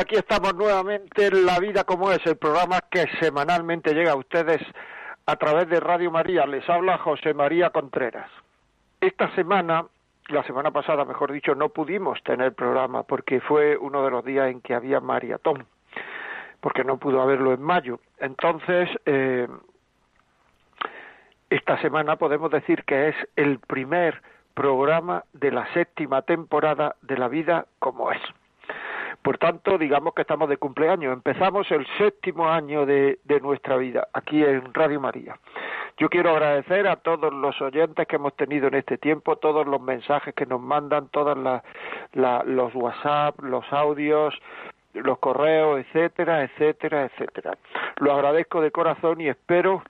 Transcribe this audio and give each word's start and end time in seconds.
Aquí 0.00 0.16
estamos 0.16 0.54
nuevamente 0.54 1.26
en 1.26 1.46
La 1.46 1.58
Vida 1.58 1.84
como 1.84 2.12
es, 2.12 2.18
el 2.26 2.36
programa 2.36 2.80
que 2.90 3.06
semanalmente 3.18 3.94
llega 3.94 4.12
a 4.12 4.16
ustedes 4.16 4.60
a 5.24 5.36
través 5.36 5.70
de 5.70 5.80
Radio 5.80 6.10
María. 6.10 6.44
Les 6.44 6.68
habla 6.68 6.98
José 6.98 7.32
María 7.32 7.70
Contreras. 7.70 8.30
Esta 9.00 9.34
semana, 9.34 9.86
la 10.28 10.42
semana 10.42 10.70
pasada, 10.70 11.06
mejor 11.06 11.32
dicho, 11.32 11.54
no 11.54 11.70
pudimos 11.70 12.22
tener 12.24 12.54
programa 12.54 13.04
porque 13.04 13.40
fue 13.40 13.76
uno 13.78 14.04
de 14.04 14.10
los 14.10 14.22
días 14.22 14.50
en 14.50 14.60
que 14.60 14.74
había 14.74 15.00
maratón, 15.00 15.66
porque 16.60 16.84
no 16.84 16.98
pudo 16.98 17.22
haberlo 17.22 17.54
en 17.54 17.62
mayo. 17.62 18.00
Entonces, 18.18 18.90
eh, 19.06 19.48
esta 21.48 21.80
semana 21.80 22.16
podemos 22.16 22.50
decir 22.50 22.84
que 22.84 23.08
es 23.08 23.16
el 23.34 23.60
primer 23.60 24.20
programa 24.52 25.24
de 25.32 25.52
la 25.52 25.72
séptima 25.72 26.20
temporada 26.22 26.96
de 27.00 27.16
La 27.16 27.28
Vida 27.28 27.66
como 27.78 28.12
es. 28.12 28.20
Por 29.26 29.38
tanto, 29.38 29.76
digamos 29.76 30.14
que 30.14 30.22
estamos 30.22 30.48
de 30.48 30.56
cumpleaños. 30.56 31.12
Empezamos 31.12 31.68
el 31.72 31.84
séptimo 31.98 32.48
año 32.48 32.86
de, 32.86 33.18
nuestra 33.42 33.76
vida 33.76 34.06
aquí 34.12 34.44
en 34.44 34.72
Radio 34.72 35.00
María. 35.00 35.36
Yo 35.96 36.08
quiero 36.08 36.30
agradecer 36.30 36.86
a 36.86 36.94
todos 36.94 37.34
los 37.34 37.60
oyentes 37.60 38.06
que 38.06 38.14
hemos 38.14 38.36
tenido 38.36 38.68
en 38.68 38.74
este 38.74 38.98
tiempo, 38.98 39.34
todos 39.34 39.66
los 39.66 39.80
mensajes 39.80 40.32
que 40.32 40.46
nos 40.46 40.60
mandan, 40.60 41.08
todos 41.08 41.36
los 42.14 42.74
WhatsApp, 42.76 43.40
los 43.40 43.64
audios, 43.72 44.32
los 44.94 45.18
correos, 45.18 45.80
etcétera, 45.80 46.44
etcétera, 46.44 47.06
etcétera. 47.06 47.58
Lo 47.96 48.12
agradezco 48.12 48.60
de 48.60 48.70
corazón 48.70 49.20
y 49.20 49.28
espero 49.28 49.82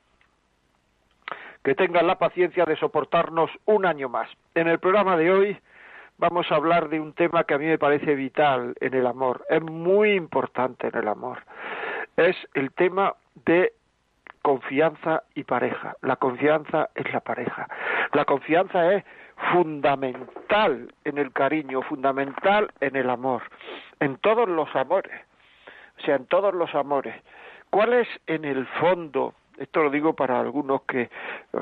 que 1.62 1.75
tengan 1.75 2.06
la 2.06 2.17
paciencia 2.17 2.65
de 2.65 2.77
soportarnos 2.77 3.50
un 3.67 3.84
año 3.84 4.09
más. 4.09 4.31
En 4.55 4.67
el 4.67 4.78
programa 4.78 5.19
de 5.19 5.31
hoy 5.31 5.59
vamos 6.19 6.50
a 6.50 6.56
hablar 6.56 6.89
de 6.89 7.00
un 7.00 7.12
tema 7.12 7.45
que 7.45 7.55
a 7.55 7.59
mí 7.59 7.67
me 7.67 7.78
parece 7.78 8.14
vital 8.14 8.75
en 8.81 8.95
el 8.95 9.06
amor, 9.06 9.45
es 9.48 9.62
muy 9.62 10.12
importante 10.12 10.89
en 10.89 10.97
el 10.97 11.09
amor. 11.09 11.42
Es 12.17 12.36
el 12.55 12.72
tema 12.72 13.14
de 13.45 13.72
confianza 14.42 15.25
y 15.34 15.44
pareja. 15.44 15.97
La 16.03 16.17
confianza 16.17 16.89
es 16.94 17.12
la 17.12 17.20
pareja. 17.20 17.69
La 18.12 18.25
confianza 18.25 18.94
es 18.94 19.05
fundamental 19.53 20.94
en 21.05 21.19
el 21.19 21.33
cariño, 21.33 21.83
fundamental 21.83 22.72
en 22.81 22.97
el 22.97 23.11
amor, 23.11 23.42
en 24.00 24.17
todos 24.19 24.48
los 24.48 24.75
amores. 24.75 25.20
O 25.98 26.03
sea, 26.03 26.17
en 26.17 26.27
todos 26.27 26.55
los 26.55 26.75
amores. 26.75 27.14
¿Cuál 27.70 27.94
es 27.94 28.09
en 28.27 28.44
el 28.44 28.67
fondo 28.81 29.34
esto 29.59 29.83
lo 29.83 29.91
digo 29.91 30.15
para 30.15 30.39
algunos 30.41 30.83
que 30.83 31.11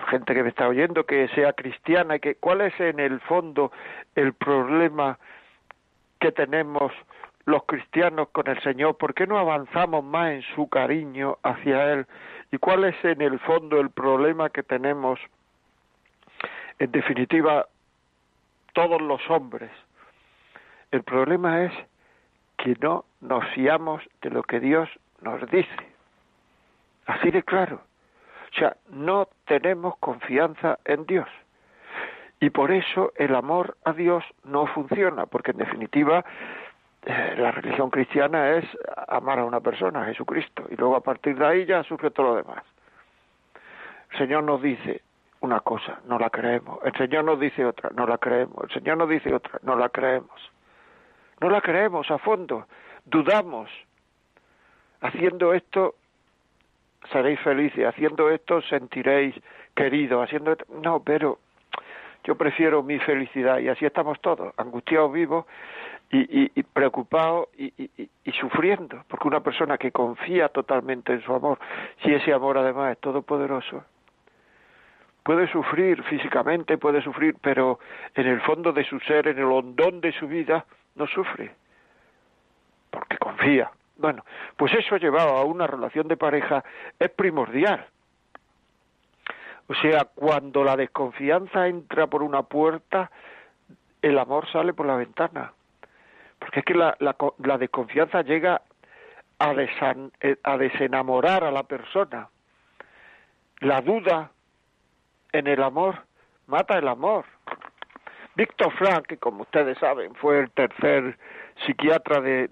gente 0.09 0.35
que 0.35 0.43
me 0.43 0.49
está 0.49 0.69
oyendo 0.69 1.05
que 1.05 1.29
sea 1.29 1.53
cristiana 1.53 2.19
que 2.19 2.37
cuál 2.37 2.61
es 2.61 2.79
en 2.81 3.01
el 3.01 3.21
fondo 3.21 3.73
el 4.15 4.33
problema 4.35 5.19
que 6.21 6.33
tenemos 6.33 6.93
los 7.47 7.65
cristianos 7.65 8.29
con 8.31 8.49
el 8.49 8.61
Señor, 8.63 8.97
¿por 8.97 9.15
qué 9.15 9.27
no 9.27 9.39
avanzamos 9.39 10.03
más 10.03 10.33
en 10.33 10.43
su 10.55 10.69
cariño 10.69 11.39
hacia 11.43 11.93
Él? 11.93 12.07
¿Y 12.51 12.59
cuál 12.59 12.85
es 12.85 12.97
en 13.05 13.21
el 13.21 13.39
fondo 13.41 13.81
el 13.81 13.91
problema 13.91 14.49
que 14.51 14.63
tenemos, 14.63 15.21
en 16.79 16.91
definitiva, 16.91 17.67
todos 18.73 19.01
los 19.03 19.21
hombres? 19.29 19.71
El 20.91 21.03
problema 21.03 21.65
es 21.65 21.73
que 22.57 22.77
no 22.81 23.05
nos 23.21 23.47
fiamos 23.51 24.03
de 24.23 24.31
lo 24.31 24.43
que 24.43 24.61
Dios 24.61 24.89
nos 25.21 25.41
dice. 25.51 25.94
Así 27.07 27.31
de 27.31 27.43
claro. 27.43 27.81
O 28.53 28.57
sea, 28.57 28.77
no 28.91 29.29
tenemos 29.47 29.97
confianza 29.99 30.79
en 30.85 31.07
Dios. 31.07 31.29
Y 32.41 32.51
por 32.51 32.71
eso 32.71 33.13
el 33.17 33.35
amor 33.35 33.77
a 33.85 33.93
Dios 33.93 34.25
no 34.45 34.67
funciona, 34.67 35.27
porque 35.27 35.53
en 35.53 35.59
definitiva 35.59 36.25
eh, 37.07 37.35
la 37.37 37.51
religión 37.51 37.91
cristiana 37.91 38.57
es 38.57 38.65
amar 39.09 39.39
a 39.39 39.45
una 39.45 39.61
persona, 39.61 40.03
a 40.03 40.07
Jesucristo, 40.07 40.65
y 40.71 40.77
luego 40.77 40.97
a 40.97 41.01
partir 41.01 41.37
de 41.37 41.47
ahí 41.47 41.65
ya 41.67 41.83
surge 41.85 42.11
todo 42.11 42.29
lo 42.29 42.37
demás. 42.37 42.65
El 44.13 44.19
Señor 44.19 44.45
nos 44.45 44.63
dice 44.63 45.03
una 45.41 45.61
cosa, 45.61 46.01
no 46.07 46.19
la 46.19 46.31
creemos. 46.31 46.79
El 46.85 46.95
Señor 46.95 47.25
nos 47.25 47.41
dice 47.41 47.65
otra, 47.65 47.91
no 47.95 48.07
la 48.07 48.19
creemos. 48.19 48.65
El 48.65 48.71
Señor 48.71 48.97
nos 48.97 49.09
dice 49.09 49.35
otra, 49.35 49.59
no 49.63 49.77
la 49.77 49.89
creemos. 49.89 50.51
No 51.41 51.51
la 51.51 51.61
creemos 51.61 52.11
a 52.11 52.19
fondo, 52.19 52.67
dudamos. 53.05 53.69
Haciendo 55.01 55.53
esto 55.53 55.97
seréis 57.13 57.41
felices, 57.41 57.87
haciendo 57.87 58.31
esto 58.31 58.61
sentiréis 58.63 59.35
queridos, 59.75 60.25
haciendo 60.25 60.53
esto... 60.53 60.65
No, 60.83 61.01
pero 61.01 61.39
yo 62.25 62.37
prefiero 62.37 62.83
mi 62.83 62.99
felicidad 62.99 63.59
y 63.59 63.69
así 63.69 63.85
estamos 63.85 64.21
todos, 64.21 64.55
angustiados 64.57 65.13
vivos 65.13 65.47
y, 66.11 66.51
y, 66.59 66.63
preocupados 66.63 67.49
y, 67.59 67.73
y, 68.25 68.33
sufriendo, 68.33 69.05
porque 69.09 69.29
una 69.29 69.41
persona 69.41 69.79
que 69.79 69.91
confía 69.91 70.49
totalmente 70.49 71.13
en 71.13 71.23
su 71.23 71.35
amor, 71.35 71.59
si 72.03 72.13
ese 72.13 72.33
amor 72.33 72.57
además 72.59 72.93
es 72.93 72.99
todopoderoso, 72.99 73.85
puede 75.23 75.51
sufrir 75.51 76.03
físicamente, 76.05 76.79
puede 76.79 77.03
sufrir, 77.03 77.35
pero 77.41 77.81
en 78.15 78.27
el 78.27 78.41
fondo 78.43 78.73
de 78.73 78.85
su 78.85 79.01
ser, 79.01 79.29
en 79.29 79.39
el 79.39 79.45
hondón 79.45 80.01
de 80.01 80.13
su 80.13 80.29
vida, 80.29 80.65
no 80.95 81.07
sufre, 81.07 81.53
porque 82.91 83.19
confía. 83.19 83.71
Bueno, 83.97 84.25
pues 84.57 84.73
eso 84.75 84.97
llevado 84.97 85.37
a 85.37 85.45
una 85.45 85.67
relación 85.67 86.09
de 86.09 86.17
pareja 86.17 86.65
es 86.99 87.11
primordial. 87.11 87.87
O 89.67 89.75
sea, 89.75 90.05
cuando 90.15 90.63
la 90.63 90.77
desconfianza 90.77 91.69
entra 91.69 92.07
por 92.07 92.23
una 92.23 92.43
puerta, 92.43 93.11
el 94.03 94.19
amor 94.19 94.51
sale 94.51 94.75
por 94.75 94.87
la 94.87 94.97
ventana. 94.97 95.53
Porque 96.39 96.61
es 96.61 96.67
que 96.67 96.75
la, 96.75 96.97
la, 96.99 97.59
desconfianza 97.59 98.23
llega 98.23 98.61
a, 99.39 99.53
eh, 99.53 100.37
a 100.43 100.59
desenamorar 100.59 101.45
a 101.45 101.51
la 101.51 101.63
persona. 101.63 102.29
La 103.61 103.81
duda 103.81 104.31
en 105.33 105.47
el 105.47 105.63
amor 105.63 106.05
mata 106.47 106.77
el 106.77 106.89
amor. 106.89 107.25
Víctor 108.35 108.73
Frank, 108.73 109.07
que 109.07 109.17
como 109.17 109.43
ustedes 109.43 109.79
saben 109.79 110.15
fue 110.17 110.41
el 110.41 110.51
tercer 110.51 111.17
psiquiatra 111.65 112.21
de, 112.21 112.49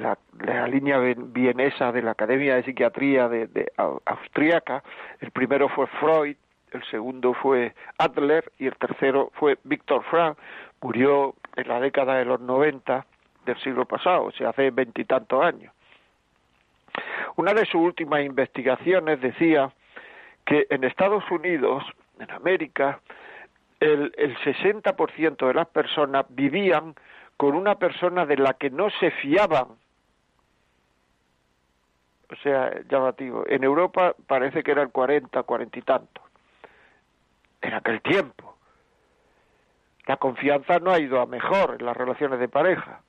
la, 0.00 0.66
línea 0.66 0.98
vienesa 0.98 1.92
de 1.92 2.02
la 2.02 2.12
Academia 2.12 2.56
de 2.56 2.64
Psiquiatría 2.64 3.28
de, 3.28 3.72
Austriaca. 3.76 4.82
El 5.20 5.30
primero 5.30 5.68
fue 5.68 5.86
Freud, 5.86 6.36
el 6.72 6.84
segundo 6.84 7.34
fue 7.34 7.74
Adler 7.98 8.50
y 8.58 8.66
el 8.66 8.76
tercero 8.76 9.30
fue 9.34 9.58
Víctor 9.64 10.02
Frank. 10.04 10.38
Murió 10.80 11.34
en 11.56 11.68
la 11.68 11.80
década 11.80 12.16
de 12.16 12.24
los 12.24 12.40
90 12.40 13.06
del 13.44 13.58
siglo 13.60 13.84
pasado, 13.84 14.24
o 14.24 14.32
sea, 14.32 14.50
hace 14.50 14.70
veintitantos 14.70 15.42
años. 15.42 15.72
Una 17.36 17.52
de 17.54 17.64
sus 17.66 17.80
últimas 17.80 18.22
investigaciones 18.24 19.20
decía 19.20 19.70
que 20.44 20.66
en 20.70 20.84
Estados 20.84 21.24
Unidos, 21.30 21.84
en 22.18 22.30
América, 22.30 23.00
el, 23.78 24.12
el 24.16 24.36
60% 24.38 25.46
de 25.46 25.54
las 25.54 25.68
personas 25.68 26.26
vivían 26.28 26.94
con 27.40 27.56
una 27.56 27.76
persona 27.76 28.26
de 28.26 28.36
la 28.36 28.52
que 28.52 28.68
no 28.68 28.90
se 29.00 29.10
fiaban. 29.12 29.68
O 32.30 32.36
sea, 32.42 32.70
llamativo. 32.86 33.46
En 33.48 33.64
Europa 33.64 34.14
parece 34.26 34.62
que 34.62 34.72
era 34.72 34.82
el 34.82 34.90
40, 34.90 35.42
40 35.44 35.78
y 35.78 35.80
tanto. 35.80 36.20
En 37.62 37.72
aquel 37.72 38.02
tiempo. 38.02 38.58
La 40.04 40.18
confianza 40.18 40.80
no 40.80 40.90
ha 40.90 40.98
ido 40.98 41.18
a 41.18 41.24
mejor 41.24 41.78
en 41.80 41.86
las 41.86 41.96
relaciones 41.96 42.40
de 42.40 42.48
pareja. 42.48 43.00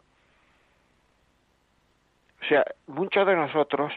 O 2.41 2.45
sea, 2.45 2.63
muchos 2.87 3.27
de 3.27 3.35
nosotros 3.35 3.91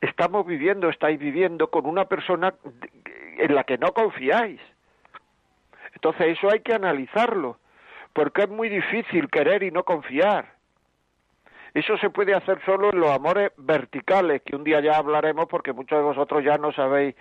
estamos 0.00 0.46
viviendo, 0.46 0.88
estáis 0.88 1.18
viviendo 1.18 1.68
con 1.68 1.84
una 1.84 2.06
persona 2.06 2.54
en 3.36 3.54
la 3.54 3.64
que 3.64 3.76
no 3.76 3.92
confiáis. 3.92 4.62
Entonces 5.92 6.38
eso 6.38 6.50
hay 6.50 6.60
que 6.60 6.72
analizarlo 6.72 7.58
porque 8.12 8.42
es 8.42 8.48
muy 8.48 8.68
difícil 8.68 9.28
querer 9.28 9.62
y 9.62 9.70
no 9.70 9.84
confiar. 9.84 10.60
Eso 11.72 11.96
se 11.98 12.10
puede 12.10 12.34
hacer 12.34 12.60
solo 12.64 12.92
en 12.92 12.98
los 12.98 13.10
amores 13.10 13.52
verticales, 13.56 14.42
que 14.42 14.56
un 14.56 14.64
día 14.64 14.80
ya 14.80 14.96
hablaremos 14.96 15.46
porque 15.46 15.72
muchos 15.72 15.98
de 15.98 16.04
vosotros 16.04 16.42
ya 16.42 16.58
no 16.58 16.72
sabéis, 16.72 17.14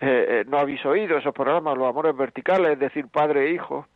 eh, 0.00 0.26
eh, 0.28 0.44
no 0.46 0.58
habéis 0.58 0.84
oído 0.86 1.18
esos 1.18 1.34
programas, 1.34 1.76
los 1.76 1.88
amores 1.88 2.16
verticales, 2.16 2.72
es 2.72 2.78
decir, 2.78 3.08
padre 3.08 3.46
e 3.46 3.50
hijo, 3.54 3.86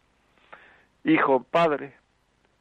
hijo, 1.04 1.44
padre. 1.44 1.94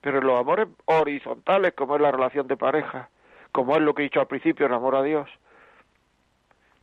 Pero 0.01 0.19
en 0.19 0.27
los 0.27 0.39
amores 0.39 0.67
horizontales, 0.85 1.73
como 1.73 1.95
es 1.95 2.01
la 2.01 2.11
relación 2.11 2.47
de 2.47 2.57
pareja, 2.57 3.09
como 3.51 3.75
es 3.75 3.81
lo 3.81 3.95
que 3.95 4.03
he 4.03 4.05
dicho 4.05 4.19
al 4.19 4.27
principio, 4.27 4.67
el 4.67 4.73
amor 4.73 4.95
a 4.95 5.03
Dios, 5.03 5.29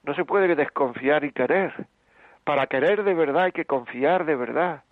No 0.04 0.14
se 0.14 0.24
puede 0.24 0.54
desconfiar 0.54 1.24
y 1.24 1.32
querer. 1.32 1.86
Para 2.44 2.66
querer 2.66 3.04
de 3.04 3.14
verdad 3.14 3.44
hay 3.44 3.52
que 3.52 3.66
confiar 3.66 4.24
de 4.24 4.36
verdad. 4.36 4.82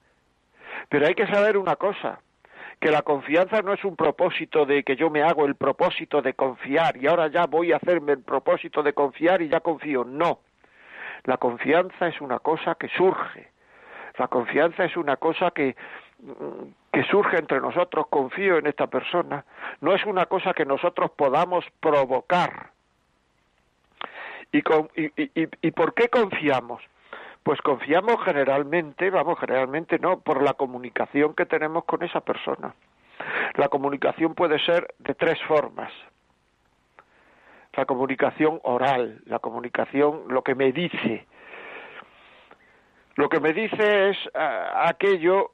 Pero 0.88 1.06
hay 1.06 1.14
que 1.14 1.26
saber 1.26 1.56
una 1.56 1.76
cosa, 1.76 2.20
que 2.80 2.90
la 2.90 3.02
confianza 3.02 3.62
no 3.62 3.72
es 3.72 3.84
un 3.84 3.96
propósito 3.96 4.66
de 4.66 4.84
que 4.84 4.96
yo 4.96 5.10
me 5.10 5.22
hago 5.22 5.46
el 5.46 5.54
propósito 5.54 6.20
de 6.20 6.34
confiar 6.34 6.96
y 6.96 7.06
ahora 7.06 7.28
ya 7.28 7.46
voy 7.46 7.72
a 7.72 7.76
hacerme 7.76 8.12
el 8.12 8.22
propósito 8.22 8.82
de 8.82 8.92
confiar 8.92 9.42
y 9.42 9.48
ya 9.48 9.60
confío. 9.60 10.04
No. 10.04 10.40
La 11.24 11.38
confianza 11.38 12.08
es 12.08 12.20
una 12.20 12.38
cosa 12.38 12.74
que 12.74 12.88
surge. 12.88 13.48
La 14.18 14.28
confianza 14.28 14.84
es 14.84 14.96
una 14.96 15.16
cosa 15.16 15.50
que, 15.50 15.74
que 16.92 17.04
surge 17.04 17.38
entre 17.38 17.60
nosotros, 17.60 18.06
confío 18.08 18.58
en 18.58 18.66
esta 18.66 18.86
persona. 18.86 19.44
No 19.80 19.94
es 19.94 20.04
una 20.04 20.26
cosa 20.26 20.54
que 20.54 20.64
nosotros 20.64 21.10
podamos 21.16 21.64
provocar. 21.80 22.70
¿Y, 24.52 24.58
y, 24.58 25.48
y 25.60 25.70
por 25.72 25.94
qué 25.94 26.08
confiamos? 26.08 26.82
Pues 27.46 27.62
confiamos 27.62 28.16
generalmente, 28.24 29.08
vamos, 29.08 29.38
generalmente 29.38 30.00
no, 30.00 30.18
por 30.18 30.42
la 30.42 30.54
comunicación 30.54 31.32
que 31.32 31.46
tenemos 31.46 31.84
con 31.84 32.02
esa 32.02 32.20
persona. 32.20 32.74
La 33.54 33.68
comunicación 33.68 34.34
puede 34.34 34.58
ser 34.58 34.92
de 34.98 35.14
tres 35.14 35.40
formas. 35.46 35.92
La 37.74 37.84
comunicación 37.86 38.58
oral, 38.64 39.20
la 39.26 39.38
comunicación, 39.38 40.24
lo 40.26 40.42
que 40.42 40.56
me 40.56 40.72
dice. 40.72 41.24
Lo 43.14 43.28
que 43.28 43.38
me 43.38 43.52
dice 43.52 44.10
es 44.10 44.16
eh, 44.34 44.66
aquello 44.82 45.52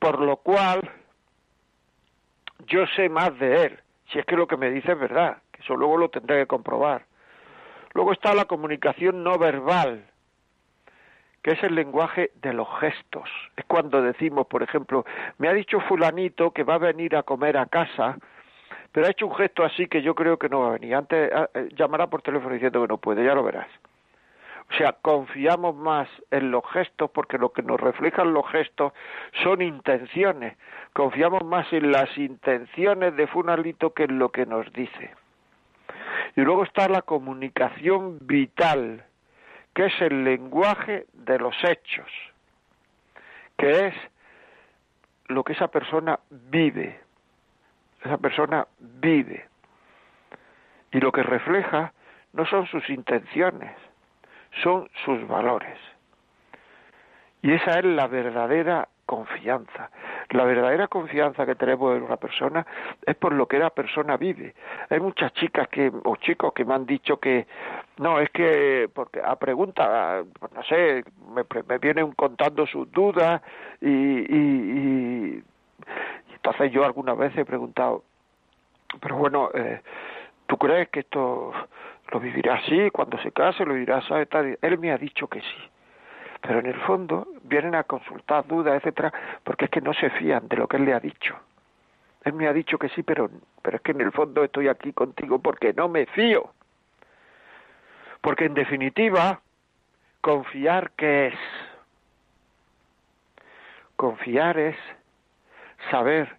por 0.00 0.18
lo 0.18 0.38
cual 0.38 0.80
yo 2.66 2.84
sé 2.96 3.08
más 3.08 3.38
de 3.38 3.66
él, 3.66 3.80
si 4.10 4.18
es 4.18 4.26
que 4.26 4.34
lo 4.34 4.48
que 4.48 4.56
me 4.56 4.68
dice 4.68 4.90
es 4.90 4.98
verdad, 4.98 5.42
que 5.52 5.62
eso 5.62 5.76
luego 5.76 5.96
lo 5.96 6.08
tendré 6.08 6.38
que 6.40 6.46
comprobar. 6.48 7.04
Luego 7.94 8.10
está 8.10 8.34
la 8.34 8.46
comunicación 8.46 9.22
no 9.22 9.38
verbal, 9.38 10.07
es 11.52 11.62
el 11.62 11.74
lenguaje 11.74 12.30
de 12.42 12.52
los 12.52 12.68
gestos. 12.80 13.28
Es 13.56 13.64
cuando 13.66 14.02
decimos, 14.02 14.46
por 14.46 14.62
ejemplo, 14.62 15.04
me 15.38 15.48
ha 15.48 15.52
dicho 15.52 15.80
fulanito 15.80 16.50
que 16.52 16.64
va 16.64 16.74
a 16.74 16.78
venir 16.78 17.16
a 17.16 17.22
comer 17.22 17.56
a 17.56 17.66
casa, 17.66 18.18
pero 18.92 19.06
ha 19.06 19.10
hecho 19.10 19.26
un 19.26 19.34
gesto 19.34 19.64
así 19.64 19.86
que 19.86 20.02
yo 20.02 20.14
creo 20.14 20.38
que 20.38 20.48
no 20.48 20.60
va 20.60 20.68
a 20.68 20.78
venir. 20.78 20.94
Antes 20.94 21.30
ah, 21.32 21.48
eh, 21.54 21.68
llamará 21.76 22.08
por 22.08 22.22
teléfono 22.22 22.54
diciendo 22.54 22.82
que 22.82 22.88
no 22.88 22.98
puede, 22.98 23.24
ya 23.24 23.34
lo 23.34 23.44
verás. 23.44 23.68
O 24.70 24.76
sea, 24.76 24.92
confiamos 24.92 25.74
más 25.74 26.08
en 26.30 26.50
los 26.50 26.62
gestos 26.70 27.10
porque 27.10 27.38
lo 27.38 27.52
que 27.52 27.62
nos 27.62 27.80
reflejan 27.80 28.34
los 28.34 28.46
gestos 28.50 28.92
son 29.42 29.62
intenciones. 29.62 30.56
Confiamos 30.92 31.42
más 31.44 31.72
en 31.72 31.90
las 31.90 32.16
intenciones 32.18 33.16
de 33.16 33.26
Fulanito 33.26 33.94
que 33.94 34.04
en 34.04 34.18
lo 34.18 34.30
que 34.30 34.44
nos 34.44 34.70
dice. 34.74 35.10
Y 36.36 36.42
luego 36.42 36.64
está 36.64 36.88
la 36.88 37.02
comunicación 37.02 38.18
vital, 38.20 39.04
que 39.74 39.86
es 39.86 40.00
el 40.00 40.24
lenguaje 40.24 41.06
de 41.12 41.38
los 41.38 41.54
hechos, 41.64 42.08
que 43.56 43.88
es 43.88 43.94
lo 45.26 45.44
que 45.44 45.52
esa 45.52 45.68
persona 45.68 46.18
vive. 46.30 47.00
Esa 48.04 48.18
persona 48.18 48.66
vive. 48.78 49.46
Y 50.92 51.00
lo 51.00 51.12
que 51.12 51.22
refleja 51.22 51.92
no 52.32 52.46
son 52.46 52.66
sus 52.66 52.88
intenciones, 52.88 53.76
son 54.62 54.88
sus 55.04 55.26
valores. 55.26 55.78
Y 57.42 57.52
esa 57.52 57.78
es 57.78 57.84
la 57.84 58.06
verdadera 58.06 58.88
confianza. 59.08 59.90
La 60.28 60.44
verdadera 60.44 60.86
confianza 60.86 61.46
que 61.46 61.54
tenemos 61.54 61.96
en 61.96 62.02
una 62.02 62.18
persona 62.18 62.66
es 63.06 63.16
por 63.16 63.32
lo 63.32 63.48
que 63.48 63.58
la 63.58 63.70
persona 63.70 64.18
vive. 64.18 64.54
Hay 64.90 65.00
muchas 65.00 65.32
chicas 65.32 65.66
que 65.68 65.90
o 66.04 66.16
chicos 66.16 66.52
que 66.52 66.66
me 66.66 66.74
han 66.74 66.84
dicho 66.84 67.18
que 67.18 67.46
no 67.96 68.20
es 68.20 68.28
que 68.28 68.90
porque 68.92 69.22
a 69.24 69.36
pregunta 69.36 70.22
pues 70.38 70.52
no 70.52 70.62
sé 70.64 71.04
me, 71.34 71.78
vienen 71.78 72.12
contando 72.12 72.66
sus 72.66 72.92
dudas 72.92 73.40
y, 73.80 73.88
y, 73.88 75.42
entonces 76.34 76.70
yo 76.70 76.84
alguna 76.84 77.14
vez 77.14 77.34
he 77.38 77.46
preguntado 77.46 78.04
pero 79.00 79.16
bueno 79.16 79.48
eh, 79.54 79.80
tú 80.46 80.58
crees 80.58 80.90
que 80.90 81.00
esto 81.00 81.52
lo 82.12 82.20
vivirá 82.20 82.56
así 82.56 82.90
cuando 82.90 83.16
se 83.22 83.32
case 83.32 83.64
lo 83.64 83.72
vivirá 83.72 83.98
así 83.98 84.12
él 84.60 84.78
me 84.78 84.92
ha 84.92 84.98
dicho 84.98 85.28
que 85.28 85.40
sí 85.40 85.70
pero 86.40 86.60
en 86.60 86.66
el 86.66 86.80
fondo 86.82 87.28
vienen 87.42 87.74
a 87.74 87.84
consultar 87.84 88.46
dudas, 88.46 88.76
etcétera, 88.76 89.12
porque 89.44 89.66
es 89.66 89.70
que 89.70 89.80
no 89.80 89.92
se 89.94 90.10
fían 90.10 90.48
de 90.48 90.56
lo 90.56 90.66
que 90.66 90.76
él 90.76 90.84
le 90.84 90.94
ha 90.94 91.00
dicho. 91.00 91.36
Él 92.24 92.32
me 92.32 92.48
ha 92.48 92.52
dicho 92.52 92.78
que 92.78 92.88
sí, 92.90 93.02
pero, 93.02 93.30
pero 93.62 93.76
es 93.76 93.82
que 93.82 93.92
en 93.92 94.00
el 94.00 94.12
fondo 94.12 94.44
estoy 94.44 94.68
aquí 94.68 94.92
contigo 94.92 95.38
porque 95.38 95.72
no 95.72 95.88
me 95.88 96.06
fío. 96.06 96.50
Porque 98.20 98.46
en 98.46 98.54
definitiva, 98.54 99.40
confiar 100.20 100.90
qué 100.92 101.28
es? 101.28 101.38
Confiar 103.96 104.58
es 104.58 104.76
saber 105.90 106.36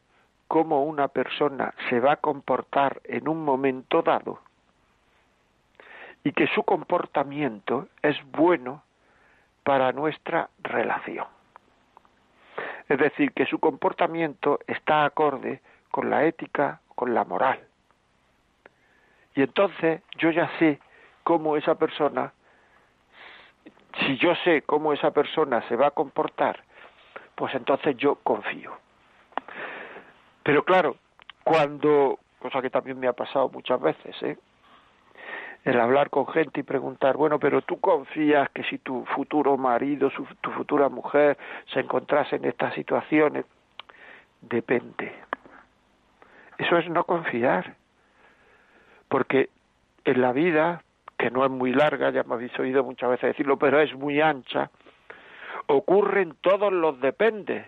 cómo 0.48 0.84
una 0.84 1.08
persona 1.08 1.74
se 1.90 2.00
va 2.00 2.14
a 2.14 2.18
comportar 2.18 3.02
en 3.04 3.28
un 3.28 3.44
momento 3.44 4.02
dado 4.02 4.40
y 6.24 6.32
que 6.34 6.48
su 6.48 6.64
comportamiento 6.64 7.88
es 8.02 8.18
bueno 8.32 8.84
para 9.70 9.92
nuestra 9.92 10.50
relación. 10.64 11.28
Es 12.88 12.98
decir, 12.98 13.34
que 13.34 13.46
su 13.46 13.60
comportamiento 13.60 14.58
está 14.66 15.06
acorde 15.06 15.62
con 15.92 16.10
la 16.10 16.26
ética, 16.26 16.82
con 16.96 17.14
la 17.14 17.24
moral. 17.24 17.60
Y 19.36 19.44
entonces 19.44 20.02
yo 20.18 20.32
ya 20.32 20.50
sé 20.58 20.80
cómo 21.24 21.56
esa 21.56 21.76
persona, 21.76 22.34
si 24.00 24.18
yo 24.18 24.34
sé 24.44 24.64
cómo 24.64 24.92
esa 24.92 25.12
persona 25.12 25.62
se 25.68 25.76
va 25.76 25.90
a 25.90 25.92
comportar, 25.92 26.64
pues 27.36 27.54
entonces 27.54 27.96
yo 27.96 28.16
confío. 28.24 28.76
Pero 30.42 30.64
claro, 30.66 30.96
cuando, 31.44 32.18
cosa 32.40 32.60
que 32.60 32.72
también 32.72 33.00
me 33.00 33.08
ha 33.08 33.14
pasado 33.14 33.50
muchas 33.50 33.80
veces, 33.80 34.16
¿eh? 34.24 34.36
El 35.70 35.80
hablar 35.80 36.10
con 36.10 36.28
gente 36.28 36.62
y 36.62 36.64
preguntar, 36.64 37.16
bueno, 37.16 37.40
pero 37.40 37.62
tú 37.62 37.80
confías 37.80 38.50
que 38.50 38.64
si 38.64 38.80
tu 38.80 39.06
futuro 39.06 39.56
marido, 39.58 40.12
tu 40.42 40.52
futura 40.52 40.90
mujer 40.90 41.38
se 41.74 41.80
encontrase 41.80 42.38
en 42.38 42.46
estas 42.46 42.74
situaciones, 42.74 43.46
depende. 44.42 45.14
Eso 46.58 46.78
es 46.78 46.90
no 46.90 47.04
confiar, 47.04 47.76
porque 49.08 49.50
en 50.06 50.22
la 50.22 50.34
vida, 50.34 50.84
que 51.18 51.30
no 51.30 51.46
es 51.46 51.52
muy 51.52 51.72
larga, 51.72 52.10
ya 52.10 52.24
me 52.24 52.34
habéis 52.34 52.58
oído 52.60 52.84
muchas 52.84 53.12
veces 53.12 53.30
decirlo, 53.30 53.58
pero 53.58 53.80
es 53.80 53.94
muy 53.94 54.22
ancha, 54.22 54.72
ocurren 55.68 56.36
todos 56.42 56.74
los 56.74 57.00
depende 57.00 57.66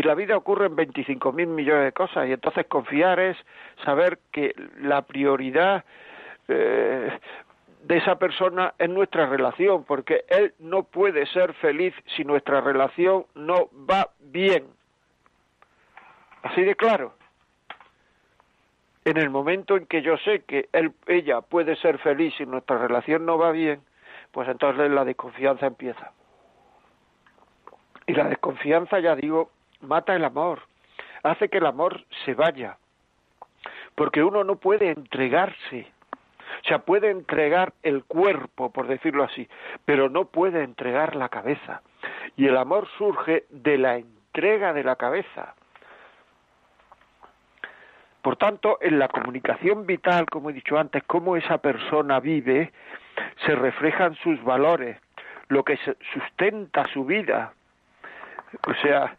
y 0.00 0.02
la 0.02 0.14
vida 0.14 0.34
ocurre 0.34 0.64
en 0.64 0.76
25 0.76 1.30
mil 1.32 1.48
millones 1.48 1.84
de 1.84 1.92
cosas 1.92 2.26
y 2.26 2.32
entonces 2.32 2.64
confiar 2.66 3.20
es 3.20 3.36
saber 3.84 4.18
que 4.32 4.54
la 4.78 5.02
prioridad 5.02 5.84
eh, 6.48 7.20
de 7.82 7.96
esa 7.98 8.18
persona 8.18 8.72
es 8.78 8.88
nuestra 8.88 9.26
relación, 9.26 9.84
porque 9.84 10.24
él 10.28 10.54
no 10.58 10.84
puede 10.84 11.26
ser 11.26 11.52
feliz 11.52 11.92
si 12.16 12.24
nuestra 12.24 12.62
relación 12.62 13.26
no 13.34 13.68
va 13.90 14.08
bien. 14.20 14.68
Así 16.44 16.62
de 16.62 16.76
claro. 16.76 17.12
En 19.04 19.18
el 19.18 19.28
momento 19.28 19.76
en 19.76 19.84
que 19.84 20.00
yo 20.00 20.16
sé 20.16 20.44
que 20.44 20.70
él, 20.72 20.94
ella 21.08 21.42
puede 21.42 21.76
ser 21.76 21.98
feliz 21.98 22.32
si 22.38 22.46
nuestra 22.46 22.78
relación 22.78 23.26
no 23.26 23.36
va 23.36 23.50
bien, 23.50 23.82
pues 24.32 24.48
entonces 24.48 24.90
la 24.90 25.04
desconfianza 25.04 25.66
empieza. 25.66 26.12
Y 28.06 28.14
la 28.14 28.24
desconfianza, 28.24 28.98
ya 28.98 29.14
digo, 29.14 29.50
mata 29.80 30.14
el 30.14 30.24
amor, 30.24 30.62
hace 31.22 31.48
que 31.48 31.58
el 31.58 31.66
amor 31.66 32.04
se 32.24 32.34
vaya, 32.34 32.78
porque 33.94 34.22
uno 34.22 34.44
no 34.44 34.56
puede 34.56 34.90
entregarse, 34.90 35.92
o 36.62 36.68
sea, 36.68 36.80
puede 36.80 37.10
entregar 37.10 37.72
el 37.82 38.04
cuerpo, 38.04 38.70
por 38.70 38.86
decirlo 38.86 39.24
así, 39.24 39.48
pero 39.84 40.08
no 40.08 40.26
puede 40.26 40.62
entregar 40.62 41.16
la 41.16 41.28
cabeza. 41.28 41.82
Y 42.36 42.46
el 42.46 42.56
amor 42.56 42.88
surge 42.98 43.44
de 43.50 43.78
la 43.78 43.96
entrega 43.96 44.72
de 44.72 44.84
la 44.84 44.96
cabeza. 44.96 45.54
Por 48.22 48.36
tanto, 48.36 48.78
en 48.82 48.98
la 48.98 49.08
comunicación 49.08 49.86
vital, 49.86 50.26
como 50.26 50.50
he 50.50 50.52
dicho 50.52 50.78
antes, 50.78 51.02
cómo 51.04 51.36
esa 51.36 51.58
persona 51.58 52.20
vive, 52.20 52.72
se 53.46 53.54
reflejan 53.54 54.14
sus 54.16 54.42
valores, 54.44 54.98
lo 55.48 55.64
que 55.64 55.78
sustenta 56.12 56.86
su 56.92 57.04
vida. 57.04 57.54
O 58.66 58.74
sea, 58.82 59.16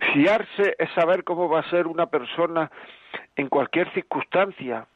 Fiarse 0.00 0.76
es 0.78 0.90
saber 0.92 1.24
cómo 1.24 1.48
va 1.48 1.60
a 1.60 1.70
ser 1.70 1.86
una 1.86 2.06
persona 2.06 2.70
en 3.36 3.48
cualquier 3.48 3.92
circunstancia 3.92 4.86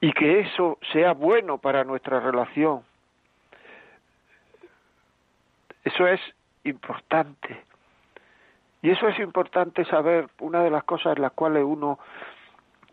y 0.00 0.12
que 0.12 0.40
eso 0.40 0.78
sea 0.92 1.12
bueno 1.12 1.58
para 1.58 1.84
nuestra 1.84 2.20
relación. 2.20 2.82
Eso 5.84 6.06
es 6.06 6.20
importante. 6.64 7.62
Y 8.82 8.90
eso 8.90 9.08
es 9.08 9.18
importante 9.18 9.84
saber, 9.86 10.28
una 10.40 10.62
de 10.62 10.70
las 10.70 10.84
cosas 10.84 11.16
en 11.16 11.22
las 11.22 11.32
cuales 11.32 11.64
uno 11.64 11.98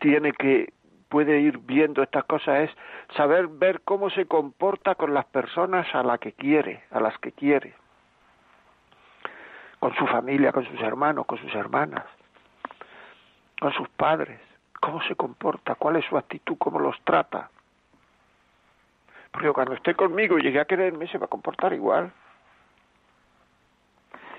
tiene 0.00 0.32
que 0.32 0.72
puede 1.08 1.40
ir 1.40 1.58
viendo 1.58 2.02
estas 2.02 2.24
cosas 2.24 2.68
es 2.68 2.70
saber 3.16 3.46
ver 3.46 3.82
cómo 3.82 4.10
se 4.10 4.26
comporta 4.26 4.96
con 4.96 5.14
las 5.14 5.24
personas 5.26 5.86
a 5.94 6.02
las 6.02 6.18
que 6.18 6.32
quiere, 6.32 6.82
a 6.90 6.98
las 6.98 7.16
que 7.18 7.30
quiere, 7.30 7.74
con 9.84 9.94
su 9.96 10.06
familia, 10.06 10.50
con 10.50 10.64
sus 10.64 10.80
hermanos, 10.80 11.26
con 11.26 11.36
sus 11.36 11.54
hermanas, 11.54 12.06
con 13.60 13.70
sus 13.74 13.86
padres, 13.90 14.40
cómo 14.80 15.02
se 15.02 15.14
comporta, 15.14 15.74
cuál 15.74 15.96
es 15.96 16.06
su 16.06 16.16
actitud, 16.16 16.56
cómo 16.56 16.78
los 16.78 16.98
trata. 17.04 17.50
Porque 19.30 19.52
cuando 19.52 19.74
esté 19.74 19.94
conmigo 19.94 20.38
y 20.38 20.42
llegue 20.42 20.58
a 20.58 20.64
quererme, 20.64 21.06
se 21.08 21.18
va 21.18 21.26
a 21.26 21.28
comportar 21.28 21.74
igual. 21.74 22.10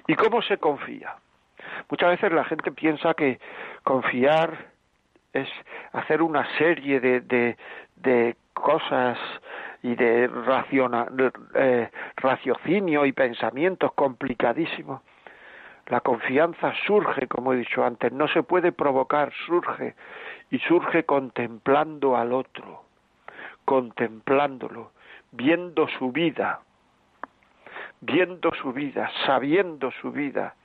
¿Y 0.07 0.15
cómo 0.15 0.41
se 0.41 0.57
confía? 0.57 1.15
Muchas 1.91 2.09
veces 2.09 2.31
la 2.31 2.45
gente 2.45 2.71
piensa 2.71 3.13
que 3.13 3.39
confiar 3.83 4.71
es 5.31 5.47
hacer 5.93 6.23
una 6.23 6.47
serie 6.57 6.99
de, 6.99 7.21
de, 7.21 7.55
de 7.97 8.35
cosas 8.55 9.19
y 9.83 9.93
de 9.93 10.27
eh, 11.53 11.91
raciocinio 12.15 13.05
y 13.05 13.11
pensamientos 13.11 13.93
complicadísimos. 13.93 15.03
La 15.87 16.01
confianza 16.01 16.73
surge, 16.87 17.27
como 17.27 17.53
he 17.53 17.57
dicho 17.57 17.85
antes, 17.85 18.11
no 18.11 18.27
se 18.27 18.41
puede 18.41 18.71
provocar, 18.71 19.31
surge 19.45 19.95
y 20.49 20.57
surge 20.59 21.05
contemplando 21.05 22.17
al 22.17 22.33
otro, 22.33 22.85
contemplándolo, 23.65 24.91
viendo 25.31 25.87
su 25.87 26.11
vida, 26.11 26.61
viendo 28.01 28.51
su 28.55 28.73
vida, 28.73 29.11
sabiendo 29.27 29.91
su 29.91 30.11
vida, 30.11 30.55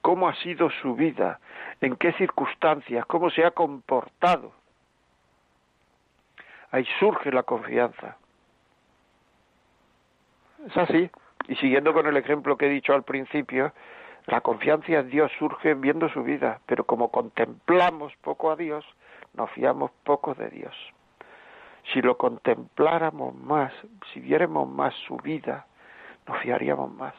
cómo 0.00 0.28
ha 0.28 0.34
sido 0.36 0.70
su 0.70 0.94
vida, 0.94 1.40
en 1.82 1.96
qué 1.96 2.12
circunstancias, 2.14 3.04
cómo 3.06 3.28
se 3.30 3.44
ha 3.44 3.50
comportado. 3.50 4.52
Ahí 6.70 6.86
surge 6.98 7.30
la 7.32 7.42
confianza. 7.42 8.16
Es 10.66 10.76
así. 10.76 11.10
Y 11.48 11.56
siguiendo 11.56 11.92
con 11.92 12.06
el 12.06 12.16
ejemplo 12.16 12.56
que 12.56 12.66
he 12.66 12.70
dicho 12.70 12.94
al 12.94 13.02
principio, 13.02 13.72
la 14.26 14.40
confianza 14.40 14.92
en 14.92 15.10
Dios 15.10 15.30
surge 15.38 15.74
viendo 15.74 16.08
su 16.08 16.22
vida, 16.22 16.60
pero 16.66 16.84
como 16.84 17.10
contemplamos 17.10 18.14
poco 18.22 18.50
a 18.50 18.56
Dios, 18.56 18.84
nos 19.34 19.50
fiamos 19.50 19.90
poco 20.04 20.34
de 20.34 20.48
Dios. 20.50 20.74
Si 21.92 22.02
lo 22.02 22.16
contempláramos 22.16 23.34
más, 23.34 23.72
si 24.12 24.20
viéramos 24.20 24.68
más 24.68 24.94
su 25.06 25.16
vida, 25.16 25.66
nos 26.26 26.38
fiaríamos 26.38 26.92
más. 26.92 27.14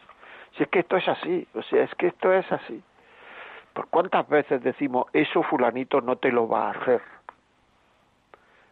Si 0.55 0.63
es 0.63 0.70
que 0.70 0.79
esto 0.79 0.98
es 0.98 1.08
así, 1.08 1.48
o 1.53 1.62
sea, 1.63 1.84
es 1.84 1.93
que 1.96 2.08
esto 2.08 2.31
es 2.31 2.50
así. 2.51 2.81
¿Por 3.74 3.88
cuántas 3.88 4.27
veces 4.27 4.62
decimos, 4.62 5.08
eso 5.13 5.43
fulanito 5.43 6.01
no 6.01 6.17
te 6.17 6.31
lo 6.31 6.48
va 6.48 6.67
a 6.67 6.72
hacer? 6.72 7.01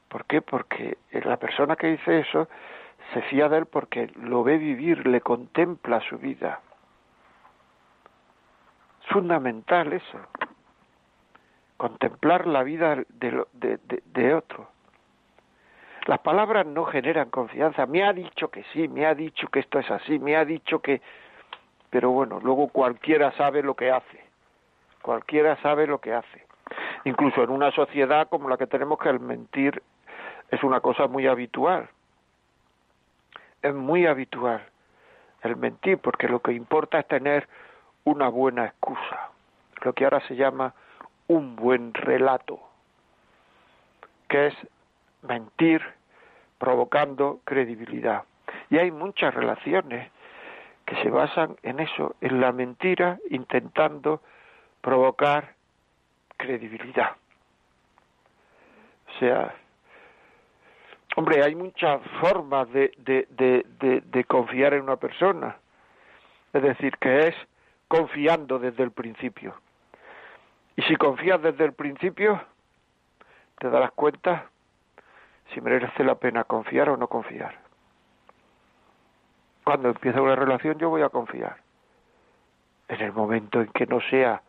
¿Por 0.09 0.25
qué? 0.25 0.41
Porque 0.41 0.97
la 1.11 1.37
persona 1.37 1.75
que 1.75 1.87
dice 1.87 2.19
eso 2.19 2.47
se 3.13 3.21
fía 3.23 3.47
de 3.47 3.59
él 3.59 3.65
porque 3.65 4.11
lo 4.15 4.43
ve 4.43 4.57
vivir, 4.57 5.07
le 5.07 5.21
contempla 5.21 6.01
su 6.01 6.17
vida. 6.17 6.61
Fundamental 9.09 9.93
eso. 9.93 10.19
Contemplar 11.77 12.47
la 12.47 12.63
vida 12.63 12.95
de, 13.09 13.45
de, 13.53 13.79
de 14.05 14.33
otro. 14.33 14.67
Las 16.05 16.19
palabras 16.19 16.65
no 16.65 16.85
generan 16.85 17.29
confianza. 17.29 17.85
Me 17.85 18.03
ha 18.03 18.13
dicho 18.13 18.49
que 18.49 18.63
sí, 18.73 18.87
me 18.87 19.05
ha 19.05 19.13
dicho 19.13 19.47
que 19.47 19.59
esto 19.59 19.79
es 19.79 19.89
así, 19.91 20.19
me 20.19 20.35
ha 20.35 20.45
dicho 20.45 20.79
que 20.79 21.01
pero 21.89 22.11
bueno, 22.11 22.39
luego 22.41 22.67
cualquiera 22.69 23.31
sabe 23.33 23.63
lo 23.63 23.75
que 23.75 23.91
hace, 23.91 24.23
cualquiera 25.01 25.55
sabe 25.61 25.87
lo 25.87 25.99
que 25.99 26.13
hace. 26.13 26.45
Incluso 27.03 27.43
en 27.43 27.49
una 27.49 27.71
sociedad 27.71 28.29
como 28.29 28.49
la 28.49 28.57
que 28.57 28.67
tenemos 28.67 28.99
que 28.99 29.09
el 29.09 29.19
mentir 29.19 29.81
es 30.51 30.63
una 30.63 30.81
cosa 30.81 31.07
muy 31.07 31.25
habitual, 31.27 31.89
es 33.61 33.73
muy 33.73 34.05
habitual 34.05 34.63
el 35.41 35.55
mentir, 35.55 35.97
porque 35.97 36.27
lo 36.27 36.41
que 36.41 36.51
importa 36.51 36.99
es 36.99 37.07
tener 37.07 37.47
una 38.09 38.27
buena 38.27 38.65
excusa, 38.65 39.29
lo 39.83 39.93
que 39.93 40.03
ahora 40.03 40.19
se 40.27 40.35
llama 40.35 40.73
un 41.27 41.55
buen 41.55 41.93
relato, 41.93 42.59
que 44.27 44.47
es 44.47 44.55
mentir 45.21 45.81
provocando 46.57 47.39
credibilidad. 47.43 48.23
Y 48.71 48.77
hay 48.77 48.91
muchas 48.91 49.33
relaciones 49.33 50.11
que 50.85 50.95
se 51.03 51.09
basan 51.11 51.55
en 51.61 51.79
eso, 51.79 52.15
en 52.19 52.41
la 52.41 52.51
mentira, 52.51 53.19
intentando 53.29 54.21
provocar 54.81 55.53
credibilidad. 56.35 57.11
O 59.07 59.19
sea, 59.19 59.53
hombre, 61.15 61.43
hay 61.43 61.53
muchas 61.53 62.01
formas 62.19 62.71
de, 62.71 62.91
de, 62.97 64.23
confiar 64.23 64.73
en 64.73 64.81
una 64.81 64.95
persona. 64.95 65.57
Es 66.53 66.63
decir, 66.63 66.97
que 66.97 67.27
es 67.27 67.35
confiando 67.89 68.57
desde 68.57 68.83
el 68.83 68.91
principio. 68.91 69.55
Y 70.77 70.81
si 70.83 70.95
confías 70.95 71.41
desde 71.41 71.65
el 71.65 71.73
principio, 71.73 72.41
te 73.57 73.69
darás 73.69 73.91
cuenta 73.91 74.49
si 75.53 75.59
merece 75.59 76.05
la 76.05 76.15
pena 76.15 76.45
confiar 76.45 76.87
o 76.89 76.95
no 76.95 77.07
confiar 77.07 77.69
cuando 79.69 79.89
empieza 79.89 80.19
una 80.19 80.35
relación 80.35 80.79
yo 80.79 80.89
voy 80.89 81.03
a 81.03 81.09
confiar. 81.09 81.57
En 82.87 83.01
el 83.01 83.13
momento 83.13 83.61
en 83.61 83.67
que 83.67 83.85
no 83.85 84.01
sea, 84.01 84.41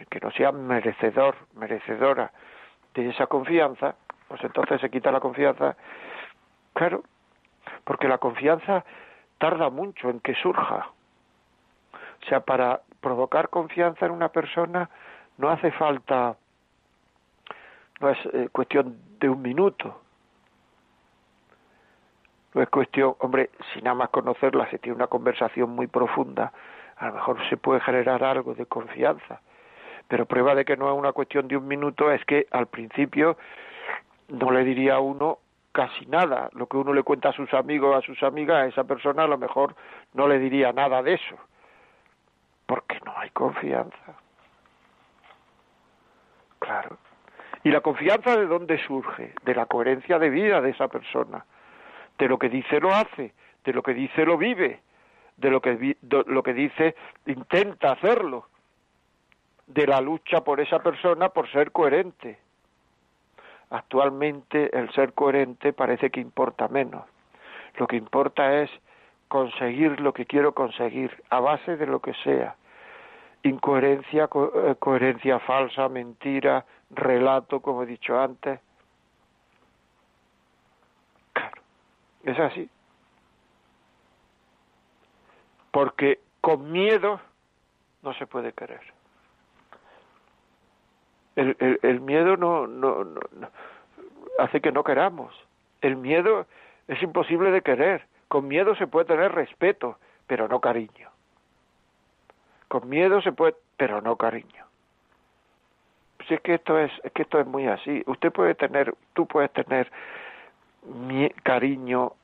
en 0.00 0.06
que 0.06 0.18
no 0.18 0.32
sea 0.32 0.50
merecedor, 0.50 1.36
merecedora 1.54 2.32
de 2.92 3.10
esa 3.10 3.28
confianza, 3.28 3.94
pues 4.26 4.42
entonces 4.42 4.80
se 4.80 4.90
quita 4.90 5.12
la 5.12 5.20
confianza. 5.20 5.76
Claro, 6.72 7.04
porque 7.84 8.08
la 8.08 8.18
confianza 8.18 8.84
tarda 9.38 9.70
mucho 9.70 10.10
en 10.10 10.18
que 10.18 10.34
surja. 10.34 10.88
O 12.22 12.28
sea, 12.28 12.40
para 12.40 12.80
provocar 13.00 13.48
confianza 13.48 14.06
en 14.06 14.12
una 14.12 14.28
persona 14.28 14.88
no 15.38 15.50
hace 15.50 15.70
falta, 15.72 16.36
no 18.00 18.08
es 18.10 18.18
eh, 18.32 18.48
cuestión 18.52 18.96
de 19.18 19.28
un 19.28 19.42
minuto, 19.42 20.00
no 22.54 22.62
es 22.62 22.68
cuestión, 22.68 23.14
hombre, 23.18 23.50
si 23.72 23.80
nada 23.80 23.94
más 23.94 24.10
conocerla 24.10 24.68
se 24.70 24.78
tiene 24.78 24.96
una 24.96 25.06
conversación 25.06 25.70
muy 25.70 25.86
profunda, 25.86 26.52
a 26.96 27.06
lo 27.08 27.14
mejor 27.14 27.48
se 27.48 27.56
puede 27.56 27.80
generar 27.80 28.22
algo 28.22 28.54
de 28.54 28.66
confianza. 28.66 29.40
Pero 30.08 30.26
prueba 30.26 30.54
de 30.54 30.64
que 30.64 30.76
no 30.76 30.92
es 30.92 30.98
una 30.98 31.12
cuestión 31.12 31.48
de 31.48 31.56
un 31.56 31.66
minuto 31.66 32.10
es 32.12 32.24
que 32.26 32.46
al 32.50 32.66
principio 32.66 33.38
no 34.28 34.50
le 34.50 34.64
diría 34.64 34.96
a 34.96 35.00
uno 35.00 35.38
casi 35.72 36.04
nada. 36.06 36.50
Lo 36.52 36.66
que 36.66 36.76
uno 36.76 36.92
le 36.92 37.02
cuenta 37.02 37.30
a 37.30 37.32
sus 37.32 37.52
amigos, 37.54 37.96
a 37.96 38.06
sus 38.06 38.22
amigas, 38.22 38.56
a 38.62 38.66
esa 38.66 38.84
persona 38.84 39.24
a 39.24 39.26
lo 39.26 39.38
mejor 39.38 39.74
no 40.12 40.28
le 40.28 40.38
diría 40.38 40.72
nada 40.72 41.02
de 41.02 41.14
eso. 41.14 41.36
Porque 42.66 43.00
no 43.04 43.12
hay 43.16 43.30
confianza. 43.30 44.16
Lo 46.60 46.98
¿Y 47.64 47.70
la 47.70 47.80
confianza 47.80 48.36
de 48.36 48.46
dónde 48.46 48.78
surge? 48.86 49.34
De 49.44 49.54
la 49.54 49.66
coherencia 49.66 50.18
de 50.18 50.30
vida 50.30 50.60
de 50.60 50.70
esa 50.70 50.88
persona 50.88 51.44
de 52.18 52.28
lo 52.28 52.38
que 52.38 52.48
dice 52.48 52.80
lo 52.80 52.94
hace, 52.94 53.34
de 53.64 53.72
lo 53.72 53.82
que 53.82 53.94
dice 53.94 54.24
lo 54.24 54.38
vive, 54.38 54.80
de 55.36 55.50
lo 55.50 55.60
que, 55.60 55.96
lo 56.02 56.42
que 56.42 56.54
dice 56.54 56.94
intenta 57.26 57.92
hacerlo, 57.92 58.46
de 59.66 59.86
la 59.86 60.00
lucha 60.00 60.42
por 60.42 60.60
esa 60.60 60.78
persona 60.80 61.30
por 61.30 61.50
ser 61.50 61.72
coherente. 61.72 62.38
Actualmente 63.70 64.76
el 64.76 64.92
ser 64.92 65.14
coherente 65.14 65.72
parece 65.72 66.10
que 66.10 66.20
importa 66.20 66.68
menos. 66.68 67.04
Lo 67.76 67.86
que 67.86 67.96
importa 67.96 68.62
es 68.62 68.70
conseguir 69.32 69.98
lo 69.98 70.12
que 70.12 70.26
quiero 70.26 70.52
conseguir 70.52 71.10
a 71.30 71.40
base 71.40 71.78
de 71.78 71.86
lo 71.86 72.00
que 72.00 72.12
sea. 72.22 72.54
Incoherencia, 73.42 74.24
eh, 74.24 74.74
coherencia 74.78 75.38
falsa, 75.38 75.88
mentira, 75.88 76.66
relato, 76.90 77.60
como 77.60 77.82
he 77.82 77.86
dicho 77.86 78.20
antes, 78.20 78.60
Es 82.24 82.38
así. 82.38 82.68
Porque 85.70 86.20
con 86.40 86.70
miedo 86.70 87.20
no 88.02 88.12
se 88.14 88.26
puede 88.26 88.52
querer. 88.52 88.82
El, 91.34 91.56
el, 91.58 91.80
el 91.82 92.00
miedo 92.00 92.36
no, 92.36 92.66
no, 92.66 93.02
no, 93.02 93.20
hace 94.38 94.60
que 94.60 94.70
no 94.70 94.84
queramos. 94.84 95.34
El 95.80 95.96
miedo 95.96 96.46
es 96.86 97.02
imposible 97.02 97.50
de 97.50 97.62
querer. 97.62 98.11
Con 98.32 98.48
miedo 98.48 98.74
se 98.76 98.86
puede 98.86 99.04
tener 99.04 99.30
respeto, 99.30 99.98
pero 100.26 100.48
no 100.48 100.58
cariño. 100.58 101.10
Con 102.66 102.88
miedo 102.88 103.20
se 103.20 103.30
puede, 103.30 103.56
pero 103.76 104.00
no 104.00 104.16
cariño. 104.16 104.64
Si 106.26 106.32
es 106.32 106.40
que 106.40 106.54
esto 106.54 106.78
es, 106.78 106.90
es 107.04 107.12
que 107.12 107.24
esto 107.24 107.38
es 107.40 107.46
muy 107.46 107.66
así. 107.66 108.02
Usted 108.06 108.32
puede 108.32 108.54
tener, 108.54 108.94
tú 109.12 109.26
puedes 109.26 109.52
tener 109.52 109.92
cariño 111.42 112.14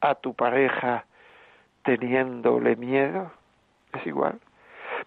a 0.00 0.14
tu 0.14 0.32
pareja 0.32 1.04
teniéndole 1.84 2.74
miedo? 2.76 3.30
Es 3.92 4.06
igual. 4.06 4.40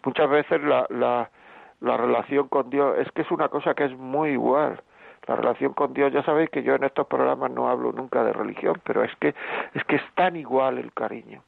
Muchas 0.05 0.29
veces 0.29 0.61
la, 0.61 0.85
la, 0.89 1.31
la 1.79 1.97
relación 1.97 2.50
con 2.50 2.69
Dios 2.69 3.00
es 3.00 3.11
que 3.13 3.23
es 3.23 3.31
una 3.31 3.50
cosa 3.50 3.73
que 3.73 3.85
es 3.85 3.97
muy 3.97 4.33
igual. 4.33 4.79
La 5.27 5.35
relación 5.35 5.73
con 5.73 5.93
Dios, 5.93 6.11
ya 6.11 6.23
sabéis 6.23 6.49
que 6.49 6.63
yo 6.63 6.75
en 6.75 6.83
estos 6.83 7.07
programas 7.07 7.51
no 7.51 7.69
hablo 7.69 7.91
nunca 7.91 8.23
de 8.23 8.33
religión, 8.33 8.81
pero 8.83 9.03
es 9.03 9.15
que 9.17 9.35
es 9.73 9.83
que 9.85 9.97
es 9.97 10.03
tan 10.15 10.35
igual 10.35 10.77
el 10.77 10.91
cariño. 10.93 11.43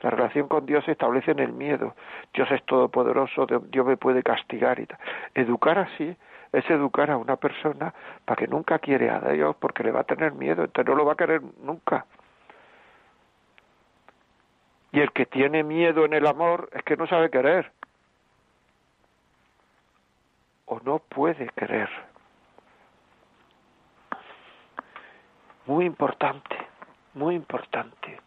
La 0.00 0.10
relación 0.10 0.48
con 0.48 0.64
Dios 0.64 0.84
se 0.84 0.92
establece 0.92 1.32
en 1.32 1.40
el 1.40 1.52
miedo. 1.52 1.94
Dios 2.32 2.50
es 2.50 2.64
todopoderoso, 2.64 3.46
Dios 3.46 3.86
me 3.86 3.98
puede 3.98 4.22
castigar 4.22 4.80
y 4.80 4.86
tal. 4.86 4.98
Educar 5.34 5.78
así 5.78 6.16
es 6.52 6.70
educar 6.70 7.10
a 7.10 7.18
una 7.18 7.36
persona 7.36 7.92
para 8.24 8.36
que 8.36 8.48
nunca 8.48 8.78
quiere 8.78 9.10
a 9.10 9.20
Dios 9.20 9.54
porque 9.56 9.84
le 9.84 9.92
va 9.92 10.00
a 10.00 10.04
tener 10.04 10.32
miedo, 10.32 10.64
entonces 10.64 10.88
no 10.90 10.96
lo 10.96 11.04
va 11.04 11.12
a 11.12 11.16
querer 11.16 11.42
nunca. 11.62 12.06
Y 14.92 15.00
el 15.00 15.12
que 15.12 15.26
tiene 15.26 15.62
miedo 15.62 16.04
en 16.04 16.14
el 16.14 16.26
amor 16.26 16.68
es 16.72 16.82
que 16.82 16.96
no 16.96 17.06
sabe 17.06 17.30
querer. 17.30 17.70
O 20.64 20.80
no 20.80 20.98
puede 20.98 21.48
querer. 21.50 22.09
Muy 25.70 25.84
importante, 25.86 26.56
muy 27.14 27.36
importante. 27.36 28.18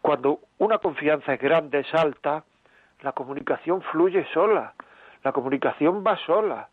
Cuando 0.00 0.38
una 0.58 0.78
confianza 0.78 1.34
es 1.34 1.40
grande, 1.40 1.80
es 1.80 1.92
alta, 1.92 2.44
la 3.00 3.10
comunicación 3.10 3.82
fluye 3.82 4.24
sola. 4.32 4.74
La 5.24 5.32
comunicación 5.32 6.04
va 6.06 6.16
sola. 6.18 6.68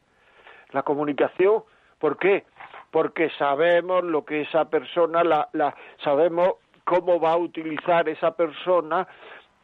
La 0.69 0.83
comunicación, 0.83 1.63
¿por 1.97 2.19
qué? 2.19 2.45
Porque 2.91 3.31
sabemos 3.39 4.03
lo 4.03 4.23
que 4.23 4.41
esa 4.41 4.65
persona, 4.65 5.23
la, 5.23 5.49
la, 5.53 5.75
sabemos 6.03 6.57
cómo 6.83 7.19
va 7.19 7.31
a 7.31 7.37
utilizar 7.37 8.07
esa 8.07 8.35
persona 8.35 9.07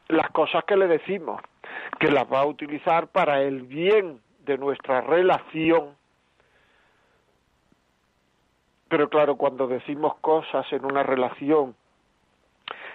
las 0.08 0.32
cosas 0.32 0.64
que 0.64 0.76
le 0.76 0.88
decimos, 0.88 1.44
que 2.00 2.10
las 2.10 2.26
va 2.26 2.40
a 2.40 2.48
utilizar 2.48 3.06
para 3.10 3.44
el 3.44 3.62
bien 3.62 4.20
de 4.46 4.58
nuestra 4.58 5.02
relación. 5.02 5.96
Pero 8.90 9.10
claro, 9.10 9.36
cuando 9.36 9.68
decimos 9.68 10.16
cosas 10.22 10.72
en 10.72 10.86
una 10.86 11.04
relación 11.04 11.76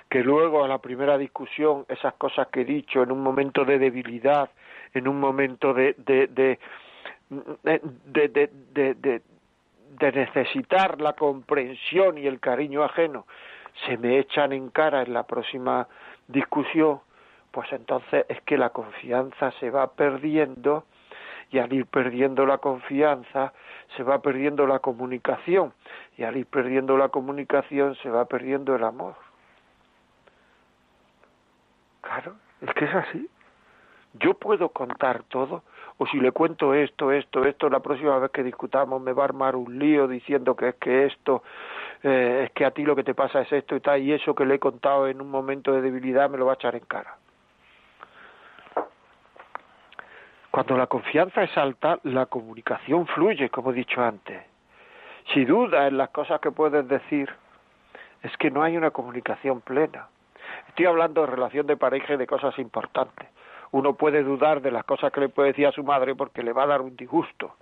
que 0.09 0.23
luego 0.23 0.65
a 0.65 0.69
la 0.69 0.79
primera 0.79 1.17
discusión 1.17 1.87
esas 1.89 2.15
cosas 2.15 2.49
que 2.49 2.63
he 2.63 2.65
dicho 2.65 3.03
en 3.03 3.13
un 3.13 3.23
momento 3.23 3.65
de 3.65 3.79
debilidad, 3.79 4.51
en 4.95 5.09
un 5.09 5.19
momento 5.19 5.73
de, 5.73 5.95
de, 5.99 6.27
de, 6.27 6.59
de, 8.05 9.23
de 9.99 10.13
necesitar 10.13 11.01
la 11.01 11.15
comprensión 11.15 12.19
y 12.19 12.27
el 12.27 12.41
cariño 12.41 12.83
ajeno, 12.85 13.27
se 13.87 13.97
me 13.97 14.19
echan 14.19 14.53
en 14.53 14.69
cara 14.71 15.03
en 15.03 15.15
la 15.15 15.23
próxima 15.23 15.89
discusión, 16.29 17.01
pues 17.51 17.73
entonces 17.73 18.27
es 18.29 18.41
que 18.43 18.59
la 18.59 18.71
confianza 18.71 19.51
se 19.61 19.71
va 19.71 19.93
perdiendo 19.93 20.85
y 21.53 21.59
al 21.59 21.73
ir 21.73 21.87
perdiendo 21.87 22.47
la 22.47 22.59
confianza 22.59 23.53
se 23.97 24.03
va 24.03 24.23
perdiendo 24.23 24.67
la 24.67 24.79
comunicación 24.79 25.75
y 26.17 26.25
al 26.25 26.37
ir 26.37 26.47
perdiendo 26.47 26.97
la 26.97 27.11
comunicación 27.11 27.95
se 27.97 28.09
va 28.09 28.25
perdiendo 28.25 28.75
el 28.75 28.83
amor. 28.83 29.15
Claro, 32.01 32.35
es 32.63 32.73
que 32.75 32.87
es 32.87 32.95
así. 32.95 33.29
Yo 34.15 34.35
puedo 34.35 34.71
contar 34.71 35.23
todo, 35.25 35.63
o 35.99 36.07
si 36.07 36.19
le 36.21 36.33
cuento 36.33 36.75
esto, 36.75 37.13
esto, 37.13 37.45
esto, 37.45 37.71
la 37.71 37.81
próxima 37.81 38.19
vez 38.19 38.31
que 38.31 38.43
discutamos 38.43 39.01
me 39.01 39.13
va 39.13 39.23
a 39.23 39.27
armar 39.27 39.55
un 39.57 39.79
lío 39.79 40.09
diciendo 40.09 40.55
que 40.57 40.71
es 40.71 40.75
que 40.77 41.07
esto, 41.07 41.43
eh, 42.03 42.45
es 42.45 42.53
que 42.53 42.65
a 42.65 42.73
ti 42.73 42.85
lo 42.85 42.97
que 42.97 43.05
te 43.05 43.15
pasa 43.15 43.43
es 43.43 43.53
esto 43.53 43.77
y 43.77 43.81
tal, 43.81 44.03
y 44.03 44.13
eso 44.13 44.35
que 44.35 44.45
le 44.45 44.57
he 44.57 44.59
contado 44.59 45.07
en 45.07 45.21
un 45.21 45.31
momento 45.31 45.73
de 45.73 45.81
debilidad 45.81 46.29
me 46.29 46.39
lo 46.39 46.47
va 46.47 46.53
a 46.53 46.55
echar 46.57 46.75
en 46.75 46.85
cara. 46.85 47.17
Cuando 50.53 50.77
la 50.77 50.87
confianza 50.87 51.43
es 51.43 51.59
alta, 51.59 51.99
la 52.05 52.27
comunicación 52.27 53.09
fluye, 53.09 53.51
como 53.51 53.73
he 53.73 53.75
dicho 53.75 54.01
antes. 54.01 54.41
Si 55.35 55.45
dudas 55.45 55.89
en 55.89 55.99
las 55.99 56.11
cosas 56.11 56.41
que 56.41 56.53
puedes 56.53 56.87
decir, 56.87 57.29
es 58.23 58.37
que 58.37 58.53
no 58.53 58.63
hay 58.63 58.77
una 58.77 58.93
comunicación 58.93 59.63
plena. 59.63 60.07
Estoy 60.69 60.87
hablando 60.87 61.23
de 61.23 61.27
relación 61.27 61.67
de 61.67 61.77
pareja 61.77 62.15
y 62.15 62.17
de 62.19 62.27
cosas 62.29 62.57
importantes 62.61 63.29
uno 63.73 63.95
puede 63.95 64.23
dudar 64.23 64.61
de 64.63 64.71
las 64.71 64.85
cosas 64.85 65.11
que 65.13 65.21
le 65.21 65.29
puede 65.29 65.49
decir 65.49 65.67
a 65.67 65.73
su 65.73 65.83
madre 65.83 66.15
porque 66.15 66.43
le 66.43 66.53
va 66.53 66.65
a 66.65 66.67
dar 66.67 66.83
un 66.83 66.95
disgusto. 66.97 67.57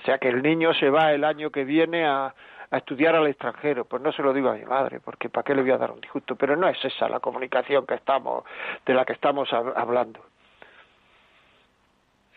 O 0.00 0.04
sea 0.04 0.18
que 0.18 0.28
el 0.28 0.42
niño 0.42 0.74
se 0.74 0.90
va 0.90 1.12
el 1.12 1.22
año 1.22 1.50
que 1.50 1.64
viene 1.64 2.04
a, 2.06 2.34
estudiar 2.72 3.14
al 3.14 3.26
extranjero, 3.26 3.84
pues 3.84 4.00
no 4.02 4.12
se 4.12 4.22
lo 4.22 4.32
digo 4.32 4.48
a 4.48 4.54
mi 4.54 4.64
madre, 4.64 4.98
porque 4.98 5.28
¿para 5.28 5.44
qué 5.44 5.54
le 5.54 5.60
voy 5.60 5.72
a 5.72 5.76
dar 5.76 5.90
un 5.90 6.00
disgusto? 6.00 6.36
Pero 6.36 6.56
no 6.56 6.66
es 6.68 6.82
esa 6.82 7.06
la 7.06 7.20
comunicación 7.20 7.86
que 7.86 7.94
estamos, 7.94 8.44
de 8.86 8.94
la 8.94 9.04
que 9.04 9.12
estamos 9.12 9.52
hablando. 9.52 10.20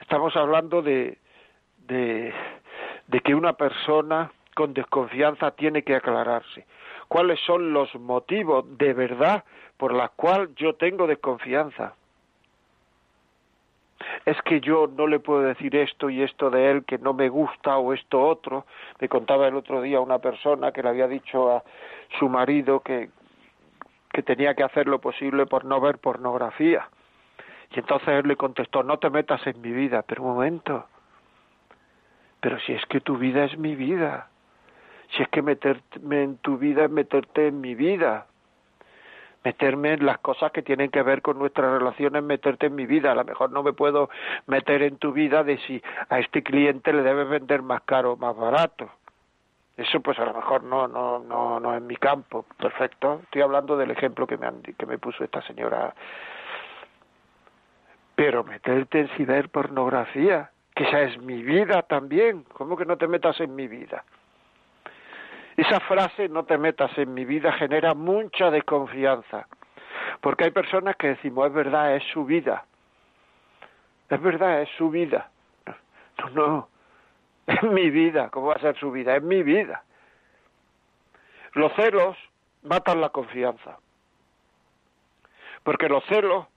Estamos 0.06 0.36
hablando 0.36 0.84
de, 0.84 1.18
de, 1.88 2.32
que 3.24 3.34
una 3.34 3.54
persona 3.54 4.32
con 4.54 4.72
desconfianza 4.76 5.50
tiene 5.50 5.82
que 5.82 5.96
aclararse. 5.96 6.68
¿Cuáles 7.08 7.40
son 7.40 7.74
los 7.74 7.94
motivos 7.96 8.66
de 8.78 8.94
verdad 8.94 9.44
por 9.78 9.96
los 9.96 10.12
cuales 10.12 10.50
yo 10.58 10.76
tengo 10.76 11.08
desconfianza? 11.08 11.96
es 14.26 14.40
que 14.44 14.62
yo 14.62 14.88
no 14.88 15.08
le 15.08 15.20
puedo 15.20 15.42
decir 15.42 15.76
esto 15.76 16.12
y 16.12 16.22
esto 16.22 16.52
de 16.52 16.70
él 16.70 16.86
que 16.86 17.00
no 17.00 17.14
me 17.14 17.30
gusta 17.30 17.78
o 17.78 17.92
esto 17.92 18.22
otro. 18.22 18.66
Me 19.00 19.10
contaba 19.10 19.48
el 19.48 19.56
otro 19.56 19.82
día 19.82 20.00
una 20.00 20.20
persona 20.20 20.72
que 20.72 20.84
le 20.84 20.90
había 20.90 21.08
dicho 21.08 21.52
a 21.52 21.64
su 22.20 22.30
marido 22.30 22.82
que 22.82 23.10
tenía 24.24 24.54
que 24.54 24.64
hacer 24.64 24.88
lo 24.88 25.00
posible 25.00 25.48
por 25.48 25.66
no 25.66 25.82
ver 25.82 25.98
pornografía. 25.98 26.88
Y 27.76 27.80
entonces 27.80 28.08
él 28.08 28.28
le 28.28 28.38
contestó, 28.38 28.84
no 28.84 28.98
te 28.98 29.10
metas 29.10 29.46
en 29.46 29.60
mi 29.62 29.72
vida, 29.72 30.02
pero 30.04 30.24
un 30.24 30.30
momento, 30.30 30.86
pero 32.40 32.58
si 32.60 32.74
es 32.74 32.86
que 32.86 33.02
tu 33.02 33.18
vida 33.18 33.44
es 33.44 33.58
mi 33.58 33.76
vida, 33.76 34.30
si 35.12 35.24
es 35.24 35.30
que 35.30 35.42
meterme 35.42 36.24
en 36.24 36.38
tu 36.38 36.58
vida 36.58 36.86
es 36.86 36.92
meterte 36.92 37.48
en 37.48 37.60
mi 37.60 37.76
vida, 37.76 38.28
meterme 39.44 39.94
en 39.94 40.06
las 40.06 40.20
cosas 40.20 40.52
que 40.52 40.62
tienen 40.62 40.90
que 40.90 41.04
ver 41.04 41.22
con 41.22 41.38
nuestras 41.38 41.72
relaciones, 41.72 42.24
meterte 42.24 42.68
en 42.68 42.76
mi 42.76 42.86
vida. 42.86 43.12
A 43.12 43.16
lo 43.16 43.26
mejor 43.26 43.52
no 43.52 43.62
me 43.62 43.74
puedo 43.74 44.10
meter 44.48 44.82
en 44.82 44.98
tu 44.98 45.12
vida 45.12 45.44
de 45.44 45.58
si 45.60 45.82
a 46.10 46.20
este 46.20 46.44
cliente 46.44 46.94
le 46.94 47.04
debes 47.04 47.28
vender 47.30 47.62
más 47.62 47.82
caro 47.82 48.14
o 48.14 48.18
más 48.18 48.36
barato. 48.36 48.90
Eso 49.76 50.00
pues 50.00 50.18
a 50.20 50.26
lo 50.26 50.34
mejor 50.34 50.64
no 50.64 50.88
no 50.88 51.20
no 51.20 51.60
no 51.60 51.76
es 51.76 51.82
mi 51.82 51.98
campo. 51.98 52.46
Perfecto. 52.58 53.20
Estoy 53.24 53.42
hablando 53.42 53.76
del 53.76 53.92
ejemplo 53.92 54.26
que 54.26 54.38
me 54.38 54.48
que 54.78 54.86
me 54.86 54.98
puso 54.98 55.24
esta 55.24 55.42
señora. 55.42 55.94
Pero 58.16 58.44
meterte 58.44 59.02
en 59.02 59.10
ciberpornografía, 59.10 60.52
que 60.74 60.84
esa 60.84 61.02
es 61.02 61.18
mi 61.20 61.42
vida 61.44 61.82
también. 61.84 62.44
¿Cómo 62.54 62.78
que 62.78 62.86
no 62.86 62.98
te 62.98 63.08
metas 63.08 63.40
en 63.40 63.56
mi 63.56 63.68
vida? 63.68 64.04
Esa 65.58 65.80
frase, 65.82 66.28
no 66.28 66.44
te 66.44 66.58
metas 66.58 66.98
en 66.98 67.14
mi 67.14 67.24
vida, 67.24 67.54
genera 67.54 67.94
mucha 67.94 68.52
desconfianza, 68.52 69.48
porque 70.20 70.46
hay 70.46 70.52
personas 70.52 70.98
que 70.98 71.08
decimos, 71.08 71.48
es 71.48 71.54
verdad, 71.54 71.96
es 71.96 72.04
su 72.12 72.26
vida, 72.26 72.66
es 74.10 74.22
verdad, 74.22 74.62
es 74.62 74.70
su 74.78 74.90
vida. 74.90 75.30
No, 76.18 76.30
no, 76.30 76.70
es 77.48 77.64
mi 77.64 77.90
vida, 77.90 78.30
¿cómo 78.32 78.48
va 78.48 78.56
a 78.56 78.60
ser 78.60 78.78
su 78.78 78.92
vida? 78.92 79.16
Es 79.16 79.24
mi 79.24 79.44
vida. 79.44 79.84
Los 81.54 81.72
celos 81.74 82.18
matan 82.64 83.00
la 83.00 83.10
confianza, 83.10 83.78
porque 85.64 85.88
los 85.88 86.04
celos 86.06 86.48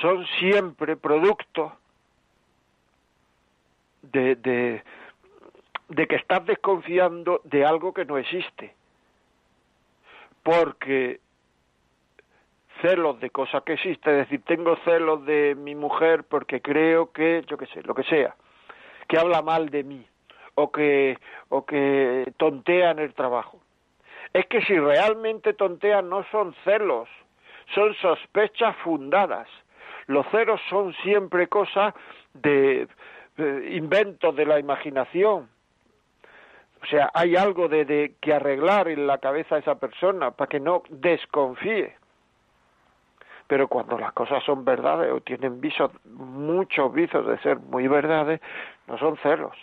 son 0.00 0.26
siempre 0.38 0.96
producto 0.96 1.72
de, 4.02 4.36
de, 5.88 6.06
que 6.06 6.16
estás 6.16 6.44
desconfiando 6.46 7.40
de 7.44 7.64
algo 7.64 7.92
que 7.92 8.04
no 8.04 8.18
existe. 8.18 8.74
Porque 10.42 11.20
celos 12.80 13.20
de 13.20 13.30
cosas 13.30 13.62
que 13.64 13.74
existen, 13.74 14.14
es 14.14 14.28
decir, 14.28 14.42
tengo 14.44 14.76
celos 14.84 15.24
de 15.26 15.54
mi 15.54 15.74
mujer 15.74 16.24
porque 16.24 16.62
creo 16.62 17.12
que, 17.12 17.44
yo 17.46 17.58
qué 17.58 17.66
sé, 17.66 17.82
lo 17.82 17.94
que 17.94 18.04
sea, 18.04 18.34
que 19.06 19.18
habla 19.18 19.42
mal 19.42 19.68
de 19.68 19.84
mí 19.84 20.06
o 20.54 20.72
que, 20.72 21.18
o 21.50 21.66
que 21.66 22.32
tontea 22.38 22.92
en 22.92 23.00
el 23.00 23.12
trabajo. 23.12 23.60
Es 24.32 24.46
que 24.46 24.62
si 24.62 24.78
realmente 24.78 25.52
tontea 25.52 26.00
no 26.00 26.24
son 26.30 26.54
celos, 26.64 27.08
son 27.74 27.94
sospechas 27.96 28.76
fundadas. 28.78 29.48
Los 30.10 30.26
celos 30.32 30.60
son 30.68 30.92
siempre 31.04 31.46
cosas 31.46 31.94
de 32.34 32.88
inventos 33.70 34.34
de 34.34 34.44
la 34.44 34.58
imaginación, 34.58 35.48
o 36.82 36.86
sea, 36.86 37.12
hay 37.14 37.36
algo 37.36 37.68
de, 37.68 38.16
que 38.20 38.34
arreglar 38.34 38.88
en 38.88 39.06
la 39.06 39.18
cabeza 39.18 39.54
de 39.54 39.60
esa 39.60 39.76
persona 39.76 40.32
para 40.32 40.48
que 40.48 40.58
no 40.58 40.82
desconfíe. 40.88 41.94
Pero 43.46 43.68
cuando 43.68 43.96
las 43.98 44.12
cosas 44.12 44.42
son 44.42 44.64
verdades 44.64 45.12
o 45.12 45.20
tienen 45.20 45.60
visos, 45.60 45.92
muchos 46.06 46.92
visos 46.92 47.24
de 47.28 47.38
ser 47.38 47.60
muy 47.60 47.86
verdades, 47.86 48.40
no 48.88 48.98
son 48.98 49.16
celos. 49.18 49.56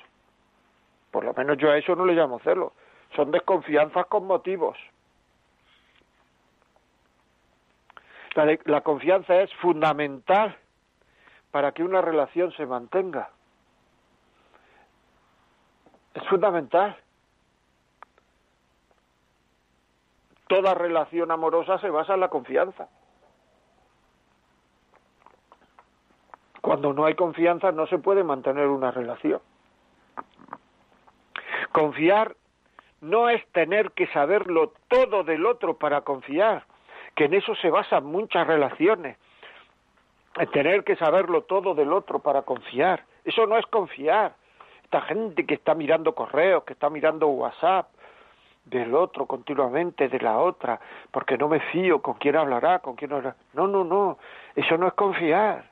Por 1.11 1.25
lo 1.25 1.33
menos 1.33 1.57
yo 1.57 1.71
a 1.71 1.77
eso 1.77 1.93
no 1.93 2.05
le 2.05 2.13
llamo 2.13 2.39
celos. 2.39 2.71
Son 3.17 3.31
desconfianzas 3.31 4.05
con 4.05 4.25
motivos. 4.25 4.77
La 8.45 8.81
confianza 8.81 9.41
es 9.41 9.53
fundamental 9.55 10.57
para 11.51 11.71
que 11.71 11.83
una 11.83 12.01
relación 12.01 12.51
se 12.53 12.65
mantenga 12.65 13.29
Es 16.17 16.27
fundamental. 16.29 16.97
Toda 20.47 20.73
relación 20.73 21.29
amorosa 21.29 21.77
se 21.77 21.91
basa 21.91 22.15
en 22.15 22.21
la 22.21 22.29
confianza. 22.29 22.89
Cuando 26.61 26.91
no 26.93 27.05
hay 27.05 27.13
confianza 27.13 27.71
no 27.71 27.85
se 27.85 27.99
puede 27.99 28.23
mantener 28.23 28.65
una 28.65 28.89
relación. 28.89 29.41
Confiar 31.71 32.35
no 33.01 33.29
es 33.29 33.45
tener 33.51 33.91
que 33.91 34.07
saberlo 34.07 34.73
todo 34.87 35.23
del 35.23 35.45
otro 35.45 35.77
para 35.77 36.01
confiar, 36.01 36.65
que 37.17 37.25
en 37.25 37.33
eso 37.33 37.55
se 37.55 37.71
basan 37.71 38.05
muchas 38.05 38.45
relaciones, 38.45 39.17
en 40.37 40.51
tener 40.51 40.83
que 40.83 40.95
saberlo 40.97 41.41
todo 41.41 41.73
del 41.73 41.91
otro 41.91 42.19
para 42.19 42.43
confiar. 42.43 43.03
Eso 43.25 43.47
no 43.47 43.57
es 43.57 43.65
confiar. 43.65 44.35
Esta 44.83 45.01
gente 45.01 45.43
que 45.47 45.55
está 45.55 45.73
mirando 45.73 46.13
correos, 46.13 46.63
que 46.63 46.73
está 46.73 46.91
mirando 46.91 47.27
WhatsApp 47.27 47.89
del 48.65 48.93
otro 48.93 49.25
continuamente, 49.25 50.09
de 50.09 50.19
la 50.19 50.37
otra, 50.37 50.79
porque 51.09 51.39
no 51.39 51.47
me 51.47 51.59
fío 51.59 52.03
con 52.03 52.13
quién 52.19 52.35
hablará, 52.35 52.79
con 52.79 52.95
quién 52.95 53.11
hablará. 53.11 53.35
No, 53.53 53.65
no, 53.65 53.83
no, 53.83 54.19
eso 54.55 54.77
no 54.77 54.87
es 54.87 54.93
confiar. 54.93 55.71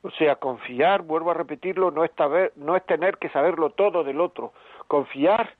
O 0.00 0.10
sea, 0.12 0.36
confiar, 0.36 1.02
vuelvo 1.02 1.32
a 1.32 1.34
repetirlo, 1.34 1.90
no 1.90 2.02
es, 2.02 2.12
no 2.56 2.76
es 2.76 2.86
tener 2.86 3.18
que 3.18 3.28
saberlo 3.28 3.70
todo 3.70 4.04
del 4.04 4.22
otro. 4.22 4.54
Confiar 4.88 5.54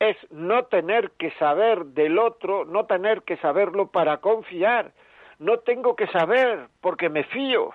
es 0.00 0.16
no 0.30 0.64
tener 0.66 1.10
que 1.12 1.30
saber 1.32 1.84
del 1.86 2.18
otro, 2.18 2.64
no 2.64 2.86
tener 2.86 3.22
que 3.22 3.36
saberlo 3.38 3.88
para 3.88 4.18
confiar. 4.18 4.92
No 5.38 5.58
tengo 5.60 5.96
que 5.96 6.06
saber 6.08 6.68
porque 6.80 7.08
me 7.08 7.24
fío. 7.24 7.70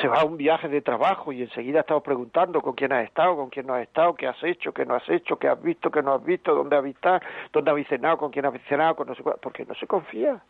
Se 0.00 0.08
va 0.08 0.20
a 0.20 0.24
un 0.24 0.36
viaje 0.36 0.68
de 0.68 0.82
trabajo 0.82 1.32
y 1.32 1.42
enseguida 1.42 1.80
estamos 1.80 2.02
preguntando 2.02 2.60
con 2.60 2.74
quién 2.74 2.92
has 2.92 3.04
estado, 3.04 3.34
con 3.34 3.48
quién 3.48 3.66
no 3.66 3.74
has 3.74 3.82
estado, 3.82 4.14
qué 4.14 4.26
has 4.26 4.42
hecho, 4.44 4.72
qué 4.72 4.84
no 4.84 4.94
has 4.94 5.08
hecho, 5.08 5.38
qué 5.38 5.48
has 5.48 5.62
visto, 5.62 5.90
qué 5.90 6.02
no 6.02 6.12
has 6.12 6.22
visto, 6.22 6.54
dónde 6.54 6.76
has 6.76 6.84
estado, 6.84 7.20
dónde 7.50 7.70
habéis 7.70 7.88
cenado, 7.88 8.18
con 8.18 8.30
quién 8.30 8.44
habéis 8.44 8.64
cenado, 8.64 8.94
con 8.94 9.08
no 9.08 9.14
sé 9.14 9.22
porque 9.22 9.64
no 9.64 9.74
se 9.74 9.86
confía. 9.86 10.42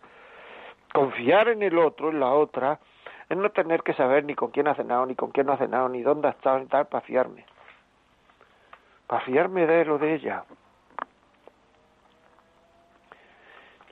Confiar 0.92 1.48
en 1.48 1.62
el 1.62 1.78
otro, 1.78 2.10
en 2.10 2.18
la 2.18 2.32
otra, 2.32 2.80
es 3.28 3.36
no 3.36 3.50
tener 3.50 3.82
que 3.82 3.94
saber 3.94 4.24
ni 4.24 4.34
con 4.34 4.50
quién 4.50 4.66
ha 4.66 4.74
cenado, 4.74 5.06
ni 5.06 5.14
con 5.14 5.30
quién 5.30 5.46
no 5.46 5.52
ha 5.52 5.58
cenado, 5.58 5.88
ni 5.88 6.02
dónde 6.02 6.26
ha 6.26 6.32
estado, 6.32 6.58
ni 6.58 6.66
tal, 6.66 6.86
para 6.86 7.06
fiarme. 7.06 7.44
Para 9.06 9.24
fiarme 9.24 9.66
de 9.66 9.82
él 9.82 9.90
o 9.90 9.98
de 9.98 10.14
ella. 10.14 10.44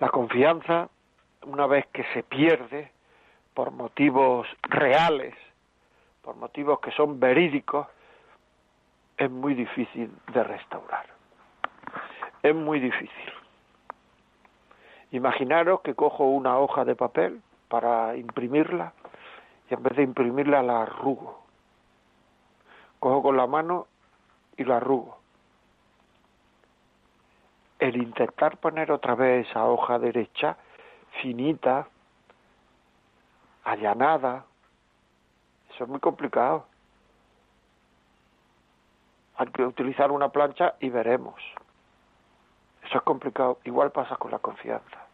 La 0.00 0.08
confianza, 0.08 0.88
una 1.46 1.66
vez 1.66 1.86
que 1.92 2.04
se 2.12 2.22
pierde 2.24 2.90
por 3.54 3.70
motivos 3.70 4.46
reales, 4.62 5.34
por 6.22 6.36
motivos 6.36 6.80
que 6.80 6.90
son 6.90 7.20
verídicos, 7.20 7.86
es 9.16 9.30
muy 9.30 9.54
difícil 9.54 10.10
de 10.32 10.42
restaurar. 10.42 11.06
Es 12.42 12.54
muy 12.54 12.80
difícil. 12.80 13.32
Imaginaros 15.12 15.80
que 15.82 15.94
cojo 15.94 16.24
una 16.24 16.58
hoja 16.58 16.84
de 16.84 16.96
papel 16.96 17.40
para 17.68 18.16
imprimirla 18.16 18.92
y 19.70 19.74
en 19.74 19.82
vez 19.82 19.96
de 19.96 20.02
imprimirla 20.02 20.62
la 20.62 20.82
arrugo. 20.82 21.44
Cojo 22.98 23.22
con 23.22 23.36
la 23.36 23.46
mano 23.46 23.86
y 24.56 24.64
la 24.64 24.76
arrugo. 24.76 25.18
El 27.78 27.96
intentar 27.96 28.56
poner 28.58 28.90
otra 28.90 29.14
vez 29.14 29.48
esa 29.48 29.64
hoja 29.64 29.98
derecha, 29.98 30.56
finita, 31.20 31.88
allanada, 33.64 34.44
eso 35.74 35.84
es 35.84 35.90
muy 35.90 36.00
complicado. 36.00 36.66
Hay 39.36 39.48
que 39.48 39.64
utilizar 39.64 40.12
una 40.12 40.28
plancha 40.28 40.74
y 40.78 40.88
veremos. 40.88 41.34
Eso 42.84 42.98
es 42.98 43.02
complicado. 43.02 43.58
Igual 43.64 43.90
pasa 43.90 44.16
con 44.16 44.30
la 44.30 44.38
confianza. 44.38 45.06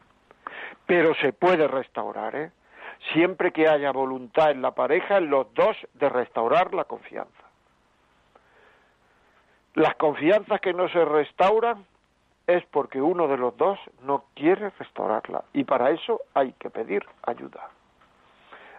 Pero 0.85 1.15
se 1.15 1.33
puede 1.33 1.67
restaurar, 1.67 2.37
¿eh? 2.37 2.53
Siempre 3.13 3.53
que 3.53 3.67
haya 3.69 3.93
voluntad 3.93 4.51
en 4.51 4.61
la 4.61 4.73
pareja, 4.73 5.17
en 5.17 5.31
los 5.31 5.53
dos, 5.55 5.77
de 5.95 6.09
restaurar 6.11 6.75
la 6.75 6.85
confianza. 6.85 7.40
Las 9.75 9.95
confianzas 9.97 10.61
que 10.61 10.73
no 10.73 10.89
se 10.89 11.05
restauran 11.05 11.85
es 12.47 12.65
porque 12.67 13.01
uno 13.01 13.29
de 13.29 13.37
los 13.37 13.57
dos 13.57 13.79
no 14.03 14.25
quiere 14.35 14.71
restaurarla. 14.71 15.45
Y 15.53 15.65
para 15.65 15.91
eso 15.91 16.21
hay 16.35 16.53
que 16.55 16.71
pedir 16.71 17.07
ayuda. 17.23 17.69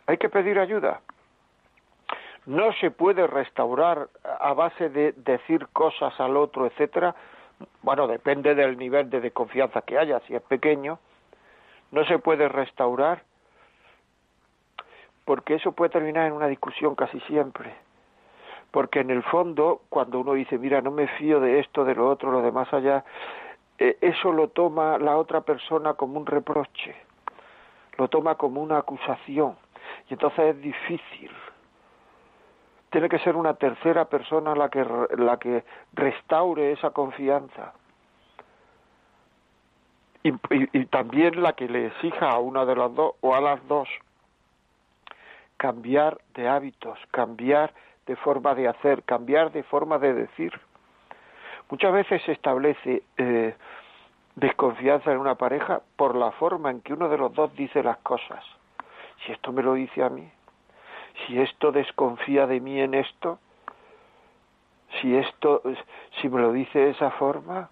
Hay 0.07 0.17
que 0.17 0.29
pedir 0.29 0.59
ayuda. 0.59 1.01
No 2.45 2.73
se 2.73 2.91
puede 2.91 3.27
restaurar 3.27 4.09
a 4.39 4.53
base 4.53 4.89
de 4.89 5.13
decir 5.13 5.67
cosas 5.67 6.19
al 6.19 6.35
otro, 6.35 6.65
etcétera. 6.65 7.15
Bueno, 7.83 8.07
depende 8.07 8.55
del 8.55 8.77
nivel 8.77 9.09
de 9.09 9.31
confianza 9.31 9.83
que 9.83 9.97
haya, 9.97 10.19
si 10.21 10.35
es 10.35 10.41
pequeño, 10.41 10.99
no 11.91 12.03
se 12.05 12.19
puede 12.19 12.49
restaurar 12.49 13.23
porque 15.25 15.55
eso 15.55 15.71
puede 15.71 15.91
terminar 15.91 16.27
en 16.27 16.33
una 16.33 16.47
discusión 16.47 16.95
casi 16.95 17.19
siempre. 17.21 17.73
Porque 18.71 19.01
en 19.01 19.09
el 19.09 19.23
fondo, 19.23 19.81
cuando 19.89 20.19
uno 20.19 20.33
dice, 20.33 20.57
mira, 20.57 20.81
no 20.81 20.91
me 20.91 21.07
fío 21.07 21.39
de 21.39 21.59
esto, 21.59 21.83
de 21.83 21.95
lo 21.95 22.09
otro, 22.09 22.31
lo 22.31 22.41
demás 22.41 22.71
allá, 22.73 23.03
eh, 23.77 23.97
eso 24.01 24.31
lo 24.31 24.49
toma 24.49 24.97
la 24.97 25.17
otra 25.17 25.41
persona 25.41 25.93
como 25.95 26.19
un 26.19 26.25
reproche, 26.25 26.95
lo 27.97 28.07
toma 28.07 28.35
como 28.35 28.61
una 28.61 28.77
acusación, 28.77 29.55
y 30.09 30.13
entonces 30.13 30.55
es 30.55 30.61
difícil. 30.61 31.31
Tiene 32.91 33.09
que 33.09 33.19
ser 33.19 33.35
una 33.35 33.53
tercera 33.55 34.05
persona 34.05 34.53
la 34.55 34.69
que, 34.69 34.85
la 35.17 35.37
que 35.37 35.63
restaure 35.93 36.73
esa 36.73 36.91
confianza 36.91 37.73
y, 40.23 40.85
también 40.85 41.41
la 41.41 41.53
que 41.53 41.67
le 41.67 41.87
exija 41.87 42.29
a 42.29 42.39
una 42.39 42.65
de 42.65 42.75
las 42.75 42.93
dos 42.93 43.13
o 43.21 43.33
a 43.33 43.41
las 43.41 43.65
dos 43.67 43.87
cambiar 45.57 46.19
de 46.33 46.47
hábitos, 46.47 46.97
cambiar 47.11 47.73
de 48.05 48.15
forma 48.15 48.55
de 48.55 48.67
hacer, 48.67 49.03
cambiar 49.03 49.51
de 49.51 49.63
forma 49.63 49.99
de 49.99 50.13
decir. 50.13 50.59
Muchas 51.69 51.93
veces 51.93 52.21
se 52.23 52.33
establece 52.33 53.03
eh, 53.17 53.55
desconfianza 54.35 55.11
en 55.11 55.19
una 55.19 55.35
pareja 55.35 55.81
por 55.95 56.15
la 56.15 56.31
forma 56.31 56.71
en 56.71 56.81
que 56.81 56.93
uno 56.93 57.09
de 57.09 57.17
los 57.17 57.33
dos 57.33 57.55
dice 57.55 57.83
las 57.83 57.97
cosas. 57.97 58.43
Si 59.25 59.31
esto 59.31 59.51
me 59.51 59.63
lo 59.63 59.73
dice 59.75 60.03
a 60.03 60.09
mí, 60.09 60.29
si 61.25 61.39
esto 61.39 61.71
desconfía 61.71 62.47
de 62.47 62.59
mí 62.59 62.79
en 62.79 62.93
esto, 62.93 63.39
si 64.99 65.15
esto, 65.15 65.61
si 66.19 66.29
me 66.29 66.41
lo 66.41 66.51
dice 66.51 66.79
de 66.79 66.89
esa 66.89 67.11
forma, 67.11 67.69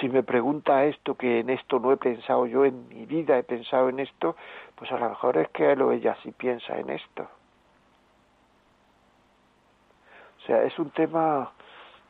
si 0.00 0.08
me 0.08 0.22
pregunta 0.22 0.84
esto 0.84 1.14
que 1.14 1.40
en 1.40 1.50
esto 1.50 1.78
no 1.78 1.92
he 1.92 1.96
pensado 1.96 2.46
yo 2.46 2.64
en 2.64 2.88
mi 2.88 3.06
vida, 3.06 3.38
he 3.38 3.42
pensado 3.42 3.88
en 3.88 4.00
esto, 4.00 4.36
pues 4.76 4.90
a 4.90 4.98
lo 4.98 5.08
mejor 5.08 5.36
es 5.36 5.48
que 5.50 5.72
él 5.72 5.82
o 5.82 5.92
ella 5.92 6.16
sí 6.22 6.32
piensa 6.32 6.78
en 6.78 6.90
esto. 6.90 7.28
O 10.44 10.46
sea, 10.46 10.62
es 10.64 10.78
un 10.78 10.90
tema, 10.90 11.52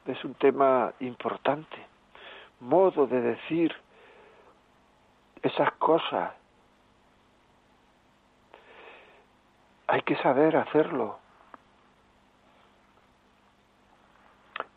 es 0.06 0.24
un 0.24 0.34
tema 0.34 0.92
importante. 0.98 1.76
Modo 2.58 3.06
de 3.06 3.20
decir 3.20 3.72
esas 5.40 5.70
cosas. 5.74 6.32
Hay 9.86 10.00
que 10.02 10.16
saber 10.16 10.56
hacerlo. 10.56 11.20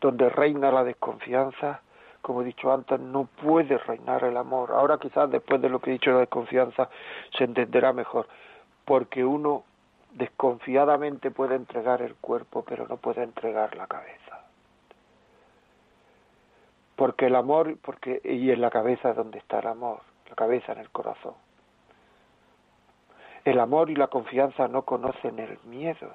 Donde 0.00 0.28
reina 0.28 0.70
la 0.70 0.84
desconfianza, 0.84 1.80
como 2.22 2.42
he 2.42 2.44
dicho 2.44 2.72
antes, 2.72 3.00
no 3.00 3.24
puede 3.24 3.76
reinar 3.78 4.22
el 4.22 4.36
amor. 4.36 4.70
Ahora 4.70 4.98
quizás 4.98 5.28
después 5.32 5.60
de 5.60 5.68
lo 5.68 5.80
que 5.80 5.90
he 5.90 5.94
dicho 5.94 6.10
de 6.10 6.14
la 6.14 6.20
desconfianza 6.20 6.88
se 7.36 7.42
entenderá 7.42 7.92
mejor, 7.92 8.28
porque 8.84 9.24
uno 9.24 9.64
desconfiadamente 10.12 11.30
puede 11.30 11.54
entregar 11.54 12.02
el 12.02 12.14
cuerpo, 12.16 12.64
pero 12.66 12.86
no 12.88 12.96
puede 12.96 13.22
entregar 13.22 13.76
la 13.76 13.86
cabeza. 13.86 14.44
Porque 16.96 17.26
el 17.26 17.36
amor, 17.36 17.76
porque 17.82 18.20
y 18.24 18.50
en 18.50 18.60
la 18.60 18.70
cabeza 18.70 19.10
es 19.10 19.16
donde 19.16 19.38
está 19.38 19.60
el 19.60 19.68
amor, 19.68 20.00
la 20.28 20.34
cabeza 20.34 20.72
en 20.72 20.78
el 20.78 20.90
corazón. 20.90 21.34
El 23.44 23.60
amor 23.60 23.88
y 23.90 23.94
la 23.94 24.08
confianza 24.08 24.68
no 24.68 24.82
conocen 24.82 25.38
el 25.38 25.58
miedo. 25.64 26.12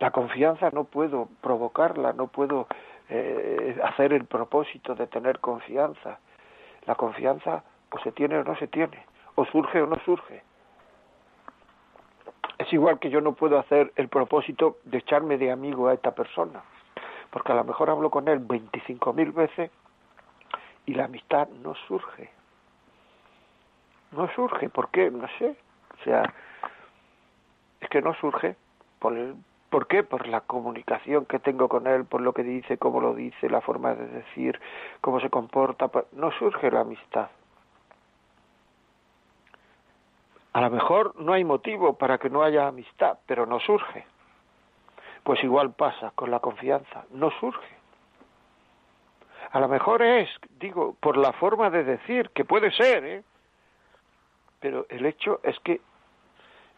La 0.00 0.10
confianza 0.10 0.70
no 0.70 0.84
puedo 0.84 1.28
provocarla, 1.40 2.12
no 2.12 2.26
puedo 2.26 2.66
eh, 3.08 3.80
hacer 3.82 4.12
el 4.12 4.26
propósito 4.26 4.94
de 4.94 5.06
tener 5.06 5.40
confianza. 5.40 6.18
La 6.86 6.94
confianza 6.94 7.64
o 7.90 7.98
se 8.00 8.12
tiene 8.12 8.38
o 8.38 8.44
no 8.44 8.56
se 8.56 8.66
tiene, 8.68 9.06
o 9.34 9.44
surge 9.46 9.80
o 9.80 9.86
no 9.86 9.98
surge. 10.04 10.42
Es 12.64 12.72
igual 12.72 12.98
que 12.98 13.10
yo 13.10 13.20
no 13.20 13.32
puedo 13.32 13.58
hacer 13.58 13.92
el 13.96 14.08
propósito 14.08 14.78
de 14.84 14.96
echarme 14.96 15.36
de 15.36 15.52
amigo 15.52 15.88
a 15.88 15.92
esta 15.92 16.14
persona, 16.14 16.62
porque 17.30 17.52
a 17.52 17.56
lo 17.56 17.64
mejor 17.64 17.90
hablo 17.90 18.08
con 18.10 18.26
él 18.26 18.38
veinticinco 18.38 19.12
mil 19.12 19.32
veces 19.32 19.70
y 20.86 20.94
la 20.94 21.04
amistad 21.04 21.46
no 21.62 21.74
surge. 21.86 22.30
No 24.12 24.32
surge, 24.34 24.70
¿por 24.70 24.88
qué? 24.88 25.10
No 25.10 25.28
sé. 25.38 25.56
O 26.00 26.04
sea, 26.04 26.22
es 27.80 27.88
que 27.90 28.00
no 28.00 28.14
surge. 28.14 28.56
Por, 28.98 29.12
el, 29.12 29.34
¿Por 29.68 29.86
qué? 29.86 30.02
Por 30.02 30.26
la 30.26 30.40
comunicación 30.40 31.26
que 31.26 31.40
tengo 31.40 31.68
con 31.68 31.86
él, 31.86 32.06
por 32.06 32.22
lo 32.22 32.32
que 32.32 32.44
dice, 32.44 32.78
cómo 32.78 33.02
lo 33.02 33.12
dice, 33.12 33.50
la 33.50 33.60
forma 33.60 33.94
de 33.94 34.06
decir, 34.06 34.58
cómo 35.02 35.20
se 35.20 35.28
comporta. 35.28 35.90
No 36.12 36.30
surge 36.38 36.70
la 36.70 36.80
amistad. 36.80 37.28
A 40.54 40.60
lo 40.60 40.70
mejor 40.70 41.16
no 41.20 41.32
hay 41.32 41.44
motivo 41.44 41.98
para 41.98 42.18
que 42.18 42.30
no 42.30 42.44
haya 42.44 42.68
amistad, 42.68 43.18
pero 43.26 43.44
no 43.44 43.58
surge. 43.58 44.06
Pues 45.24 45.42
igual 45.42 45.72
pasa 45.72 46.12
con 46.14 46.30
la 46.30 46.38
confianza, 46.38 47.04
no 47.10 47.32
surge. 47.40 47.74
A 49.50 49.58
lo 49.58 49.66
mejor 49.66 50.02
es, 50.02 50.28
digo, 50.60 50.96
por 51.00 51.16
la 51.16 51.32
forma 51.32 51.70
de 51.70 51.82
decir, 51.82 52.30
que 52.30 52.44
puede 52.44 52.70
ser, 52.70 53.04
¿eh? 53.04 53.24
pero 54.60 54.86
el 54.90 55.04
hecho 55.06 55.40
es 55.42 55.58
que 55.60 55.80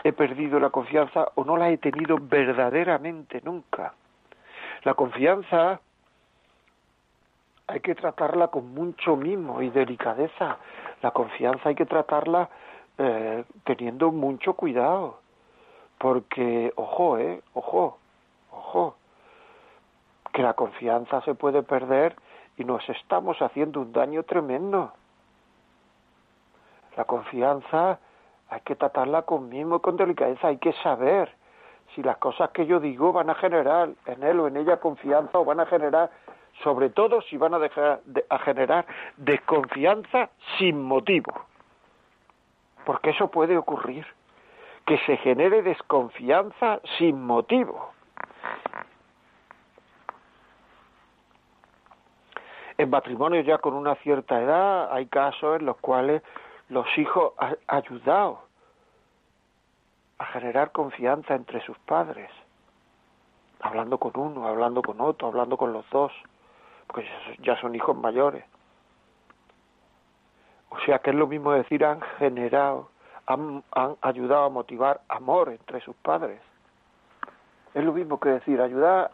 he 0.04 0.12
perdido 0.12 0.58
la 0.58 0.70
confianza 0.70 1.28
o 1.34 1.44
no 1.44 1.58
la 1.58 1.68
he 1.68 1.76
tenido 1.76 2.16
verdaderamente 2.18 3.42
nunca. 3.44 3.92
La 4.84 4.94
confianza 4.94 5.80
hay 7.66 7.80
que 7.80 7.94
tratarla 7.94 8.48
con 8.48 8.72
mucho 8.72 9.16
mimo 9.16 9.60
y 9.60 9.68
delicadeza. 9.68 10.56
La 11.02 11.10
confianza 11.10 11.68
hay 11.68 11.74
que 11.74 11.86
tratarla 11.86 12.48
eh, 12.98 13.44
teniendo 13.64 14.11
mucho 14.11 14.54
cuidado, 14.54 15.18
porque, 15.98 16.72
ojo, 16.76 17.18
eh, 17.18 17.42
ojo, 17.52 17.98
ojo, 18.50 18.96
que 20.32 20.42
la 20.42 20.54
confianza 20.54 21.20
se 21.22 21.35
puede 21.35 21.62
perder 21.62 22.16
y 22.56 22.64
nos 22.64 22.87
estamos 22.88 23.40
haciendo 23.42 23.80
un 23.80 23.92
daño 23.92 24.22
tremendo. 24.22 24.92
La 26.96 27.04
confianza 27.04 27.98
hay 28.48 28.61
que 28.61 28.76
tratarla 28.76 29.22
con 29.22 29.52
y 29.52 29.64
con 29.80 29.96
delicadeza, 29.96 30.48
hay 30.48 30.59
que 30.59 30.72
saber 30.82 31.30
si 31.94 32.02
las 32.02 32.16
cosas 32.16 32.50
que 32.50 32.66
yo 32.66 32.80
digo 32.80 33.12
van 33.12 33.28
a 33.28 33.35
generar 33.35 33.90
en 34.06 34.22
él 34.22 34.40
o 34.40 34.48
en 34.48 34.56
ella 34.56 34.78
confianza 34.78 35.38
o 35.38 35.44
van 35.44 35.61
a 35.61 35.66
generar, 35.66 36.11
sobre 36.62 36.88
todo 36.88 37.20
si 37.22 37.37
van 37.37 37.54
a, 37.54 37.59
dejar 37.59 38.00
a 38.30 38.38
generar 38.38 38.87
desconfianza 39.18 40.30
sin 40.59 40.82
motivo 40.82 41.32
porque 42.87 43.11
eso 43.11 43.29
puede 43.29 43.59
ocurrir, 43.59 44.07
que 44.87 44.96
se 44.99 45.16
genere 45.16 45.62
desconfianza 45.62 46.81
sin 46.96 47.27
motivo. 47.27 47.90
En 52.79 52.88
matrimonios 52.88 53.44
ya 53.44 53.59
con 53.59 53.75
una 53.75 53.96
cierta 53.96 54.40
edad 54.40 54.92
hay 54.92 55.07
casos 55.07 55.59
en 55.59 55.66
los 55.66 55.77
cuales 55.79 56.22
los 56.68 56.87
hijos 56.96 57.33
han 57.38 57.57
ayudado 57.66 58.42
a 60.18 60.27
generar 60.27 60.70
confianza 60.70 61.35
entre 61.35 61.61
sus 61.62 61.77
padres, 61.81 62.31
hablando 63.61 63.99
con 63.99 64.12
uno, 64.14 64.46
hablando 64.46 64.81
con 64.83 65.01
otro, 65.01 65.27
hablando 65.27 65.57
con 65.57 65.72
los 65.72 65.88
dos, 65.90 66.12
porque 66.87 67.09
ya 67.40 67.61
son 67.61 67.75
hijos 67.75 67.96
mayores. 67.96 68.44
O 70.76 70.84
sea 70.84 70.98
que 70.98 71.10
es 71.10 71.16
lo 71.16 71.26
mismo 71.26 71.52
decir 71.52 71.84
han 71.84 72.00
generado, 72.18 72.90
han, 73.26 73.62
ayudado 74.02 74.44
a 74.44 74.50
motivar 74.50 75.00
amor 75.08 75.48
entre 75.48 75.80
sus 75.80 75.96
padres. 75.96 76.40
Es 77.74 77.84
lo 77.84 77.92
mismo 77.92 78.20
que 78.20 78.28
decir 78.30 78.60
ayudar 78.60 79.10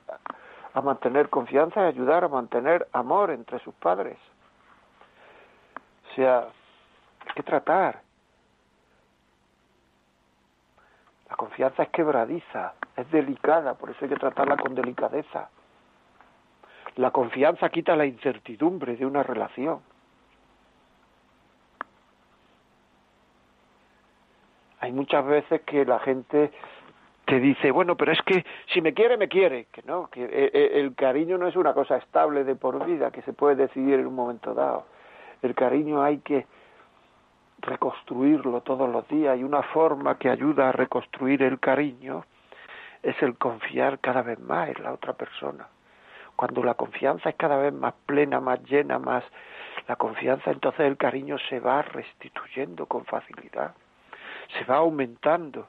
a 0.75 0.81
mantener 0.81 1.29
confianza 1.29 1.83
y 1.83 1.87
ayudar 1.88 2.25
a 2.25 2.29
mantener 2.29 2.88
amor 2.92 3.31
entre 3.31 3.59
sus 3.61 3.75
padres. 3.75 4.18
O 6.11 6.14
sea, 6.14 6.40
hay 6.40 7.33
que 7.35 7.42
tratar. 7.42 8.01
La 11.31 11.37
confianza 11.37 11.85
es 11.85 11.88
quebradiza, 11.90 12.75
es 12.96 13.11
delicada, 13.11 13.75
por 13.75 13.90
eso 13.90 14.01
hay 14.03 14.11
que 14.11 14.16
tratarla 14.16 14.57
con 14.57 14.75
delicadeza. 14.75 15.48
La 16.96 17.11
confianza 17.11 17.70
quita 17.70 17.96
la 17.96 18.05
incertidumbre 18.05 18.96
de 18.96 19.07
una 19.07 19.22
relación. 19.22 19.81
Hay 24.83 24.90
muchas 24.90 25.25
veces 25.25 25.61
que 25.62 25.85
la 25.85 26.01
gente 26.01 26.51
te 27.25 27.38
dice, 27.38 27.71
bueno, 27.71 27.97
pero 27.97 28.11
es 28.11 28.21
que 28.23 28.45
si 28.75 28.81
me 28.81 28.92
quiere, 28.92 29.16
me 29.16 29.29
quiere, 29.29 29.66
que 29.66 29.81
no, 29.83 30.11
que 30.11 30.25
eh, 30.25 30.51
eh, 30.53 30.71
el 30.75 30.97
cariño 30.97 31.38
no 31.38 31.47
es 31.47 31.55
una 31.55 31.73
cosa 31.73 31.99
estable 31.99 32.42
de 32.42 32.57
por 32.57 32.85
vida, 32.85 33.12
que 33.12 33.23
se 33.23 33.33
puede 33.33 33.55
decidir 33.55 34.01
en 34.01 34.09
un 34.09 34.16
momento 34.16 34.55
dado. 34.55 34.87
El 35.40 35.55
cariño 35.55 36.03
hay 36.03 36.18
que 36.18 36.47
reconstruirlo 37.61 38.61
todos 38.62 38.90
los 38.90 39.07
días 39.07 39.38
y 39.38 39.45
una 39.45 39.62
forma 39.62 40.18
que 40.18 40.29
ayuda 40.29 40.71
a 40.71 40.73
reconstruir 40.73 41.45
el 41.45 41.61
cariño 41.61 42.25
es 43.05 43.14
el 43.23 43.38
confiar 43.38 44.01
cada 44.01 44.23
vez 44.23 44.40
más 44.40 44.68
en 44.68 44.83
la 44.83 44.92
otra 44.92 45.12
persona. 45.12 45.68
Cuando 46.35 46.64
la 46.64 46.75
confianza 46.75 47.29
es 47.29 47.37
cada 47.37 47.57
vez 47.57 47.73
más 47.73 47.95
plena, 48.05 48.40
más 48.40 48.61
llena, 48.64 48.99
más 48.99 49.23
la 49.87 49.95
confianza, 49.95 50.51
entonces 50.51 50.81
el 50.81 50.97
cariño 50.97 51.37
se 51.49 51.61
va 51.61 51.83
restituyendo 51.83 52.87
con 52.87 53.05
facilidad 53.05 53.77
se 54.53 54.65
va 54.65 54.77
aumentando. 54.77 55.69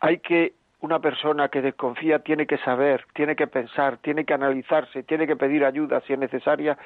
Hay 0.00 0.18
que 0.18 0.54
una 0.80 0.98
persona 0.98 1.48
que 1.48 1.62
desconfía 1.62 2.18
tiene 2.18 2.46
que 2.46 2.58
saber, 2.58 3.06
tiene 3.14 3.36
que 3.36 3.46
pensar, 3.46 3.96
tiene 3.98 4.24
que 4.24 4.34
analizarse, 4.34 5.02
tiene 5.02 5.26
que 5.26 5.36
pedir 5.36 5.64
ayuda 5.64 6.02
si 6.02 6.12
es 6.12 6.18
necesaria 6.18 6.76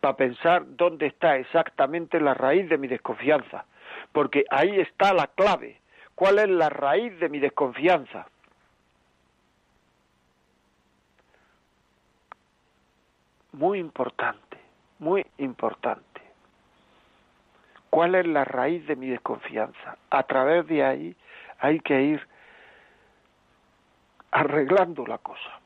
para 0.00 0.16
pensar 0.16 0.64
dónde 0.76 1.06
está 1.06 1.36
exactamente 1.36 2.20
la 2.20 2.34
raíz 2.34 2.68
de 2.68 2.76
mi 2.76 2.86
desconfianza, 2.86 3.64
porque 4.12 4.44
ahí 4.50 4.78
está 4.78 5.14
la 5.14 5.28
clave. 5.28 5.80
¿Cuál 6.14 6.38
es 6.38 6.48
la 6.50 6.68
raíz 6.68 7.18
de 7.18 7.28
mi 7.30 7.38
desconfianza? 7.38 8.26
Muy 13.52 13.78
importante, 13.78 14.58
muy 14.98 15.26
importante 15.38 16.15
cuál 17.96 18.14
es 18.14 18.26
la 18.26 18.44
raíz 18.44 18.86
de 18.86 18.94
mi 18.94 19.08
desconfianza. 19.08 19.96
A 20.10 20.22
través 20.24 20.66
de 20.66 20.84
ahí 20.84 21.16
hay 21.60 21.80
que 21.80 21.98
ir 22.02 22.28
arreglando 24.30 25.06
la 25.06 25.16
cosa. 25.16 25.60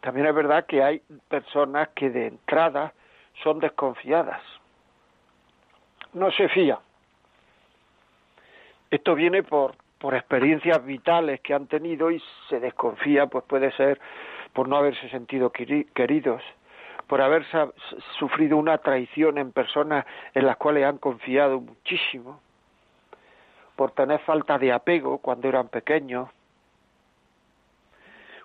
También 0.00 0.26
es 0.26 0.34
verdad 0.34 0.66
que 0.66 0.82
hay 0.82 1.00
personas 1.28 1.90
que 1.90 2.10
de 2.10 2.26
entrada 2.26 2.92
son 3.44 3.60
desconfiadas. 3.60 4.42
No 6.12 6.32
se 6.32 6.48
fía. 6.48 6.80
Esto 8.90 9.14
viene 9.14 9.44
por, 9.44 9.76
por 10.00 10.16
experiencias 10.16 10.84
vitales 10.84 11.40
que 11.42 11.54
han 11.54 11.68
tenido 11.68 12.10
y 12.10 12.20
se 12.48 12.58
desconfía, 12.58 13.28
pues 13.28 13.44
puede 13.44 13.70
ser 13.76 14.00
por 14.52 14.66
no 14.66 14.78
haberse 14.78 15.08
sentido 15.10 15.52
queridos, 15.52 16.42
por 17.06 17.22
haber 17.22 17.46
sufrido 18.18 18.56
una 18.56 18.78
traición 18.78 19.38
en 19.38 19.52
personas 19.52 20.06
en 20.34 20.46
las 20.46 20.56
cuales 20.56 20.84
han 20.84 20.98
confiado 20.98 21.60
muchísimo, 21.60 22.40
por 23.76 23.92
tener 23.92 24.18
falta 24.20 24.58
de 24.58 24.72
apego 24.72 25.18
cuando 25.18 25.48
eran 25.48 25.68
pequeños, 25.68 26.28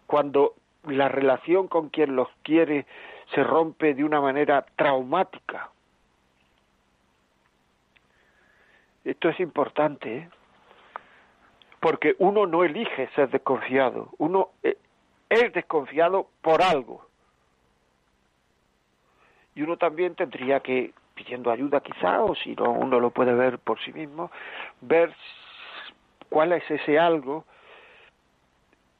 cuando 0.05 0.53
la 0.83 1.07
relación 1.07 1.67
con 1.67 1.89
quien 1.89 2.15
los 2.15 2.27
quiere 2.43 2.85
se 3.33 3.43
rompe 3.43 3.93
de 3.93 4.03
una 4.03 4.19
manera 4.19 4.65
traumática. 4.75 5.69
Esto 9.03 9.29
es 9.29 9.39
importante, 9.39 10.17
¿eh? 10.17 10.29
porque 11.79 12.15
uno 12.19 12.45
no 12.45 12.63
elige 12.63 13.09
ser 13.15 13.29
desconfiado, 13.29 14.09
uno 14.19 14.49
eh, 14.61 14.77
es 15.29 15.51
desconfiado 15.53 16.27
por 16.41 16.61
algo 16.61 17.10
y 19.55 19.61
uno 19.61 19.77
también 19.77 20.15
tendría 20.15 20.59
que, 20.61 20.93
pidiendo 21.15 21.51
ayuda 21.51 21.81
quizá, 21.81 22.23
o 22.23 22.35
si 22.35 22.55
no 22.55 22.71
uno 22.71 22.99
lo 22.99 23.11
puede 23.11 23.33
ver 23.33 23.59
por 23.59 23.79
sí 23.81 23.91
mismo, 23.91 24.31
ver 24.81 25.13
cuál 26.29 26.53
es 26.53 26.69
ese 26.69 26.97
algo 26.97 27.45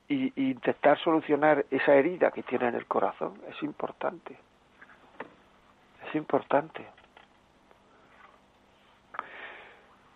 y, 0.10 0.34
intentar 0.50 1.00
solucionar 1.00 1.66
esa 1.72 1.96
herida 1.96 2.32
que 2.32 2.44
tiene 2.44 2.68
en 2.68 2.76
el 2.76 2.86
corazón. 2.86 3.34
Es 3.50 3.64
importante. 3.64 4.38
Es 6.08 6.16
importante. 6.16 6.86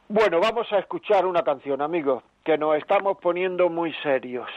Bueno, 0.07 0.39
vamos 0.39 0.71
a 0.71 0.79
escuchar 0.79 1.25
una 1.25 1.43
canción, 1.43 1.81
amigos, 1.81 2.23
que 2.43 2.57
nos 2.57 2.75
estamos 2.77 3.17
poniendo 3.17 3.69
muy 3.69 3.93
serios. 4.03 4.49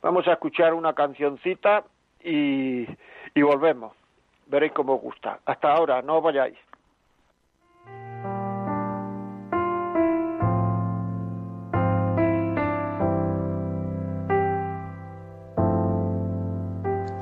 Vamos 0.00 0.26
a 0.28 0.32
escuchar 0.34 0.72
una 0.72 0.94
cancioncita 0.94 1.84
y, 2.22 2.86
y 3.34 3.42
volvemos 3.42 3.92
veréis 4.46 4.72
cómo 4.72 4.94
os 4.94 5.02
gusta. 5.02 5.40
Hasta 5.44 5.72
ahora, 5.72 6.02
no 6.02 6.18
os 6.18 6.22
vayáis. 6.22 6.58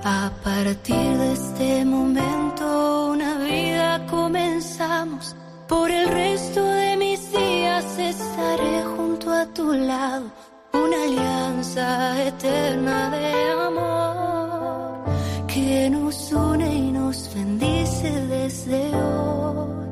A 0.03 0.31
partir 0.43 1.17
de 1.19 1.33
este 1.33 1.85
momento 1.85 3.11
una 3.13 3.39
vida 3.39 4.07
comenzamos. 4.07 5.37
Por 5.69 5.91
el 5.91 6.09
resto 6.09 6.65
de 6.65 6.97
mis 6.97 7.31
días 7.33 7.99
estaré 7.99 8.83
junto 8.97 9.31
a 9.31 9.47
tu 9.55 9.73
lado, 9.73 10.27
una 10.73 11.03
alianza 11.05 12.25
eterna 12.25 13.11
de 13.11 13.51
amor 13.53 13.90
bendice 17.35 18.11
desde 18.27 18.95
hoy. 18.95 19.87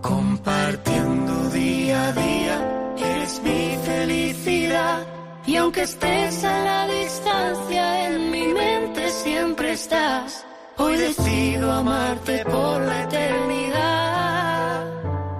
Compartiendo 0.00 1.50
día 1.50 2.08
a 2.08 2.12
día, 2.12 2.94
eres 2.98 3.40
mi 3.42 3.76
felicidad. 3.84 5.06
Y 5.46 5.56
aunque 5.56 5.82
estés 5.82 6.44
a 6.44 6.64
la 6.64 6.86
distancia, 6.88 8.08
en 8.08 8.30
mi 8.30 8.46
mente 8.46 9.08
siempre 9.10 9.72
estás. 9.72 10.44
Hoy 10.78 10.96
decido 10.96 11.72
amarte 11.72 12.44
por 12.44 12.80
la 12.80 13.02
eternidad. 13.02 14.84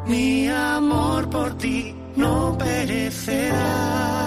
Mi 0.07 0.49
amor 0.49 1.29
por 1.31 1.57
ti 1.59 1.95
no 2.17 2.57
perecerá. 2.59 4.22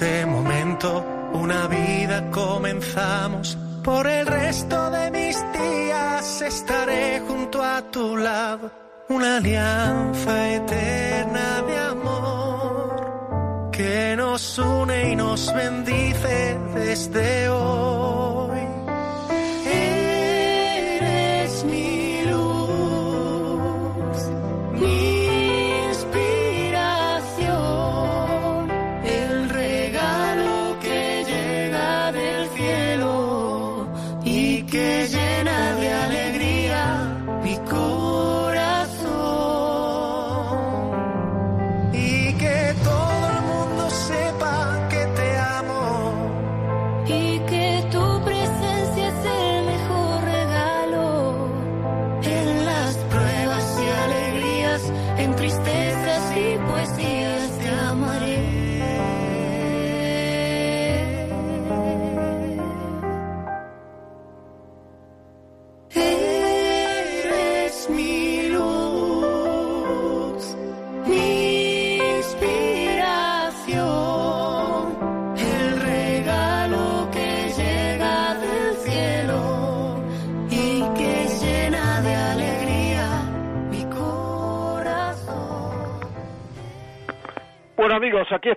Este 0.00 0.24
momento, 0.24 1.04
una 1.34 1.66
vida 1.66 2.30
comenzamos. 2.30 3.58
Por 3.84 4.06
el 4.06 4.26
resto 4.26 4.90
de 4.90 5.10
mis 5.10 5.36
días 5.52 6.40
estaré 6.40 7.20
junto 7.28 7.62
a 7.62 7.82
tu 7.90 8.16
lado. 8.16 8.70
Una 9.10 9.36
alianza 9.36 10.54
eterna 10.54 11.62
de 11.68 11.78
amor 11.78 13.68
que 13.72 14.14
nos 14.16 14.58
une 14.58 15.12
y 15.12 15.16
nos 15.16 15.52
bendice 15.52 16.58
desde 16.74 17.50
hoy. 17.50 17.89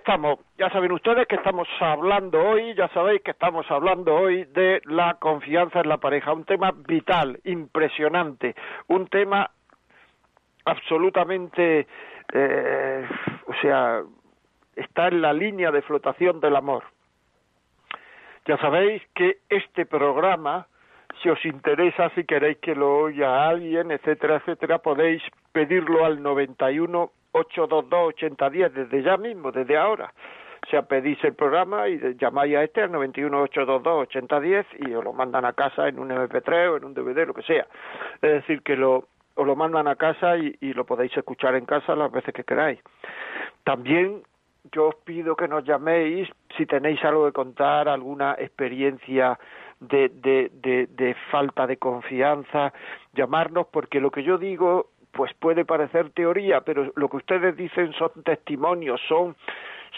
Estamos. 0.04 0.38
Ya 0.58 0.68
saben 0.68 0.92
ustedes 0.92 1.26
que 1.26 1.36
estamos 1.36 1.66
hablando 1.80 2.38
hoy, 2.38 2.74
ya 2.74 2.88
sabéis 2.88 3.22
que 3.22 3.30
estamos 3.30 3.64
hablando 3.70 4.14
hoy 4.14 4.44
de 4.44 4.82
la 4.84 5.14
confianza 5.14 5.80
en 5.80 5.88
la 5.88 5.96
pareja, 5.96 6.34
un 6.34 6.44
tema 6.44 6.72
vital, 6.86 7.40
impresionante, 7.44 8.54
un 8.88 9.06
tema 9.06 9.50
absolutamente, 10.66 11.86
eh, 12.34 13.08
o 13.46 13.54
sea, 13.62 14.02
está 14.76 15.08
en 15.08 15.22
la 15.22 15.32
línea 15.32 15.70
de 15.70 15.80
flotación 15.80 16.38
del 16.38 16.56
amor. 16.56 16.84
Ya 18.44 18.58
sabéis 18.58 19.02
que 19.14 19.38
este 19.48 19.86
programa, 19.86 20.66
si 21.22 21.30
os 21.30 21.42
interesa, 21.46 22.10
si 22.10 22.24
queréis 22.24 22.58
que 22.58 22.74
lo 22.74 22.94
oiga 22.94 23.48
alguien, 23.48 23.90
etcétera, 23.90 24.36
etcétera, 24.36 24.80
podéis 24.80 25.22
pedirlo 25.52 26.04
al 26.04 26.22
91 26.22 27.10
822 27.34 28.08
8010 28.14 28.74
desde 28.74 29.02
ya 29.02 29.16
mismo, 29.16 29.52
desde 29.52 29.76
ahora. 29.76 30.12
O 30.66 30.70
sea, 30.70 30.82
pedís 30.82 31.22
el 31.24 31.34
programa 31.34 31.88
y 31.88 31.98
llamáis 32.16 32.56
a 32.56 32.64
este 32.64 32.82
al 32.82 32.92
91 32.92 33.42
822 33.42 34.02
8010 34.08 34.66
y 34.86 34.94
os 34.94 35.04
lo 35.04 35.12
mandan 35.12 35.44
a 35.44 35.52
casa 35.52 35.88
en 35.88 35.98
un 35.98 36.08
MP3 36.08 36.72
o 36.72 36.76
en 36.78 36.84
un 36.84 36.94
DVD, 36.94 37.26
lo 37.26 37.34
que 37.34 37.42
sea. 37.42 37.66
Es 38.22 38.32
decir, 38.32 38.62
que 38.62 38.76
lo, 38.76 39.08
os 39.34 39.46
lo 39.46 39.56
mandan 39.56 39.88
a 39.88 39.96
casa 39.96 40.38
y, 40.38 40.56
y 40.60 40.72
lo 40.72 40.86
podéis 40.86 41.14
escuchar 41.16 41.54
en 41.54 41.66
casa 41.66 41.94
las 41.94 42.10
veces 42.10 42.32
que 42.32 42.44
queráis. 42.44 42.80
También 43.64 44.22
yo 44.72 44.88
os 44.88 44.94
pido 45.04 45.36
que 45.36 45.48
nos 45.48 45.64
llaméis 45.64 46.28
si 46.56 46.64
tenéis 46.66 47.04
algo 47.04 47.26
que 47.26 47.32
contar, 47.32 47.88
alguna 47.88 48.34
experiencia 48.38 49.38
de, 49.80 50.08
de, 50.08 50.86
de 50.86 51.14
falta 51.30 51.66
de 51.66 51.76
confianza, 51.76 52.72
llamarnos 53.12 53.66
porque 53.66 54.00
lo 54.00 54.10
que 54.10 54.22
yo 54.22 54.38
digo 54.38 54.90
pues 55.14 55.32
puede 55.34 55.64
parecer 55.64 56.10
teoría, 56.10 56.60
pero 56.60 56.92
lo 56.96 57.08
que 57.08 57.16
ustedes 57.16 57.56
dicen 57.56 57.92
son 57.94 58.10
testimonios, 58.24 59.00
son 59.08 59.36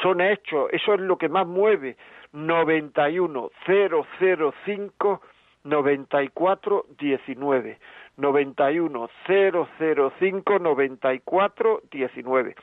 son 0.03 0.21
hechos, 0.21 0.69
eso 0.73 0.95
es 0.95 1.01
lo 1.01 1.17
que 1.17 1.29
más 1.29 1.47
mueve. 1.47 1.97
91 2.33 3.51
005 3.67 5.21
94 5.65 6.87
19 6.99 7.79
91 8.17 9.11
005 9.27 10.59
94 10.59 11.81
19 11.91 12.55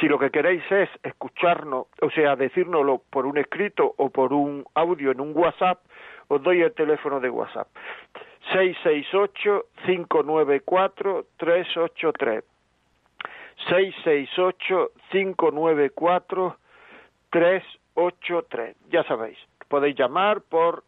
si 0.00 0.08
lo 0.08 0.18
que 0.18 0.30
queréis 0.30 0.62
es 0.70 0.88
escucharnos 1.02 1.86
o 2.02 2.10
sea 2.10 2.36
decírnoslo 2.36 3.02
por 3.10 3.26
un 3.26 3.38
escrito 3.38 3.94
o 3.96 4.10
por 4.10 4.32
un 4.32 4.64
audio 4.74 5.12
en 5.12 5.20
un 5.20 5.32
WhatsApp 5.34 5.80
os 6.28 6.42
doy 6.42 6.62
el 6.62 6.72
teléfono 6.74 7.20
de 7.20 7.30
WhatsApp 7.30 7.68
668 8.52 9.66
594 9.86 11.26
383 11.36 12.44
668 13.68 14.90
594 15.10 16.56
383 17.30 18.76
ya 18.90 19.02
sabéis 19.04 19.38
podéis 19.68 19.96
llamar 19.96 20.40
por 20.42 20.84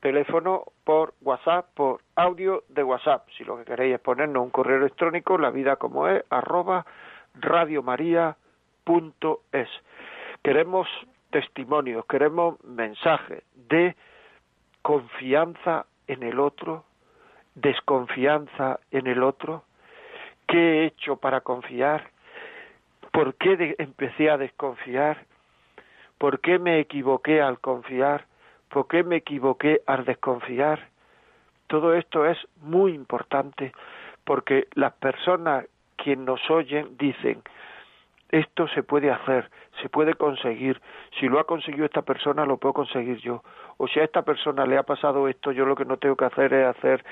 teléfono, 0.00 0.64
por 0.84 1.14
WhatsApp, 1.22 1.66
por 1.74 2.00
audio 2.14 2.64
de 2.68 2.82
WhatsApp. 2.82 3.28
Si 3.36 3.44
lo 3.44 3.56
que 3.56 3.64
queréis 3.64 3.94
es 3.94 4.00
ponernos 4.00 4.42
un 4.42 4.50
correo 4.50 4.76
electrónico, 4.76 5.38
la 5.38 5.50
vida 5.50 5.76
como 5.76 6.06
es, 6.06 6.22
arroba 6.30 6.84
radiomaria.es. 7.34 8.36
Queremos 10.42 10.86
testimonios, 11.30 12.04
queremos 12.06 12.62
mensajes 12.62 13.42
de 13.54 13.96
confianza 14.82 15.86
en 16.06 16.22
el 16.22 16.40
otro, 16.40 16.84
desconfianza 17.54 18.80
en 18.90 19.06
el 19.06 19.22
otro, 19.22 19.64
qué 20.46 20.58
he 20.58 20.86
hecho 20.86 21.16
para 21.16 21.40
confiar, 21.40 22.10
por 23.12 23.34
qué 23.34 23.74
empecé 23.78 24.30
a 24.30 24.36
desconfiar, 24.36 25.24
por 26.18 26.40
qué 26.40 26.58
me 26.58 26.80
equivoqué 26.80 27.40
al 27.40 27.58
confiar, 27.58 28.26
por 28.68 28.88
qué 28.88 29.02
me 29.02 29.16
equivoqué 29.16 29.80
al 29.86 30.04
desconfiar. 30.04 30.88
Todo 31.66 31.94
esto 31.94 32.26
es 32.26 32.38
muy 32.60 32.92
importante 32.92 33.72
porque 34.24 34.68
las 34.74 34.92
personas 34.94 35.66
que 35.96 36.16
nos 36.16 36.40
oyen 36.50 36.96
dicen, 36.98 37.42
esto 38.30 38.68
se 38.68 38.82
puede 38.82 39.10
hacer, 39.10 39.50
se 39.80 39.88
puede 39.88 40.14
conseguir, 40.14 40.80
si 41.18 41.28
lo 41.28 41.38
ha 41.38 41.44
conseguido 41.44 41.86
esta 41.86 42.02
persona 42.02 42.44
lo 42.44 42.56
puedo 42.56 42.74
conseguir 42.74 43.18
yo, 43.18 43.42
o 43.78 43.86
si 43.88 44.00
a 44.00 44.04
esta 44.04 44.22
persona 44.22 44.66
le 44.66 44.78
ha 44.78 44.82
pasado 44.82 45.28
esto, 45.28 45.52
yo 45.52 45.64
lo 45.64 45.76
que 45.76 45.84
no 45.84 45.96
tengo 45.96 46.16
que 46.16 46.24
hacer 46.24 46.52
es 46.52 46.66
hacer 46.66 47.04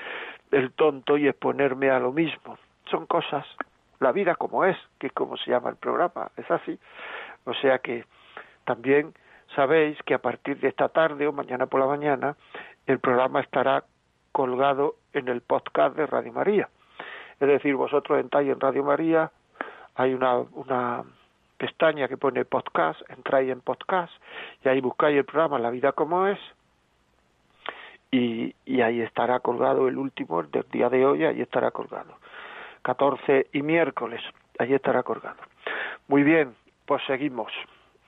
el 0.51 0.71
tonto 0.71 1.17
y 1.17 1.27
exponerme 1.27 1.89
a 1.89 1.99
lo 1.99 2.11
mismo. 2.11 2.57
Son 2.89 3.05
cosas, 3.05 3.45
la 3.99 4.11
vida 4.11 4.35
como 4.35 4.65
es, 4.65 4.77
que 4.99 5.07
es 5.07 5.13
como 5.13 5.37
se 5.37 5.51
llama 5.51 5.69
el 5.69 5.75
programa, 5.75 6.31
es 6.37 6.49
así. 6.49 6.79
O 7.45 7.53
sea 7.53 7.79
que 7.79 8.05
También 8.65 9.13
sabéis 9.55 9.97
que 10.03 10.15
a 10.15 10.19
partir 10.19 10.59
de 10.59 10.69
esta 10.69 10.89
tarde 10.89 11.27
o 11.27 11.31
mañana 11.31 11.67
por 11.67 11.79
la 11.79 11.85
mañana 11.85 12.35
el 12.87 12.99
programa 12.99 13.41
estará 13.41 13.83
colgado 14.31 14.95
en 15.13 15.27
el 15.27 15.41
podcast 15.41 15.95
de 15.95 16.07
Radio 16.07 16.33
María. 16.33 16.69
Es 17.39 17.47
decir, 17.47 17.75
vosotros 17.75 18.19
entráis 18.19 18.49
en 18.49 18.59
Radio 18.59 18.83
María, 18.83 19.31
hay 19.95 20.13
una, 20.13 20.37
una 20.37 21.03
pestaña 21.57 22.07
que 22.07 22.17
pone 22.17 22.45
podcast, 22.45 23.01
entráis 23.09 23.49
en 23.49 23.61
podcast 23.61 24.13
y 24.63 24.69
ahí 24.69 24.81
buscáis 24.81 25.17
el 25.17 25.25
programa 25.25 25.59
La 25.59 25.69
vida 25.69 25.91
como 25.93 26.27
es 26.27 26.39
y, 28.11 28.81
ahí 28.81 29.01
estará 29.01 29.39
colgado 29.39 29.87
el 29.87 29.97
último 29.97 30.41
del 30.43 30.65
día 30.71 30.89
de 30.89 31.05
hoy, 31.05 31.25
ahí 31.25 31.41
estará 31.41 31.71
colgado. 31.71 32.17
14 32.83 33.47
y 33.51 33.61
miércoles, 33.61 34.21
ahí 34.59 34.73
estará 34.73 35.03
colgado. 35.03 35.41
Muy 36.07 36.23
bien, 36.23 36.55
pues 36.85 37.01
seguimos, 37.07 37.51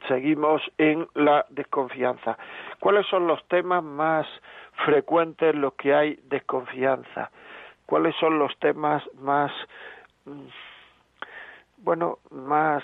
seguimos 0.08 0.62
en 0.78 1.08
la 1.16 1.46
desconfianza. 1.50 2.38
¿Cuáles 2.80 3.06
son 3.08 3.28
los 3.28 3.46
temas 3.48 3.84
más 3.84 4.28
frecuentes 4.86 5.54
en 5.54 5.62
los 5.62 5.74
que 5.74 5.94
hay 5.94 6.20
desconfianza? 6.26 7.32
¿Cuáles 7.86 8.16
son 8.18 8.38
los 8.38 8.56
temas 8.60 9.04
más, 9.16 9.52
mm, 10.26 10.48
bueno, 11.78 12.20
más 12.30 12.84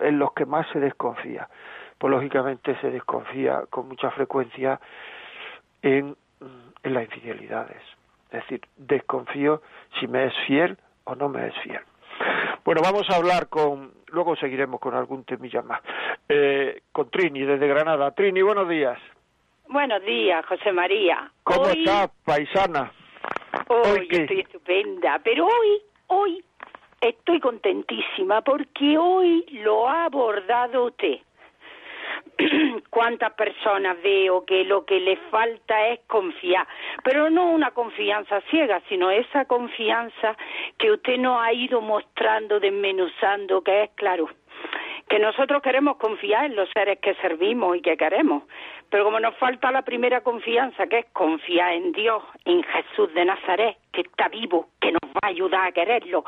en 0.00 0.18
los 0.18 0.32
que 0.32 0.46
más 0.46 0.66
se 0.72 0.80
desconfía. 0.80 1.48
Pues 1.98 2.10
lógicamente 2.10 2.76
se 2.80 2.90
desconfía 2.90 3.64
con 3.70 3.88
mucha 3.88 4.10
frecuencia 4.12 4.80
en, 5.82 6.16
en 6.82 6.94
las 6.94 7.04
infidelidades. 7.04 7.82
Es 8.30 8.42
decir, 8.42 8.60
desconfío 8.76 9.62
si 9.98 10.06
me 10.06 10.26
es 10.26 10.34
fiel 10.46 10.76
o 11.04 11.14
no 11.14 11.28
me 11.28 11.46
es 11.48 11.54
fiel. 11.62 11.80
Bueno, 12.64 12.82
vamos 12.82 13.08
a 13.10 13.16
hablar 13.16 13.48
con, 13.48 13.92
luego 14.08 14.36
seguiremos 14.36 14.80
con 14.80 14.94
algún 14.94 15.24
temilla 15.24 15.62
más, 15.62 15.80
eh, 16.28 16.82
con 16.92 17.10
Trini 17.10 17.40
desde 17.40 17.66
Granada. 17.66 18.10
Trini, 18.10 18.42
buenos 18.42 18.68
días. 18.68 18.98
Buenos 19.68 20.02
días, 20.02 20.44
José 20.46 20.72
María. 20.72 21.30
¿Cómo 21.44 21.66
está, 21.66 22.10
paisana? 22.24 22.92
Hoy, 23.68 24.08
estoy 24.10 24.40
estupenda, 24.40 25.20
pero 25.22 25.46
hoy, 25.46 25.82
hoy 26.08 26.44
Estoy 27.00 27.38
contentísima 27.38 28.42
porque 28.42 28.98
hoy 28.98 29.44
lo 29.62 29.88
ha 29.88 30.06
abordado 30.06 30.86
usted. 30.86 31.18
Cuántas 32.90 33.32
personas 33.34 34.02
veo 34.02 34.44
que 34.44 34.64
lo 34.64 34.84
que 34.84 34.98
le 34.98 35.16
falta 35.30 35.88
es 35.88 36.00
confiar, 36.06 36.66
pero 37.04 37.30
no 37.30 37.50
una 37.50 37.70
confianza 37.70 38.40
ciega, 38.50 38.80
sino 38.88 39.10
esa 39.10 39.44
confianza 39.44 40.36
que 40.76 40.90
usted 40.90 41.18
nos 41.18 41.40
ha 41.40 41.52
ido 41.52 41.80
mostrando, 41.80 42.58
desmenuzando, 42.58 43.62
que 43.62 43.84
es 43.84 43.90
claro, 43.94 44.28
que 45.08 45.18
nosotros 45.18 45.62
queremos 45.62 45.96
confiar 45.96 46.44
en 46.46 46.56
los 46.56 46.68
seres 46.70 46.98
que 47.00 47.14
servimos 47.14 47.76
y 47.76 47.80
que 47.80 47.96
queremos, 47.96 48.44
pero 48.90 49.04
como 49.04 49.20
nos 49.20 49.36
falta 49.36 49.72
la 49.72 49.82
primera 49.82 50.20
confianza, 50.20 50.86
que 50.86 51.00
es 51.00 51.06
confiar 51.12 51.72
en 51.72 51.92
Dios, 51.92 52.22
en 52.44 52.62
Jesús 52.62 53.12
de 53.14 53.24
Nazaret, 53.24 53.76
que 53.92 54.02
está 54.02 54.28
vivo, 54.28 54.68
que 54.80 54.92
nos 54.92 55.00
va 55.02 55.20
a 55.22 55.28
ayudar 55.28 55.68
a 55.68 55.72
quererlo, 55.72 56.24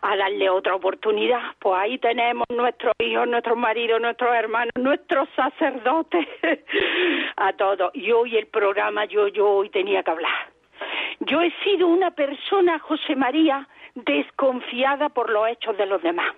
a 0.00 0.16
darle 0.16 0.50
otra 0.50 0.74
oportunidad, 0.74 1.40
pues 1.58 1.78
ahí 1.78 1.98
tenemos 1.98 2.46
nuestros 2.50 2.92
hijos, 2.98 3.28
nuestros 3.28 3.56
maridos, 3.56 4.00
nuestros 4.00 4.34
hermanos, 4.34 4.72
nuestros 4.78 5.28
sacerdotes, 5.36 6.26
a 7.36 7.52
todos. 7.52 7.90
Y 7.94 8.12
hoy 8.12 8.36
el 8.36 8.46
programa, 8.46 9.04
yo, 9.04 9.28
yo 9.28 9.48
hoy 9.48 9.68
tenía 9.70 10.02
que 10.02 10.10
hablar. 10.10 10.52
Yo 11.20 11.40
he 11.40 11.52
sido 11.62 11.86
una 11.86 12.10
persona, 12.10 12.78
José 12.78 13.14
María, 13.14 13.68
desconfiada 13.94 15.08
por 15.10 15.30
los 15.30 15.48
hechos 15.48 15.76
de 15.76 15.86
los 15.86 16.02
demás. 16.02 16.34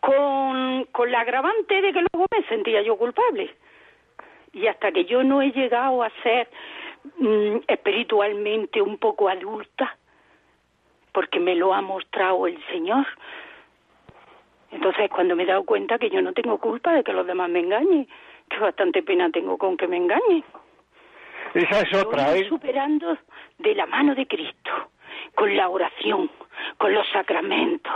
Con, 0.00 0.84
con 0.92 1.10
la 1.10 1.20
agravante 1.20 1.80
de 1.80 1.92
que 1.92 2.04
luego 2.12 2.26
me 2.36 2.44
sentía 2.48 2.82
yo 2.82 2.96
culpable 2.96 3.54
y 4.54 4.68
hasta 4.68 4.92
que 4.92 5.04
yo 5.04 5.22
no 5.22 5.42
he 5.42 5.50
llegado 5.50 6.02
a 6.02 6.10
ser 6.22 6.48
mm, 7.18 7.56
espiritualmente 7.66 8.80
un 8.80 8.98
poco 8.98 9.28
adulta, 9.28 9.96
porque 11.12 11.40
me 11.40 11.54
lo 11.54 11.74
ha 11.74 11.82
mostrado 11.82 12.46
el 12.46 12.64
Señor. 12.66 13.06
Entonces, 14.70 15.10
cuando 15.10 15.36
me 15.36 15.42
he 15.42 15.46
dado 15.46 15.64
cuenta 15.64 15.98
que 15.98 16.10
yo 16.10 16.22
no 16.22 16.32
tengo 16.32 16.58
culpa 16.58 16.92
de 16.92 17.04
que 17.04 17.12
los 17.12 17.26
demás 17.26 17.50
me 17.50 17.60
engañen, 17.60 18.08
que 18.48 18.58
bastante 18.58 19.02
pena 19.02 19.30
tengo 19.30 19.58
con 19.58 19.76
que 19.76 19.86
me 19.86 19.96
engañen. 19.96 20.44
Esa 21.54 21.82
es 21.82 21.94
otra, 21.94 22.34
¿eh? 22.36 22.48
Superando 22.48 23.16
de 23.58 23.74
la 23.74 23.86
mano 23.86 24.14
de 24.14 24.26
Cristo, 24.26 24.70
con 25.34 25.56
la 25.56 25.68
oración, 25.68 26.30
con 26.78 26.94
los 26.94 27.06
sacramentos, 27.08 27.92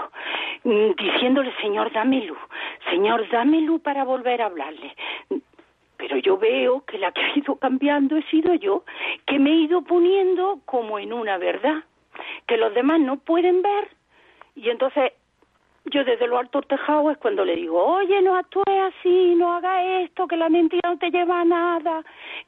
mm, 0.65 0.91
diciéndole, 0.97 1.53
Señor, 1.61 1.93
dame 1.93 2.25
luz, 2.25 2.39
Señor, 2.91 3.29
dame 3.31 3.61
luz 3.61 3.81
para 3.81 4.05
volver 4.05 4.43
a 4.43 4.47
hablarle, 4.47 4.95
pero 5.97 6.17
yo 6.19 6.39
veo 6.39 6.85
que 6.85 6.99
la 6.99 7.13
que 7.13 7.21
ha 7.21 7.39
ido 7.39 7.57
cambiando 7.57 8.17
he 8.17 8.23
sido 8.25 8.55
yo, 8.55 8.85
que 9.27 9.39
me 9.39 9.51
he 9.51 9.57
ido 9.57 9.83
poniendo 9.83 10.61
como 10.65 10.99
en 10.99 11.13
una 11.13 11.39
verdad, 11.39 11.85
que 12.47 12.57
los 12.57 12.75
demás 12.75 13.01
no 13.01 13.19
pueden 13.19 13.63
ver, 13.63 13.89
y 14.55 14.71
entonces 14.71 15.13
yo 15.87 16.05
desde 16.05 16.27
lo 16.27 16.39
alto 16.39 16.61
tejado 16.63 17.11
es 17.11 17.19
cuando 17.19 17.45
le 17.45 17.57
digo, 17.57 17.83
oye, 17.83 18.21
no 18.23 18.37
actúes 18.37 18.67
así, 18.67 19.35
no 19.37 19.55
haga 19.55 20.03
esto, 20.03 20.27
que 20.27 20.37
la 20.37 20.49
mentira 20.49 20.91
no 20.91 20.99
te 20.99 21.11
lleva 21.11 21.41
a 21.41 21.45
nada, 21.45 22.05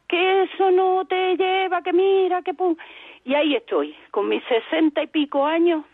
que 0.09 0.43
eso 0.43 0.71
no 0.71 1.05
te 1.07 1.37
lleva, 1.37 1.83
que 1.83 1.93
mira, 1.93 2.43
que 2.43 2.55
pum. 2.55 2.77
Y 3.25 3.35
ahí 3.35 3.55
estoy, 3.55 3.95
con 4.11 4.29
mis 4.29 4.43
sesenta 4.45 5.03
y 5.03 5.07
pico 5.07 5.47
años, 5.47 5.85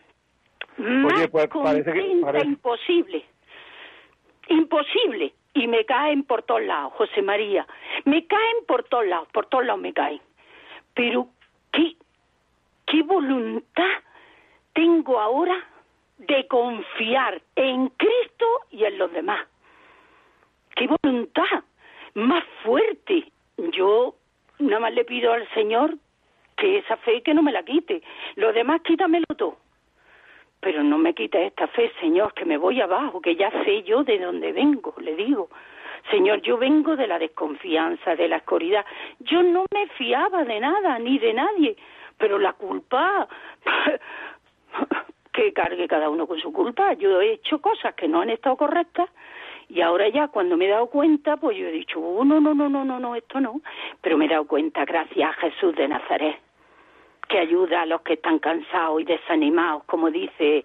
Oye, 0.79 1.29
pues 1.29 1.49
parece 1.49 1.93
que 1.93 2.21
parece... 2.21 2.47
imposible, 2.47 3.25
imposible 4.49 5.33
y 5.55 5.67
me 5.69 5.87
caen 5.87 6.23
por 6.25 6.43
todos 6.43 6.63
lados, 6.63 6.93
José 6.95 7.23
María. 7.23 7.67
Me 8.05 8.27
caen 8.27 8.67
por 8.67 8.85
todos 8.85 9.07
lados, 9.07 9.27
por 9.33 9.47
todos 9.47 9.65
lados 9.65 9.81
me 9.81 9.95
caen. 9.95 10.21
Pero 10.93 11.29
qué, 11.73 11.97
qué 12.85 13.03
voluntad 13.03 13.89
tengo 14.75 15.19
ahora 15.19 15.57
de 16.19 16.47
confiar 16.47 17.41
en 17.57 17.89
Cristo 17.89 18.47
y 18.71 18.85
en 18.85 18.99
los 18.99 19.13
demás. 19.13 19.47
Qué 20.75 20.89
voluntad 21.03 21.65
más 22.15 22.45
fuerte. 22.63 23.31
Yo 23.73 24.15
nada 24.59 24.81
más 24.81 24.95
le 24.95 25.05
pido 25.05 25.33
al 25.33 25.49
Señor 25.55 25.95
que 26.57 26.79
esa 26.79 26.97
fe 26.99 27.23
que 27.23 27.35
no 27.35 27.43
me 27.43 27.53
la 27.53 27.63
quite. 27.65 28.03
Lo 28.37 28.53
demás 28.53 28.81
quítamelo 28.83 29.27
todo 29.37 29.59
pero 30.67 30.83
no 30.83 30.99
me 30.99 31.15
quite 31.15 31.47
esta 31.47 31.69
fe, 31.69 31.93
Señor, 32.01 32.35
que 32.35 32.45
me 32.45 32.57
voy 32.57 32.81
abajo, 32.81 33.21
que 33.21 33.37
ya 33.37 33.53
sé 33.65 33.85
yo 33.85 34.03
de 34.03 34.19
dónde 34.19 34.51
vengo, 34.51 34.95
le 35.01 35.15
digo. 35.15 35.49
Señor, 36.11 36.41
yo 36.43 36.59
vengo 36.59 36.97
de 36.97 37.07
la 37.07 37.21
desconfianza, 37.21 38.17
de 38.17 38.27
la 38.27 38.39
oscuridad. 38.39 38.85
Yo 39.21 39.45
no 39.45 39.65
me 39.73 39.87
fiaba 39.91 40.45
de 40.45 40.59
nada, 40.59 40.99
ni 40.99 41.21
de 41.21 41.35
nadie, 41.35 41.77
pero 42.19 42.39
la 42.39 42.53
culpa, 42.55 43.29
que 45.37 45.53
cargue 45.53 45.87
cada 45.87 46.09
uno 46.09 46.27
con 46.27 46.41
su 46.41 46.51
culpa. 46.51 46.95
Yo 46.95 47.21
he 47.21 47.35
hecho 47.35 47.61
cosas 47.61 47.95
que 47.95 48.09
no 48.09 48.23
han 48.23 48.31
estado 48.31 48.57
correctas 48.57 49.09
y 49.69 49.83
ahora 49.83 50.09
ya 50.09 50.29
cuando 50.29 50.57
me 50.57 50.65
he 50.65 50.71
dado 50.71 50.87
cuenta, 50.87 51.37
pues 51.37 51.59
yo 51.59 51.67
he 51.67 51.73
dicho, 51.73 52.01
oh, 52.01 52.25
no, 52.25 52.41
no, 52.41 52.55
no, 52.55 52.71
no, 52.71 52.85
no, 52.85 52.99
no, 52.99 53.15
esto 53.15 53.39
no. 53.39 53.61
Pero 54.01 54.17
me 54.17 54.25
he 54.25 54.29
dado 54.29 54.47
cuenta 54.47 54.87
gracias 54.87 55.31
a 55.31 55.35
Jesús 55.35 55.77
de 55.77 55.89
Nazaret 55.89 56.39
que 57.29 57.39
ayuda 57.39 57.83
a 57.83 57.87
los 57.87 58.01
que 58.01 58.15
están 58.15 58.39
cansados 58.39 59.03
y 59.03 59.05
desanimados, 59.05 59.85
como 59.85 60.11
dice 60.11 60.65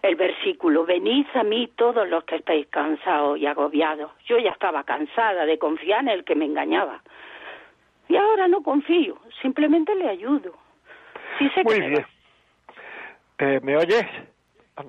el 0.00 0.14
versículo, 0.14 0.86
venid 0.86 1.26
a 1.34 1.42
mí 1.42 1.68
todos 1.74 2.08
los 2.08 2.22
que 2.24 2.36
estáis 2.36 2.68
cansados 2.68 3.36
y 3.36 3.46
agobiados. 3.46 4.12
Yo 4.24 4.38
ya 4.38 4.50
estaba 4.50 4.84
cansada 4.84 5.44
de 5.44 5.58
confiar 5.58 6.02
en 6.02 6.08
el 6.08 6.24
que 6.24 6.36
me 6.36 6.44
engañaba. 6.44 7.02
Y 8.08 8.16
ahora 8.16 8.48
no 8.48 8.62
confío, 8.62 9.18
simplemente 9.42 9.94
le 9.96 10.08
ayudo. 10.08 10.52
Sí 11.38 11.50
muy 11.64 11.80
bien. 11.80 12.06
Eh, 13.38 13.60
¿Me 13.62 13.76
oyes? 13.76 14.06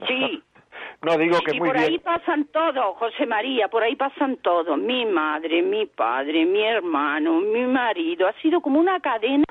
Sí. 0.08 0.44
No 1.02 1.18
digo 1.18 1.40
que 1.46 1.54
muy 1.54 1.70
por 1.70 1.78
ahí 1.78 1.98
pasan 2.00 2.44
todos, 2.48 2.98
José 2.98 3.26
María, 3.26 3.70
por 3.70 3.84
ahí 3.84 3.96
pasan 3.96 4.36
todos. 4.38 4.78
Mi 4.78 5.06
madre, 5.06 5.62
mi 5.62 5.86
padre, 5.86 6.46
mi 6.46 6.62
hermano, 6.62 7.40
mi 7.40 7.62
marido. 7.62 8.28
Ha 8.28 8.34
sido 8.42 8.60
como 8.60 8.82
una 8.82 9.00
cadena 9.00 9.46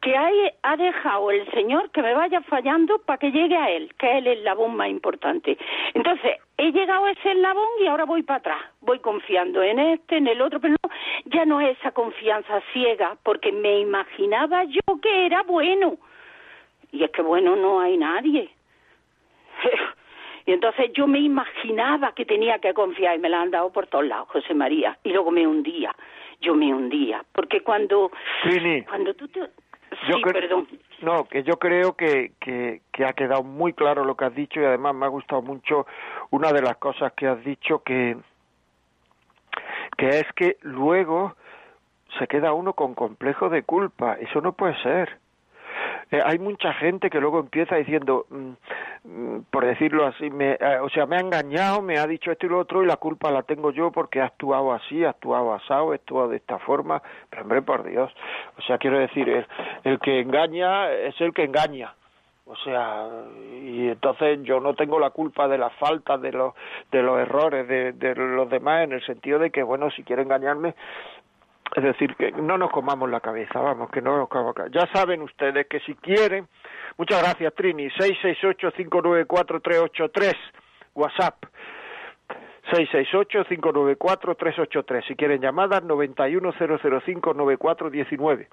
que 0.00 0.16
hay, 0.16 0.48
ha 0.62 0.76
dejado 0.76 1.30
el 1.30 1.50
Señor 1.50 1.90
que 1.90 2.00
me 2.00 2.14
vaya 2.14 2.40
fallando 2.42 2.98
para 3.00 3.18
que 3.18 3.32
llegue 3.32 3.56
a 3.56 3.70
Él, 3.70 3.92
que 3.98 4.10
es 4.10 4.16
el 4.18 4.28
eslabón 4.28 4.76
más 4.76 4.88
importante. 4.88 5.58
Entonces, 5.92 6.38
he 6.56 6.72
llegado 6.72 7.04
a 7.04 7.10
ese 7.10 7.32
eslabón 7.32 7.68
y 7.80 7.86
ahora 7.88 8.04
voy 8.04 8.22
para 8.22 8.38
atrás. 8.38 8.62
Voy 8.80 8.98
confiando 9.00 9.62
en 9.62 9.78
este, 9.78 10.16
en 10.16 10.28
el 10.28 10.40
otro, 10.40 10.58
pero 10.58 10.74
no, 10.82 10.90
ya 11.26 11.44
no 11.44 11.60
es 11.60 11.76
esa 11.78 11.90
confianza 11.90 12.62
ciega, 12.72 13.18
porque 13.24 13.52
me 13.52 13.80
imaginaba 13.80 14.64
yo 14.64 14.80
que 15.02 15.26
era 15.26 15.42
bueno. 15.42 15.98
Y 16.92 17.04
es 17.04 17.10
que 17.10 17.22
bueno 17.22 17.56
no 17.56 17.80
hay 17.80 17.96
nadie. 17.96 18.50
Y 20.48 20.52
entonces 20.52 20.92
yo 20.94 21.08
me 21.08 21.18
imaginaba 21.18 22.12
que 22.12 22.24
tenía 22.24 22.60
que 22.60 22.72
confiar 22.72 23.16
y 23.16 23.18
me 23.18 23.28
la 23.28 23.40
han 23.40 23.50
dado 23.50 23.72
por 23.72 23.88
todos 23.88 24.06
lados, 24.06 24.28
José 24.28 24.54
María. 24.54 24.96
Y 25.02 25.10
luego 25.10 25.32
me 25.32 25.44
hundía, 25.44 25.92
yo 26.40 26.54
me 26.54 26.72
hundía. 26.72 27.24
Porque 27.32 27.62
cuando, 27.62 28.12
cuando 28.86 29.14
tú 29.14 29.26
te, 29.26 29.40
yo 30.08 30.20
perdón. 30.22 30.68
No, 31.02 31.24
que 31.24 31.42
yo 31.42 31.58
creo 31.58 31.94
que, 31.94 32.32
que, 32.40 32.80
que, 32.92 33.04
ha 33.04 33.12
quedado 33.12 33.42
muy 33.42 33.72
claro 33.72 34.04
lo 34.04 34.16
que 34.16 34.24
has 34.24 34.34
dicho 34.34 34.60
y 34.60 34.64
además 34.64 34.94
me 34.94 35.06
ha 35.06 35.08
gustado 35.08 35.42
mucho 35.42 35.86
una 36.30 36.52
de 36.52 36.62
las 36.62 36.76
cosas 36.76 37.12
que 37.12 37.26
has 37.26 37.42
dicho 37.44 37.82
que, 37.82 38.16
que 39.98 40.08
es 40.08 40.32
que 40.34 40.56
luego 40.62 41.34
se 42.18 42.26
queda 42.26 42.52
uno 42.52 42.72
con 42.72 42.94
complejo 42.94 43.48
de 43.48 43.62
culpa. 43.62 44.14
Eso 44.14 44.40
no 44.40 44.52
puede 44.52 44.80
ser. 44.82 45.18
Eh, 46.10 46.22
hay 46.24 46.38
mucha 46.38 46.72
gente 46.74 47.10
que 47.10 47.20
luego 47.20 47.40
empieza 47.40 47.76
diciendo, 47.76 48.26
mm, 48.30 48.52
mm, 49.04 49.42
por 49.50 49.66
decirlo 49.66 50.06
así, 50.06 50.30
me, 50.30 50.52
eh, 50.52 50.78
o 50.80 50.88
sea, 50.88 51.06
me 51.06 51.16
ha 51.16 51.20
engañado, 51.20 51.82
me 51.82 51.98
ha 51.98 52.06
dicho 52.06 52.30
esto 52.30 52.46
y 52.46 52.48
lo 52.48 52.58
otro 52.58 52.82
y 52.82 52.86
la 52.86 52.96
culpa 52.96 53.30
la 53.30 53.42
tengo 53.42 53.72
yo 53.72 53.90
porque 53.90 54.20
ha 54.20 54.26
actuado 54.26 54.72
así, 54.72 55.04
ha 55.04 55.10
actuado 55.10 55.52
asado, 55.52 55.92
ha 55.92 55.94
actuado 55.96 56.28
de 56.28 56.36
esta 56.36 56.58
forma. 56.60 57.02
Pero 57.28 57.42
hombre, 57.42 57.62
por 57.62 57.82
Dios. 57.84 58.12
O 58.58 58.62
sea, 58.62 58.78
quiero 58.78 58.98
decir, 58.98 59.28
el, 59.28 59.46
el 59.84 59.98
que 59.98 60.20
engaña 60.20 60.90
es 60.92 61.20
el 61.20 61.34
que 61.34 61.44
engaña. 61.44 61.94
O 62.48 62.54
sea, 62.54 63.08
y 63.60 63.88
entonces 63.88 64.40
yo 64.44 64.60
no 64.60 64.74
tengo 64.74 65.00
la 65.00 65.10
culpa 65.10 65.48
de 65.48 65.58
las 65.58 65.72
faltas, 65.74 66.20
de 66.20 66.30
los, 66.30 66.54
de 66.92 67.02
los 67.02 67.18
errores 67.18 67.66
de, 67.66 67.92
de 67.92 68.14
los 68.14 68.48
demás, 68.48 68.84
en 68.84 68.92
el 68.92 69.04
sentido 69.04 69.40
de 69.40 69.50
que, 69.50 69.64
bueno, 69.64 69.90
si 69.90 70.04
quiere 70.04 70.22
engañarme, 70.22 70.76
es 71.74 71.82
decir, 71.82 72.14
que 72.16 72.30
no 72.32 72.58
nos 72.58 72.70
comamos 72.70 73.08
la 73.10 73.20
cabeza, 73.20 73.60
vamos, 73.60 73.90
que 73.90 74.00
no 74.00 74.16
nos 74.16 74.28
comamos 74.28 74.54
la 74.56 74.64
cabeza. 74.64 74.86
Ya 74.86 74.92
saben 74.92 75.20
ustedes 75.22 75.66
que 75.66 75.80
si 75.80 75.96
quieren, 75.96 76.46
muchas 76.96 77.20
gracias 77.22 77.52
Trini, 77.54 77.88
668-594-383, 77.88 80.34
WhatsApp. 80.94 81.44
668-594-383. 82.72 85.06
Si 85.06 85.14
quieren 85.14 85.40
llamadas, 85.40 85.84
91005-9419. 85.84 88.48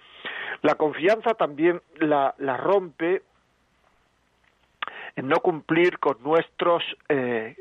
La 0.62 0.76
confianza 0.76 1.34
también 1.34 1.82
la, 1.96 2.36
la 2.38 2.58
rompe 2.58 3.24
en 5.16 5.28
no 5.28 5.38
cumplir 5.38 5.98
con 6.00 6.18
nuestros, 6.24 6.84
eh, 7.10 7.56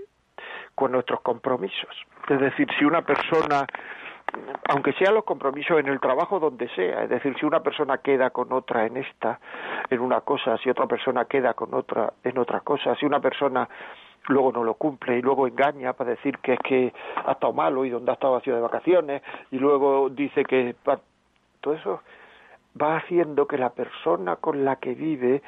con 0.75 0.93
nuestros 0.93 1.23
compromisos. 1.23 1.91
Es 2.29 2.39
decir, 2.41 2.69
si 2.79 2.85
una 2.85 3.01
persona 3.03 3.67
aunque 4.68 4.93
sean 4.95 5.14
los 5.14 5.24
compromisos 5.24 5.78
en 5.78 5.89
el 5.89 6.01
trabajo 6.01 6.41
donde 6.41 6.68
sea, 6.70 7.05
es 7.05 7.11
decir, 7.11 7.35
si 7.39 7.47
una 7.47 7.61
persona 7.61 7.99
queda 7.99 8.30
con 8.30 8.53
otra 8.53 8.87
en 8.87 8.97
esta, 8.97 9.41
en 9.91 10.01
una 10.01 10.20
cosa, 10.22 10.57
si 10.59 10.70
otra 10.70 10.87
persona 10.87 11.24
queda 11.26 11.55
con 11.55 11.74
otra 11.74 12.12
en 12.24 12.39
otra 12.39 12.61
cosa, 12.61 12.95
si 12.97 13.07
una 13.07 13.20
persona 13.20 13.68
luego 14.28 14.53
no 14.53 14.64
lo 14.64 14.74
cumple 14.74 15.18
y 15.18 15.22
luego 15.22 15.47
engaña 15.47 15.93
para 15.95 16.11
decir 16.11 16.39
que 16.39 16.55
es 16.55 16.61
que 16.61 16.93
ha 17.24 17.33
estado 17.33 17.53
malo 17.53 17.85
y 17.85 17.91
donde 17.91 18.11
ha 18.11 18.14
estado 18.14 18.35
vacío 18.35 18.55
de 18.55 18.61
vacaciones 18.61 19.22
y 19.51 19.59
luego 19.59 20.09
dice 20.11 20.45
que 20.45 20.76
todo 21.61 21.74
eso 21.74 22.03
va 22.80 22.97
haciendo 22.97 23.47
que 23.47 23.59
la 23.59 23.70
persona 23.70 24.37
con 24.37 24.64
la 24.64 24.76
que 24.76 24.95
vive 24.95 25.43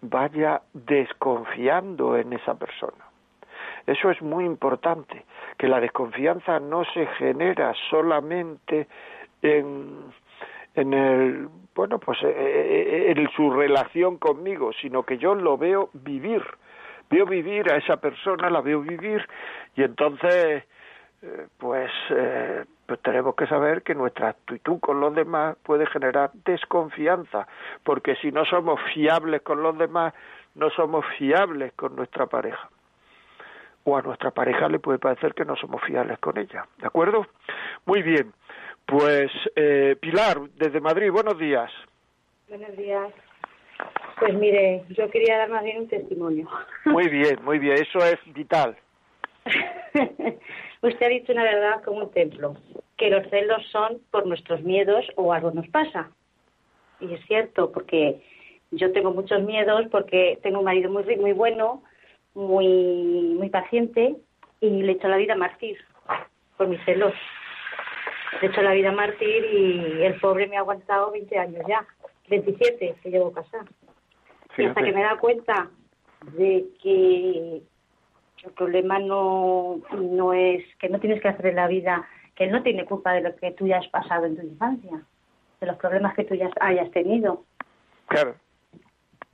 vaya 0.00 0.62
desconfiando 0.72 2.16
en 2.16 2.32
esa 2.32 2.54
persona. 2.54 3.11
Eso 3.86 4.10
es 4.10 4.22
muy 4.22 4.44
importante, 4.44 5.24
que 5.58 5.68
la 5.68 5.80
desconfianza 5.80 6.60
no 6.60 6.84
se 6.84 7.06
genera 7.18 7.72
solamente 7.90 8.86
en, 9.42 10.12
en 10.74 10.94
el 10.94 11.48
bueno 11.74 11.98
pues 11.98 12.18
eh, 12.22 12.28
eh, 12.28 13.14
en 13.16 13.28
su 13.30 13.50
relación 13.50 14.18
conmigo, 14.18 14.72
sino 14.80 15.02
que 15.02 15.18
yo 15.18 15.34
lo 15.34 15.56
veo 15.58 15.90
vivir, 15.92 16.42
veo 17.10 17.26
vivir 17.26 17.70
a 17.72 17.76
esa 17.76 17.96
persona, 17.96 18.50
la 18.50 18.60
veo 18.60 18.80
vivir 18.80 19.26
y 19.74 19.82
entonces 19.82 20.64
eh, 21.22 21.46
pues, 21.58 21.90
pues 22.86 23.00
tenemos 23.02 23.34
que 23.34 23.46
saber 23.46 23.82
que 23.82 23.94
nuestra 23.94 24.30
actitud 24.30 24.80
con 24.80 25.00
los 25.00 25.14
demás 25.14 25.56
puede 25.62 25.86
generar 25.86 26.30
desconfianza, 26.44 27.46
porque 27.84 28.16
si 28.16 28.32
no 28.32 28.44
somos 28.44 28.80
fiables 28.92 29.42
con 29.42 29.62
los 29.62 29.78
demás, 29.78 30.14
no 30.54 30.68
somos 30.70 31.04
fiables 31.16 31.72
con 31.74 31.96
nuestra 31.96 32.26
pareja 32.26 32.68
o 33.84 33.96
a 33.96 34.02
nuestra 34.02 34.30
pareja 34.30 34.68
le 34.68 34.78
puede 34.78 34.98
parecer 34.98 35.34
que 35.34 35.44
no 35.44 35.56
somos 35.56 35.82
fiables 35.82 36.18
con 36.18 36.38
ella. 36.38 36.66
¿De 36.78 36.86
acuerdo? 36.86 37.26
Muy 37.86 38.02
bien. 38.02 38.32
Pues 38.86 39.30
eh, 39.56 39.96
Pilar, 40.00 40.40
desde 40.56 40.80
Madrid, 40.80 41.10
buenos 41.10 41.38
días. 41.38 41.70
Buenos 42.48 42.76
días. 42.76 43.12
Pues 44.18 44.34
mire, 44.34 44.84
yo 44.90 45.10
quería 45.10 45.38
dar 45.38 45.50
más 45.50 45.64
bien 45.64 45.78
un 45.78 45.88
testimonio. 45.88 46.48
Muy 46.84 47.08
bien, 47.08 47.42
muy 47.42 47.58
bien, 47.58 47.74
eso 47.74 47.98
es 47.98 48.18
vital. 48.34 48.76
Usted 50.82 51.06
ha 51.06 51.08
dicho 51.08 51.32
una 51.32 51.44
verdad 51.44 51.82
como 51.84 52.04
un 52.04 52.10
templo, 52.10 52.56
que 52.96 53.10
los 53.10 53.28
celos 53.30 53.66
son 53.70 54.00
por 54.10 54.26
nuestros 54.26 54.62
miedos 54.62 55.04
o 55.16 55.32
algo 55.32 55.50
nos 55.50 55.66
pasa. 55.68 56.10
Y 57.00 57.12
es 57.14 57.24
cierto, 57.26 57.72
porque 57.72 58.20
yo 58.70 58.92
tengo 58.92 59.12
muchos 59.12 59.42
miedos 59.42 59.86
porque 59.90 60.38
tengo 60.42 60.58
un 60.58 60.64
marido 60.64 60.90
muy 60.90 61.04
muy 61.16 61.32
bueno, 61.32 61.82
muy, 62.34 63.34
muy 63.38 63.48
paciente 63.50 64.16
y 64.60 64.70
le 64.70 64.92
he 64.92 64.94
hecho 64.96 65.08
la 65.08 65.16
vida 65.16 65.34
mártir 65.34 65.78
por 66.56 66.68
mis 66.68 66.82
celos. 66.84 67.14
Le 68.40 68.48
he 68.48 68.50
hecho 68.50 68.62
la 68.62 68.72
vida 68.72 68.92
mártir 68.92 69.44
y 69.44 70.02
el 70.02 70.18
pobre 70.20 70.46
me 70.46 70.56
ha 70.56 70.60
aguantado 70.60 71.10
20 71.10 71.38
años 71.38 71.62
ya, 71.68 71.86
27 72.28 72.96
que 73.02 73.10
llevo 73.10 73.32
casada. 73.32 73.64
Y 74.56 74.64
hasta 74.64 74.82
que 74.82 74.92
me 74.92 75.02
da 75.02 75.16
cuenta 75.18 75.70
de 76.36 76.66
que 76.82 77.62
el 78.44 78.52
problema 78.52 78.98
no, 78.98 79.80
no 79.92 80.32
es 80.32 80.64
que 80.78 80.88
no 80.88 81.00
tienes 81.00 81.20
que 81.20 81.28
hacer 81.28 81.46
en 81.46 81.56
la 81.56 81.68
vida, 81.68 82.06
que 82.34 82.44
él 82.44 82.52
no 82.52 82.62
tiene 82.62 82.84
culpa 82.84 83.12
de 83.12 83.22
lo 83.22 83.36
que 83.36 83.52
tú 83.52 83.66
ya 83.66 83.78
has 83.78 83.88
pasado 83.88 84.26
en 84.26 84.36
tu 84.36 84.42
infancia, 84.42 85.02
de 85.60 85.66
los 85.66 85.76
problemas 85.76 86.14
que 86.14 86.24
tú 86.24 86.34
ya 86.34 86.50
hayas 86.60 86.90
tenido. 86.90 87.44
Claro. 88.06 88.34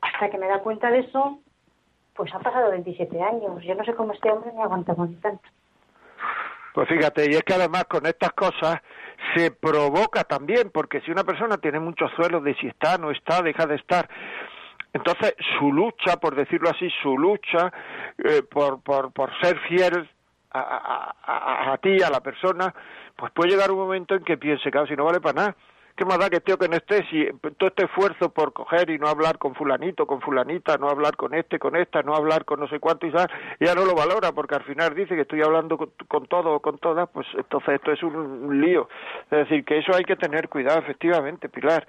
Hasta 0.00 0.30
que 0.30 0.38
me 0.38 0.46
da 0.46 0.60
cuenta 0.60 0.90
de 0.90 1.00
eso, 1.00 1.40
pues 2.18 2.34
han 2.34 2.42
pasado 2.42 2.72
27 2.72 3.22
años. 3.22 3.62
Yo 3.62 3.76
no 3.76 3.84
sé 3.84 3.94
cómo 3.94 4.12
este 4.12 4.28
hombre 4.28 4.50
me 4.52 4.62
aguanta 4.62 4.92
con 4.92 5.14
tanto. 5.20 5.48
Pues 6.74 6.88
fíjate, 6.88 7.30
y 7.30 7.34
es 7.34 7.42
que 7.44 7.54
además 7.54 7.84
con 7.84 8.06
estas 8.06 8.32
cosas 8.32 8.80
se 9.36 9.52
provoca 9.52 10.24
también, 10.24 10.70
porque 10.70 11.00
si 11.02 11.12
una 11.12 11.22
persona 11.22 11.58
tiene 11.58 11.78
muchos 11.78 12.10
suelos 12.16 12.42
de 12.42 12.56
si 12.56 12.66
está, 12.66 12.98
no 12.98 13.12
está, 13.12 13.40
deja 13.40 13.66
de 13.66 13.76
estar, 13.76 14.08
entonces 14.92 15.34
su 15.58 15.72
lucha, 15.72 16.16
por 16.16 16.34
decirlo 16.34 16.70
así, 16.70 16.90
su 17.02 17.16
lucha 17.16 17.72
eh, 18.18 18.42
por, 18.42 18.82
por, 18.82 19.12
por 19.12 19.30
ser 19.40 19.56
fiel 19.68 20.08
a, 20.50 21.14
a, 21.24 21.72
a, 21.72 21.78
ti, 21.78 22.02
a 22.02 22.10
la 22.10 22.20
persona, 22.20 22.74
pues 23.14 23.30
puede 23.32 23.50
llegar 23.50 23.70
un 23.70 23.78
momento 23.78 24.16
en 24.16 24.24
que 24.24 24.36
piense, 24.36 24.72
claro, 24.72 24.88
si 24.88 24.96
no 24.96 25.04
vale 25.04 25.20
para 25.20 25.34
nada, 25.34 25.56
¿Qué 25.98 26.04
más 26.04 26.20
da 26.20 26.30
que 26.30 26.38
tío 26.38 26.56
que 26.56 26.68
no 26.68 26.76
esté? 26.76 27.04
Si 27.10 27.26
todo 27.56 27.70
este 27.70 27.86
esfuerzo 27.86 28.32
por 28.32 28.52
coger 28.52 28.88
y 28.88 28.98
no 28.98 29.08
hablar 29.08 29.36
con 29.36 29.56
fulanito, 29.56 30.06
con 30.06 30.20
fulanita, 30.20 30.76
no 30.76 30.88
hablar 30.88 31.16
con 31.16 31.34
este, 31.34 31.58
con 31.58 31.74
esta, 31.74 32.04
no 32.04 32.14
hablar 32.14 32.44
con 32.44 32.60
no 32.60 32.68
sé 32.68 32.78
cuánto 32.78 33.08
y 33.08 33.10
ya 33.10 33.74
no 33.74 33.84
lo 33.84 33.96
valora 33.96 34.30
porque 34.30 34.54
al 34.54 34.62
final 34.62 34.94
dice 34.94 35.16
que 35.16 35.22
estoy 35.22 35.42
hablando 35.42 35.76
con, 35.76 36.26
todo 36.28 36.52
o 36.52 36.60
con 36.60 36.78
todas, 36.78 37.08
pues 37.08 37.26
entonces 37.36 37.74
esto 37.74 37.90
es 37.90 38.00
un 38.04 38.60
lío. 38.60 38.88
Es 39.24 39.38
decir, 39.38 39.64
que 39.64 39.78
eso 39.78 39.90
hay 39.92 40.04
que 40.04 40.14
tener 40.14 40.48
cuidado, 40.48 40.78
efectivamente, 40.78 41.48
Pilar 41.48 41.84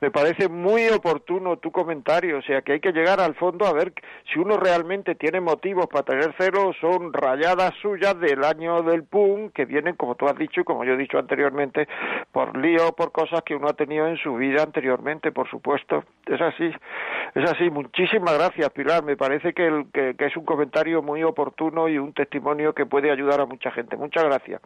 me 0.00 0.10
parece 0.10 0.48
muy 0.48 0.88
oportuno 0.88 1.58
tu 1.58 1.70
comentario, 1.70 2.38
o 2.38 2.42
sea 2.42 2.62
que 2.62 2.72
hay 2.72 2.80
que 2.80 2.92
llegar 2.92 3.20
al 3.20 3.34
fondo 3.34 3.66
a 3.66 3.72
ver 3.72 3.92
si 4.32 4.38
uno 4.38 4.56
realmente 4.56 5.14
tiene 5.14 5.40
motivos 5.40 5.86
para 5.86 6.04
tener 6.04 6.34
celos, 6.38 6.76
son 6.80 7.12
rayadas 7.12 7.72
suyas 7.82 8.18
del 8.18 8.44
año 8.44 8.82
del 8.82 9.04
PUM, 9.04 9.50
que 9.50 9.64
vienen, 9.64 9.96
como 9.96 10.14
tú 10.14 10.26
has 10.26 10.36
dicho 10.36 10.60
y 10.60 10.64
como 10.64 10.84
yo 10.84 10.94
he 10.94 10.96
dicho 10.96 11.18
anteriormente, 11.18 11.88
por 12.32 12.56
lío, 12.56 12.92
por 12.92 13.12
cosas 13.12 13.42
que 13.42 13.54
uno 13.54 13.68
ha 13.68 13.74
tenido 13.74 14.06
en 14.06 14.16
su 14.16 14.34
vida 14.36 14.62
anteriormente, 14.62 15.32
por 15.32 15.48
supuesto. 15.48 16.04
Es 16.26 16.40
así, 16.40 16.70
es 17.34 17.50
así. 17.50 17.70
Muchísimas 17.70 18.34
gracias, 18.38 18.70
Pilar. 18.70 19.04
Me 19.04 19.16
parece 19.16 19.52
que, 19.52 19.66
el, 19.66 19.86
que, 19.92 20.14
es 20.18 20.36
un 20.36 20.44
comentario 20.44 21.02
muy 21.02 21.22
oportuno 21.22 21.88
y 21.88 21.98
un 21.98 22.12
testimonio 22.12 22.74
que 22.74 22.86
puede 22.86 23.10
ayudar 23.10 23.40
a 23.40 23.46
mucha 23.46 23.70
gente. 23.70 23.96
Muchas 23.96 24.24
gracias. 24.24 24.60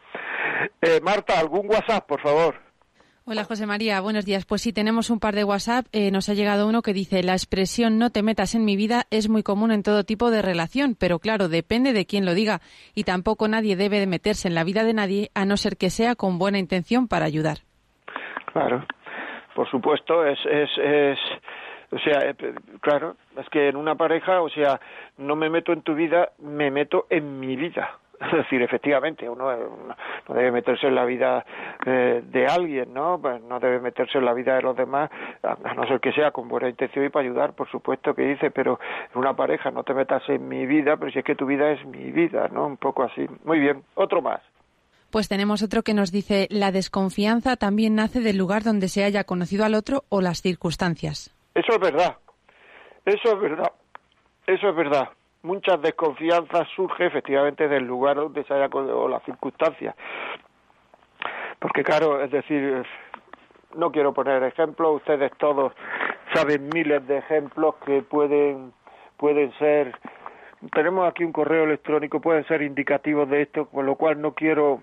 Eh, 0.80 1.00
Marta, 1.02 1.38
¿algún 1.38 1.66
WhatsApp, 1.68 2.06
por 2.06 2.20
favor? 2.20 2.54
Hola 3.26 3.44
José 3.44 3.66
María, 3.66 4.02
buenos 4.02 4.26
días. 4.26 4.44
Pues 4.44 4.60
sí, 4.60 4.74
tenemos 4.74 5.08
un 5.08 5.18
par 5.18 5.34
de 5.34 5.44
WhatsApp. 5.44 5.86
Eh, 5.92 6.10
nos 6.10 6.28
ha 6.28 6.34
llegado 6.34 6.68
uno 6.68 6.82
que 6.82 6.92
dice, 6.92 7.22
la 7.22 7.32
expresión 7.32 7.98
no 7.98 8.10
te 8.10 8.22
metas 8.22 8.54
en 8.54 8.66
mi 8.66 8.76
vida 8.76 9.04
es 9.10 9.30
muy 9.30 9.42
común 9.42 9.72
en 9.72 9.82
todo 9.82 10.04
tipo 10.04 10.30
de 10.30 10.42
relación, 10.42 10.94
pero 10.94 11.18
claro, 11.20 11.48
depende 11.48 11.94
de 11.94 12.04
quién 12.04 12.26
lo 12.26 12.34
diga 12.34 12.60
y 12.94 13.04
tampoco 13.04 13.48
nadie 13.48 13.76
debe 13.76 13.98
de 13.98 14.06
meterse 14.06 14.48
en 14.48 14.54
la 14.54 14.62
vida 14.62 14.84
de 14.84 14.92
nadie 14.92 15.30
a 15.34 15.46
no 15.46 15.56
ser 15.56 15.78
que 15.78 15.88
sea 15.88 16.16
con 16.16 16.38
buena 16.38 16.58
intención 16.58 17.08
para 17.08 17.24
ayudar. 17.24 17.60
Claro, 18.52 18.84
por 19.54 19.70
supuesto, 19.70 20.26
es, 20.26 20.38
es, 20.44 20.68
es 20.76 21.18
o 21.92 21.98
sea, 22.00 22.28
eh, 22.28 22.34
claro, 22.82 23.16
es 23.38 23.48
que 23.48 23.70
en 23.70 23.76
una 23.76 23.94
pareja, 23.94 24.42
o 24.42 24.50
sea, 24.50 24.78
no 25.16 25.34
me 25.34 25.48
meto 25.48 25.72
en 25.72 25.80
tu 25.80 25.94
vida, 25.94 26.32
me 26.40 26.70
meto 26.70 27.06
en 27.08 27.40
mi 27.40 27.56
vida. 27.56 28.00
Es 28.32 28.32
decir, 28.32 28.62
efectivamente, 28.62 29.28
uno 29.28 29.50
no 30.28 30.34
debe 30.34 30.50
meterse 30.50 30.86
en 30.86 30.94
la 30.94 31.04
vida 31.04 31.44
eh, 31.84 32.22
de 32.24 32.46
alguien, 32.46 32.92
¿no? 32.92 33.18
Pues 33.20 33.42
no 33.42 33.60
debe 33.60 33.80
meterse 33.80 34.18
en 34.18 34.24
la 34.24 34.34
vida 34.34 34.56
de 34.56 34.62
los 34.62 34.76
demás, 34.76 35.10
a 35.42 35.74
no 35.74 35.86
ser 35.86 36.00
que 36.00 36.12
sea 36.12 36.30
con 36.30 36.48
buena 36.48 36.68
intención 36.68 37.04
y 37.04 37.08
para 37.08 37.24
ayudar, 37.24 37.54
por 37.54 37.70
supuesto 37.70 38.14
que 38.14 38.22
dice, 38.22 38.50
pero 38.50 38.78
en 39.12 39.18
una 39.18 39.34
pareja 39.34 39.70
no 39.70 39.82
te 39.82 39.94
metas 39.94 40.22
en 40.28 40.48
mi 40.48 40.66
vida, 40.66 40.96
pero 40.96 41.10
si 41.10 41.18
es 41.18 41.24
que 41.24 41.34
tu 41.34 41.46
vida 41.46 41.70
es 41.70 41.84
mi 41.86 42.10
vida, 42.10 42.48
¿no? 42.48 42.66
Un 42.66 42.76
poco 42.76 43.02
así. 43.02 43.26
Muy 43.44 43.60
bien, 43.60 43.82
otro 43.94 44.22
más. 44.22 44.40
Pues 45.10 45.28
tenemos 45.28 45.62
otro 45.62 45.82
que 45.82 45.94
nos 45.94 46.10
dice, 46.10 46.48
la 46.50 46.72
desconfianza 46.72 47.56
también 47.56 47.94
nace 47.94 48.20
del 48.20 48.36
lugar 48.36 48.64
donde 48.64 48.88
se 48.88 49.04
haya 49.04 49.24
conocido 49.24 49.64
al 49.64 49.74
otro 49.74 50.02
o 50.08 50.20
las 50.20 50.42
circunstancias. 50.42 51.32
Eso 51.54 51.72
es 51.72 51.78
verdad, 51.78 52.16
eso 53.04 53.32
es 53.32 53.40
verdad, 53.40 53.70
eso 54.46 54.68
es 54.70 54.76
verdad 54.76 55.08
muchas 55.44 55.80
desconfianzas 55.80 56.66
surge 56.74 57.06
efectivamente 57.06 57.68
del 57.68 57.84
lugar 57.84 58.16
donde 58.16 58.42
se 58.44 58.52
haya 58.52 58.66
o 58.66 59.08
las 59.08 59.22
circunstancias. 59.24 59.94
Porque 61.60 61.84
claro, 61.84 62.20
es 62.20 62.30
decir, 62.30 62.84
no 63.76 63.92
quiero 63.92 64.12
poner 64.12 64.42
ejemplos, 64.42 64.96
ustedes 64.96 65.30
todos 65.38 65.72
saben 66.34 66.68
miles 66.74 67.06
de 67.06 67.18
ejemplos 67.18 67.76
que 67.86 68.02
pueden 68.02 68.72
pueden 69.16 69.52
ser 69.58 69.96
tenemos 70.72 71.06
aquí 71.06 71.24
un 71.24 71.32
correo 71.32 71.64
electrónico, 71.64 72.20
pueden 72.20 72.46
ser 72.46 72.62
indicativos 72.62 73.28
de 73.28 73.42
esto, 73.42 73.66
con 73.66 73.86
lo 73.86 73.96
cual 73.96 74.20
no 74.20 74.32
quiero 74.34 74.82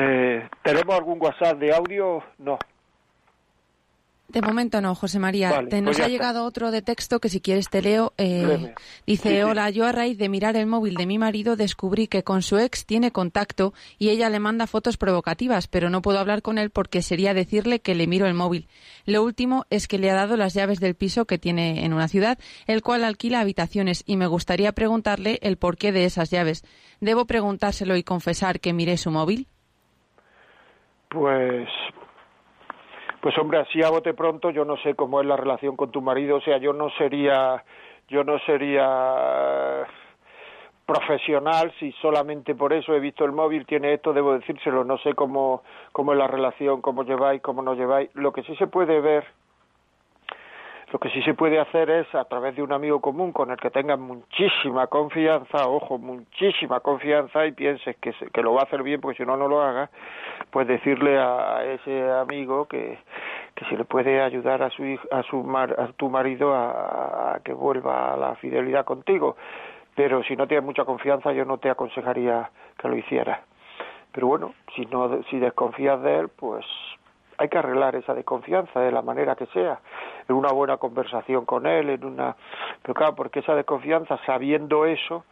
eh, 0.00 0.48
¿Tenemos 0.62 0.94
algún 0.94 1.18
WhatsApp 1.20 1.58
de 1.58 1.74
audio? 1.74 2.22
No. 2.38 2.56
De 4.28 4.42
momento 4.42 4.82
no, 4.82 4.94
José 4.94 5.18
María. 5.18 5.64
te, 5.70 5.80
nos 5.80 5.96
pues 5.96 6.06
ha 6.06 6.08
llegado 6.08 6.44
otro 6.44 6.70
de 6.70 6.82
texto 6.82 7.18
que 7.18 7.30
si 7.30 7.40
quieres 7.40 7.70
te 7.70 7.80
leo. 7.80 8.12
Eh, 8.18 8.74
dice, 9.06 9.42
hola, 9.42 9.70
yo 9.70 9.86
a 9.86 9.92
raíz 9.92 10.18
de 10.18 10.28
mirar 10.28 10.54
el 10.54 10.66
móvil 10.66 10.96
de 10.96 11.06
mi 11.06 11.16
marido 11.16 11.56
descubrí 11.56 12.08
que 12.08 12.22
con 12.22 12.42
su 12.42 12.58
ex 12.58 12.84
tiene 12.84 13.10
contacto 13.10 13.72
y 13.98 14.10
ella 14.10 14.28
le 14.28 14.38
manda 14.38 14.66
fotos 14.66 14.98
provocativas, 14.98 15.66
pero 15.66 15.88
no 15.88 16.02
puedo 16.02 16.18
hablar 16.18 16.42
con 16.42 16.58
él 16.58 16.68
porque 16.68 17.00
sería 17.00 17.32
decirle 17.32 17.80
que 17.80 17.94
le 17.94 18.06
miro 18.06 18.26
el 18.26 18.34
móvil. 18.34 18.68
Lo 19.06 19.22
último 19.22 19.64
es 19.70 19.88
que 19.88 19.98
le 19.98 20.10
ha 20.10 20.14
dado 20.14 20.36
las 20.36 20.52
llaves 20.52 20.78
del 20.78 20.94
piso 20.94 21.24
que 21.24 21.38
tiene 21.38 21.86
en 21.86 21.94
una 21.94 22.08
ciudad, 22.08 22.38
el 22.66 22.82
cual 22.82 23.04
alquila 23.04 23.40
habitaciones 23.40 24.04
y 24.04 24.18
me 24.18 24.26
gustaría 24.26 24.72
preguntarle 24.72 25.38
el 25.40 25.56
porqué 25.56 25.90
de 25.90 26.04
esas 26.04 26.28
llaves. 26.28 26.64
¿Debo 27.00 27.24
preguntárselo 27.24 27.96
y 27.96 28.02
confesar 28.02 28.60
que 28.60 28.74
miré 28.74 28.98
su 28.98 29.10
móvil? 29.10 29.46
Pues 31.08 31.66
pues 33.28 33.36
hombre, 33.36 33.58
así 33.58 33.82
a 33.82 33.90
bote 33.90 34.14
pronto 34.14 34.48
yo 34.48 34.64
no 34.64 34.78
sé 34.78 34.94
cómo 34.94 35.20
es 35.20 35.26
la 35.26 35.36
relación 35.36 35.76
con 35.76 35.90
tu 35.90 36.00
marido, 36.00 36.36
o 36.36 36.40
sea, 36.40 36.56
yo 36.56 36.72
no 36.72 36.88
sería 36.96 37.62
yo 38.08 38.24
no 38.24 38.38
sería 38.38 39.86
profesional 40.86 41.70
si 41.78 41.92
solamente 42.00 42.54
por 42.54 42.72
eso 42.72 42.94
he 42.94 43.00
visto 43.00 43.26
el 43.26 43.32
móvil 43.32 43.66
tiene 43.66 43.92
esto 43.92 44.14
debo 44.14 44.32
decírselo 44.32 44.82
no 44.82 44.96
sé 44.96 45.12
cómo 45.12 45.62
cómo 45.92 46.12
es 46.12 46.18
la 46.18 46.26
relación 46.26 46.80
cómo 46.80 47.02
lleváis 47.02 47.42
cómo 47.42 47.60
no 47.60 47.74
lleváis. 47.74 48.08
Lo 48.14 48.32
que 48.32 48.44
sí 48.44 48.56
se 48.56 48.66
puede 48.66 48.98
ver 49.02 49.26
lo 50.92 50.98
que 50.98 51.10
sí 51.10 51.20
se 51.22 51.34
puede 51.34 51.58
hacer 51.58 51.90
es, 51.90 52.14
a 52.14 52.24
través 52.24 52.56
de 52.56 52.62
un 52.62 52.72
amigo 52.72 53.00
común 53.00 53.32
con 53.32 53.50
el 53.50 53.58
que 53.58 53.70
tengas 53.70 53.98
muchísima 53.98 54.86
confianza, 54.86 55.68
ojo, 55.68 55.98
muchísima 55.98 56.80
confianza 56.80 57.44
y 57.46 57.52
pienses 57.52 57.96
que, 57.96 58.14
que 58.32 58.42
lo 58.42 58.54
va 58.54 58.62
a 58.62 58.64
hacer 58.64 58.82
bien 58.82 59.00
porque 59.00 59.18
si 59.18 59.26
no, 59.26 59.36
no 59.36 59.48
lo 59.48 59.60
haga, 59.60 59.90
pues 60.50 60.66
decirle 60.66 61.18
a, 61.18 61.62
ese 61.64 62.10
amigo 62.10 62.66
que, 62.66 62.98
que 63.54 63.64
si 63.66 63.76
le 63.76 63.84
puede 63.84 64.22
ayudar 64.22 64.62
a, 64.62 64.70
su, 64.70 64.98
a, 65.10 65.22
su 65.24 65.56
a 65.56 65.92
tu 65.96 66.08
marido 66.08 66.54
a, 66.54 67.38
que 67.44 67.52
vuelva 67.52 68.14
a 68.14 68.16
la 68.16 68.34
fidelidad 68.36 68.86
contigo. 68.86 69.36
Pero 69.94 70.22
si 70.22 70.36
no 70.36 70.46
tienes 70.46 70.64
mucha 70.64 70.84
confianza, 70.84 71.32
yo 71.32 71.44
no 71.44 71.58
te 71.58 71.68
aconsejaría 71.68 72.50
que 72.78 72.88
lo 72.88 72.96
hicieras. 72.96 73.40
Pero 74.12 74.28
bueno, 74.28 74.54
si, 74.74 74.86
no, 74.86 75.22
si 75.24 75.38
desconfías 75.38 76.00
de 76.02 76.20
él, 76.20 76.28
pues 76.28 76.64
hay 77.38 77.48
que 77.48 77.58
arreglar 77.58 77.94
esa 77.94 78.14
desconfianza 78.14 78.80
de 78.80 78.90
la 78.90 79.00
manera 79.00 79.36
que 79.36 79.46
sea, 79.46 79.80
en 80.28 80.34
una 80.34 80.52
buena 80.52 80.76
conversación 80.76 81.44
con 81.46 81.66
él, 81.66 81.88
en 81.90 82.04
una... 82.04 82.36
Pero 82.82 82.94
claro, 82.94 83.14
porque 83.14 83.40
esa 83.40 83.54
desconfianza, 83.54 84.18
sabiendo 84.26 84.84
eso, 84.84 85.24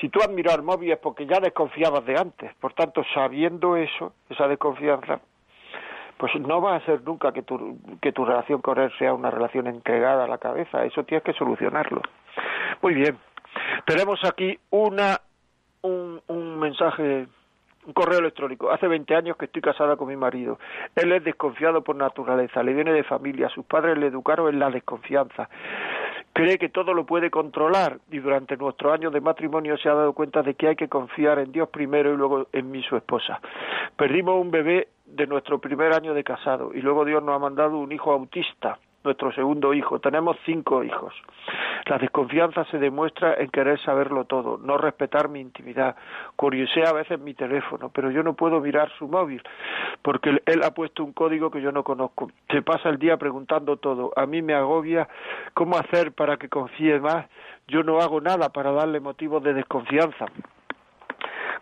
si 0.00 0.10
tú 0.10 0.20
has 0.20 0.28
mirado 0.30 0.58
el 0.58 0.62
móvil 0.62 0.92
es 0.92 0.98
porque 0.98 1.26
ya 1.26 1.40
desconfiabas 1.40 2.04
de 2.04 2.18
antes, 2.18 2.54
por 2.56 2.74
tanto, 2.74 3.02
sabiendo 3.14 3.76
eso, 3.76 4.12
esa 4.28 4.46
desconfianza, 4.46 5.20
pues 6.18 6.34
no 6.36 6.60
va 6.60 6.76
a 6.76 6.84
ser 6.84 7.02
nunca 7.02 7.32
que 7.32 7.42
tu, 7.42 7.78
que 8.00 8.12
tu 8.12 8.24
relación 8.24 8.60
con 8.60 8.78
él 8.78 8.92
sea 8.98 9.14
una 9.14 9.30
relación 9.30 9.66
entregada 9.66 10.24
a 10.24 10.28
la 10.28 10.38
cabeza, 10.38 10.84
eso 10.84 11.04
tienes 11.04 11.24
que 11.24 11.32
solucionarlo. 11.32 12.02
Muy 12.82 12.94
bien, 12.94 13.18
tenemos 13.86 14.20
aquí 14.24 14.58
una 14.70 15.20
un, 15.82 16.20
un 16.26 16.58
mensaje 16.58 17.26
un 17.86 17.92
correo 17.92 18.18
electrónico. 18.18 18.70
Hace 18.70 18.86
20 18.86 19.14
años 19.14 19.36
que 19.36 19.46
estoy 19.46 19.62
casada 19.62 19.96
con 19.96 20.08
mi 20.08 20.16
marido. 20.16 20.58
Él 20.94 21.12
es 21.12 21.24
desconfiado 21.24 21.82
por 21.82 21.96
naturaleza, 21.96 22.62
le 22.62 22.74
viene 22.74 22.92
de 22.92 23.04
familia, 23.04 23.48
sus 23.48 23.64
padres 23.64 23.96
le 23.98 24.06
educaron 24.08 24.52
en 24.52 24.58
la 24.58 24.70
desconfianza. 24.70 25.48
Cree 26.32 26.58
que 26.58 26.68
todo 26.68 26.94
lo 26.94 27.04
puede 27.04 27.30
controlar 27.30 27.98
y 28.10 28.18
durante 28.18 28.56
nuestros 28.56 28.92
años 28.92 29.12
de 29.12 29.20
matrimonio 29.20 29.76
se 29.78 29.88
ha 29.88 29.94
dado 29.94 30.12
cuenta 30.12 30.42
de 30.42 30.54
que 30.54 30.68
hay 30.68 30.76
que 30.76 30.88
confiar 30.88 31.38
en 31.38 31.50
Dios 31.50 31.68
primero 31.68 32.12
y 32.12 32.16
luego 32.16 32.46
en 32.52 32.70
mí, 32.70 32.82
su 32.82 32.96
esposa. 32.96 33.40
Perdimos 33.96 34.40
un 34.40 34.50
bebé 34.50 34.88
de 35.06 35.26
nuestro 35.26 35.58
primer 35.58 35.92
año 35.92 36.14
de 36.14 36.22
casado 36.22 36.70
y 36.74 36.80
luego 36.80 37.04
Dios 37.04 37.22
nos 37.22 37.34
ha 37.34 37.38
mandado 37.38 37.78
un 37.78 37.90
hijo 37.90 38.12
autista 38.12 38.78
nuestro 39.04 39.32
segundo 39.32 39.72
hijo. 39.74 40.00
Tenemos 40.00 40.36
cinco 40.44 40.82
hijos. 40.82 41.14
La 41.86 41.98
desconfianza 41.98 42.64
se 42.66 42.78
demuestra 42.78 43.34
en 43.34 43.50
querer 43.50 43.80
saberlo 43.80 44.24
todo, 44.24 44.58
no 44.58 44.76
respetar 44.76 45.28
mi 45.28 45.40
intimidad. 45.40 45.96
Curiosea 46.36 46.90
a 46.90 46.92
veces 46.92 47.18
mi 47.20 47.34
teléfono, 47.34 47.90
pero 47.90 48.10
yo 48.10 48.22
no 48.22 48.34
puedo 48.34 48.60
mirar 48.60 48.90
su 48.98 49.08
móvil 49.08 49.42
porque 50.02 50.42
él 50.44 50.62
ha 50.62 50.72
puesto 50.72 51.04
un 51.04 51.12
código 51.12 51.50
que 51.50 51.62
yo 51.62 51.72
no 51.72 51.82
conozco. 51.82 52.30
Se 52.50 52.62
pasa 52.62 52.88
el 52.88 52.98
día 52.98 53.16
preguntando 53.16 53.76
todo. 53.76 54.12
A 54.16 54.26
mí 54.26 54.42
me 54.42 54.54
agobia 54.54 55.08
cómo 55.54 55.78
hacer 55.78 56.12
para 56.12 56.36
que 56.36 56.48
confíe 56.48 57.00
más. 57.00 57.26
Yo 57.68 57.82
no 57.82 58.00
hago 58.00 58.20
nada 58.20 58.48
para 58.50 58.72
darle 58.72 59.00
motivos 59.00 59.42
de 59.42 59.54
desconfianza 59.54 60.26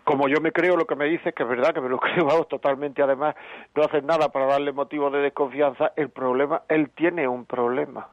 como 0.07 0.29
yo 0.29 0.39
me 0.39 0.53
creo 0.53 0.77
lo 0.77 0.87
que 0.87 0.95
me 0.95 1.03
dice, 1.03 1.33
que 1.33 1.43
es 1.43 1.49
verdad 1.49 1.73
que 1.73 1.81
me 1.81 1.89
lo 1.89 1.99
creo 1.99 2.23
vamos, 2.25 2.47
totalmente, 2.47 3.03
además 3.03 3.35
no 3.75 3.83
hacen 3.83 4.05
nada 4.05 4.29
para 4.29 4.45
darle 4.45 4.71
motivo 4.71 5.09
de 5.09 5.19
desconfianza, 5.19 5.91
el 5.97 6.09
problema, 6.09 6.61
él 6.69 6.89
tiene 6.91 7.27
un 7.27 7.43
problema. 7.43 8.07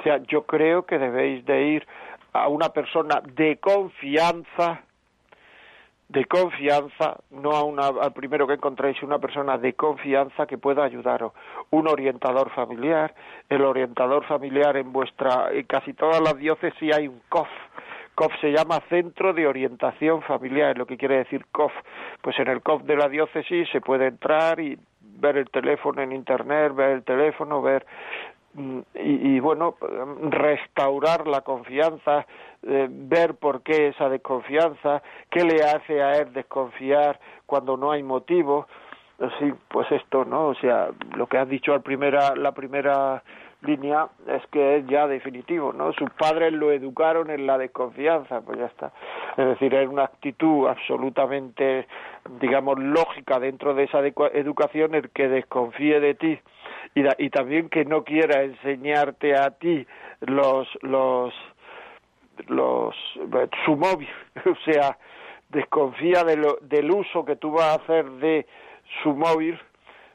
O 0.00 0.02
sea, 0.02 0.22
yo 0.22 0.46
creo 0.46 0.86
que 0.86 0.98
debéis 0.98 1.44
de 1.44 1.64
ir 1.64 1.86
a 2.32 2.48
una 2.48 2.70
persona 2.70 3.20
de 3.34 3.58
confianza, 3.58 4.80
de 6.08 6.24
confianza, 6.24 7.18
no 7.30 7.50
a 7.50 7.62
una, 7.62 7.88
al 7.88 8.14
primero 8.14 8.46
que 8.46 8.54
encontréis, 8.54 9.02
una 9.02 9.18
persona 9.18 9.58
de 9.58 9.74
confianza 9.74 10.46
que 10.46 10.56
pueda 10.56 10.82
ayudaros. 10.82 11.32
Un 11.70 11.88
orientador 11.88 12.50
familiar, 12.54 13.14
el 13.50 13.62
orientador 13.62 14.24
familiar 14.24 14.78
en 14.78 14.94
vuestra, 14.94 15.50
en 15.52 15.64
casi 15.64 15.92
todas 15.92 16.22
las 16.22 16.38
diócesis 16.38 16.96
hay 16.96 17.06
un 17.06 17.20
COF, 17.28 17.48
COF 18.14 18.32
se 18.40 18.52
llama 18.52 18.82
Centro 18.88 19.32
de 19.32 19.46
Orientación 19.46 20.22
Familiar, 20.22 20.76
lo 20.76 20.86
que 20.86 20.96
quiere 20.96 21.18
decir 21.18 21.46
COF. 21.50 21.72
Pues 22.20 22.38
en 22.38 22.48
el 22.48 22.62
COF 22.62 22.82
de 22.82 22.96
la 22.96 23.08
diócesis 23.08 23.68
se 23.70 23.80
puede 23.80 24.08
entrar 24.08 24.60
y 24.60 24.78
ver 25.00 25.36
el 25.36 25.48
teléfono 25.50 26.02
en 26.02 26.12
internet, 26.12 26.74
ver 26.74 26.90
el 26.90 27.04
teléfono, 27.04 27.62
ver 27.62 27.86
mm, 28.54 28.80
y, 28.94 29.40
bueno 29.40 29.76
restaurar 30.30 31.26
la 31.26 31.40
confianza 31.40 32.26
eh, 32.62 32.86
ver 32.90 33.34
por 33.36 33.62
qué 33.62 33.88
esa 33.88 34.08
desconfianza 34.08 35.02
qué 35.30 35.44
le 35.44 35.64
hace 35.64 36.02
a 36.02 36.18
él 36.18 36.32
desconfiar 36.32 37.18
cuando 37.46 37.76
no 37.76 37.90
hay 37.92 38.02
motivo 38.02 38.66
sí 39.38 39.52
pues 39.68 39.90
esto 39.90 40.24
no 40.24 40.48
o 40.48 40.54
sea 40.56 40.90
lo 41.16 41.26
que 41.26 41.38
has 41.38 41.48
dicho 41.48 41.72
al 41.72 41.82
primera 41.82 42.36
la 42.36 42.52
primera 42.52 43.22
línea 43.62 44.08
es 44.26 44.42
que 44.48 44.76
es 44.76 44.86
ya 44.86 45.06
definitivo, 45.06 45.72
¿no? 45.72 45.92
Sus 45.92 46.10
padres 46.10 46.52
lo 46.52 46.72
educaron 46.72 47.30
en 47.30 47.46
la 47.46 47.58
desconfianza, 47.58 48.40
pues 48.40 48.58
ya 48.58 48.66
está. 48.66 48.92
Es 49.36 49.46
decir, 49.46 49.74
es 49.74 49.88
una 49.88 50.04
actitud 50.04 50.68
absolutamente, 50.68 51.86
digamos, 52.40 52.78
lógica 52.78 53.38
dentro 53.38 53.74
de 53.74 53.84
esa 53.84 54.00
educación 54.34 54.94
el 54.94 55.10
que 55.10 55.28
desconfíe 55.28 56.00
de 56.00 56.14
ti 56.14 56.38
y, 56.94 57.24
y 57.24 57.30
también 57.30 57.68
que 57.68 57.84
no 57.84 58.04
quiera 58.04 58.42
enseñarte 58.42 59.36
a 59.36 59.50
ti 59.50 59.86
los 60.20 60.68
los 60.82 61.32
los 62.48 62.94
su 63.64 63.76
móvil, 63.76 64.08
o 64.46 64.70
sea, 64.70 64.98
desconfía 65.50 66.24
de 66.24 66.36
lo, 66.36 66.58
del 66.62 66.90
uso 66.90 67.24
que 67.24 67.36
tú 67.36 67.52
vas 67.52 67.68
a 67.68 67.82
hacer 67.82 68.10
de 68.12 68.46
su 69.02 69.14
móvil 69.14 69.58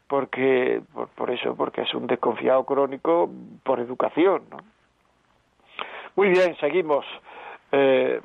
porque 0.08 0.82
por, 1.16 1.32
eso, 1.32 1.56
porque 1.56 1.82
es 1.82 1.94
un 1.94 2.08
desconfiado 2.08 2.64
crónico 2.66 3.30
por 3.64 3.80
educación. 3.80 4.44
¿no? 4.50 4.58
Muy 6.16 6.30
bien, 6.30 6.56
seguimos. 6.60 7.06
Eh, 7.72 8.22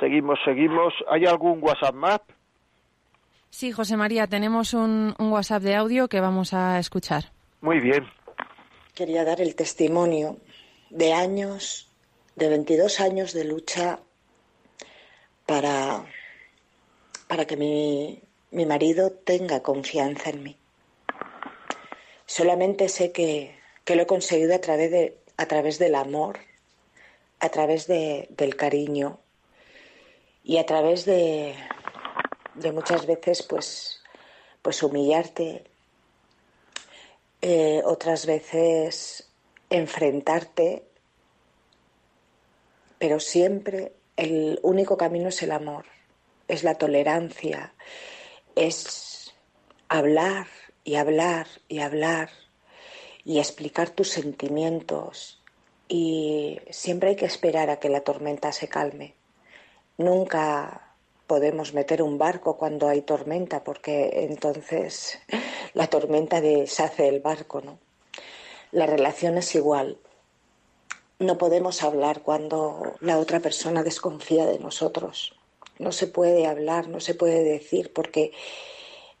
seguimos, 0.00 0.38
seguimos. 0.44 0.92
¿Hay 1.08 1.24
algún 1.26 1.62
WhatsApp 1.62 1.94
más? 1.94 2.20
Sí, 3.50 3.70
José 3.70 3.96
María, 3.96 4.26
tenemos 4.26 4.74
un, 4.74 5.14
un 5.18 5.32
WhatsApp 5.32 5.62
de 5.62 5.76
audio 5.76 6.08
que 6.08 6.20
vamos 6.20 6.52
a 6.52 6.78
escuchar. 6.78 7.24
Muy 7.60 7.78
bien. 7.78 8.04
Quería 8.94 9.24
dar 9.24 9.40
el 9.40 9.54
testimonio 9.54 10.38
de 10.90 11.12
años, 11.12 11.88
de 12.34 12.48
22 12.48 13.00
años 13.00 13.32
de 13.32 13.44
lucha 13.44 14.00
para, 15.46 16.04
para 17.28 17.44
que 17.44 17.56
mi, 17.56 18.22
mi 18.50 18.66
marido 18.66 19.12
tenga 19.12 19.62
confianza 19.62 20.30
en 20.30 20.42
mí. 20.42 20.56
Solamente 22.36 22.88
sé 22.88 23.12
que, 23.12 23.54
lo 23.86 24.02
he 24.02 24.06
conseguido 24.06 24.56
a 24.56 24.58
través, 24.58 24.90
de, 24.90 25.16
a 25.36 25.46
través 25.46 25.78
del 25.78 25.94
amor, 25.94 26.40
a 27.38 27.48
través 27.48 27.86
de, 27.86 28.26
del 28.30 28.56
cariño 28.56 29.20
y 30.42 30.58
a 30.58 30.66
través 30.66 31.04
de, 31.04 31.54
de 32.56 32.72
muchas 32.72 33.06
veces 33.06 33.44
pues, 33.44 34.02
pues 34.62 34.82
humillarte, 34.82 35.62
eh, 37.40 37.82
otras 37.84 38.26
veces 38.26 39.28
enfrentarte, 39.70 40.82
pero 42.98 43.20
siempre 43.20 43.92
el 44.16 44.58
único 44.64 44.96
camino 44.96 45.28
es 45.28 45.40
el 45.44 45.52
amor, 45.52 45.84
es 46.48 46.64
la 46.64 46.74
tolerancia, 46.74 47.74
es 48.56 49.32
hablar 49.88 50.48
y 50.84 50.96
hablar 50.96 51.46
y 51.68 51.80
hablar 51.80 52.30
y 53.24 53.38
explicar 53.38 53.90
tus 53.90 54.10
sentimientos 54.10 55.42
y 55.88 56.60
siempre 56.70 57.10
hay 57.10 57.16
que 57.16 57.26
esperar 57.26 57.70
a 57.70 57.78
que 57.78 57.88
la 57.88 58.02
tormenta 58.02 58.52
se 58.52 58.68
calme. 58.68 59.14
Nunca 59.96 60.94
podemos 61.26 61.72
meter 61.72 62.02
un 62.02 62.18
barco 62.18 62.56
cuando 62.56 62.88
hay 62.88 63.02
tormenta 63.02 63.64
porque 63.64 64.26
entonces 64.28 65.18
la 65.74 65.86
tormenta 65.86 66.40
deshace 66.40 67.08
el 67.08 67.20
barco, 67.20 67.60
¿no? 67.60 67.78
La 68.72 68.86
relación 68.86 69.38
es 69.38 69.54
igual. 69.54 69.98
No 71.18 71.38
podemos 71.38 71.82
hablar 71.82 72.22
cuando 72.22 72.94
la 73.00 73.18
otra 73.18 73.40
persona 73.40 73.82
desconfía 73.82 74.46
de 74.46 74.58
nosotros. 74.58 75.34
No 75.78 75.92
se 75.92 76.08
puede 76.08 76.46
hablar, 76.46 76.88
no 76.88 77.00
se 77.00 77.14
puede 77.14 77.44
decir 77.44 77.92
porque 77.92 78.32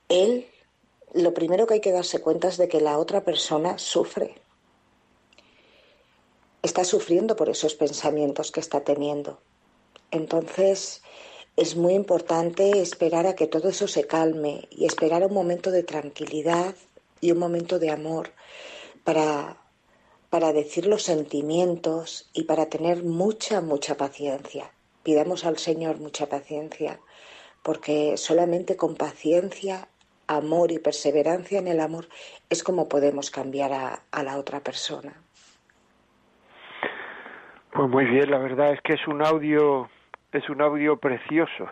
él 0.08 0.48
lo 1.14 1.32
primero 1.32 1.66
que 1.66 1.74
hay 1.74 1.80
que 1.80 1.92
darse 1.92 2.20
cuenta 2.20 2.48
es 2.48 2.56
de 2.56 2.68
que 2.68 2.80
la 2.80 2.98
otra 2.98 3.24
persona 3.24 3.78
sufre. 3.78 4.34
Está 6.62 6.84
sufriendo 6.84 7.36
por 7.36 7.48
esos 7.48 7.74
pensamientos 7.74 8.50
que 8.50 8.60
está 8.60 8.80
teniendo. 8.80 9.38
Entonces, 10.10 11.02
es 11.56 11.76
muy 11.76 11.94
importante 11.94 12.80
esperar 12.80 13.28
a 13.28 13.36
que 13.36 13.46
todo 13.46 13.68
eso 13.68 13.86
se 13.86 14.06
calme 14.06 14.66
y 14.70 14.86
esperar 14.86 15.24
un 15.24 15.32
momento 15.32 15.70
de 15.70 15.84
tranquilidad 15.84 16.74
y 17.20 17.30
un 17.30 17.38
momento 17.38 17.78
de 17.78 17.90
amor 17.90 18.32
para, 19.04 19.62
para 20.30 20.52
decir 20.52 20.86
los 20.86 21.04
sentimientos 21.04 22.28
y 22.32 22.42
para 22.42 22.66
tener 22.66 23.04
mucha, 23.04 23.60
mucha 23.60 23.96
paciencia. 23.96 24.72
Pidamos 25.04 25.44
al 25.44 25.58
Señor 25.58 26.00
mucha 26.00 26.28
paciencia, 26.28 26.98
porque 27.62 28.16
solamente 28.16 28.76
con 28.76 28.96
paciencia 28.96 29.88
amor 30.28 30.72
y 30.72 30.78
perseverancia 30.78 31.58
en 31.58 31.68
el 31.68 31.80
amor 31.80 32.06
es 32.48 32.62
como 32.62 32.88
podemos 32.88 33.30
cambiar 33.30 33.72
a, 33.72 34.22
la 34.22 34.38
otra 34.38 34.60
persona. 34.60 35.12
Pues 37.72 37.88
muy 37.88 38.04
bien, 38.04 38.30
la 38.30 38.38
verdad 38.38 38.72
es 38.72 38.80
que 38.82 38.94
es 38.94 39.06
un 39.08 39.22
audio, 39.22 39.88
es 40.32 40.48
un 40.48 40.60
audio 40.60 40.96
precioso. 40.96 41.66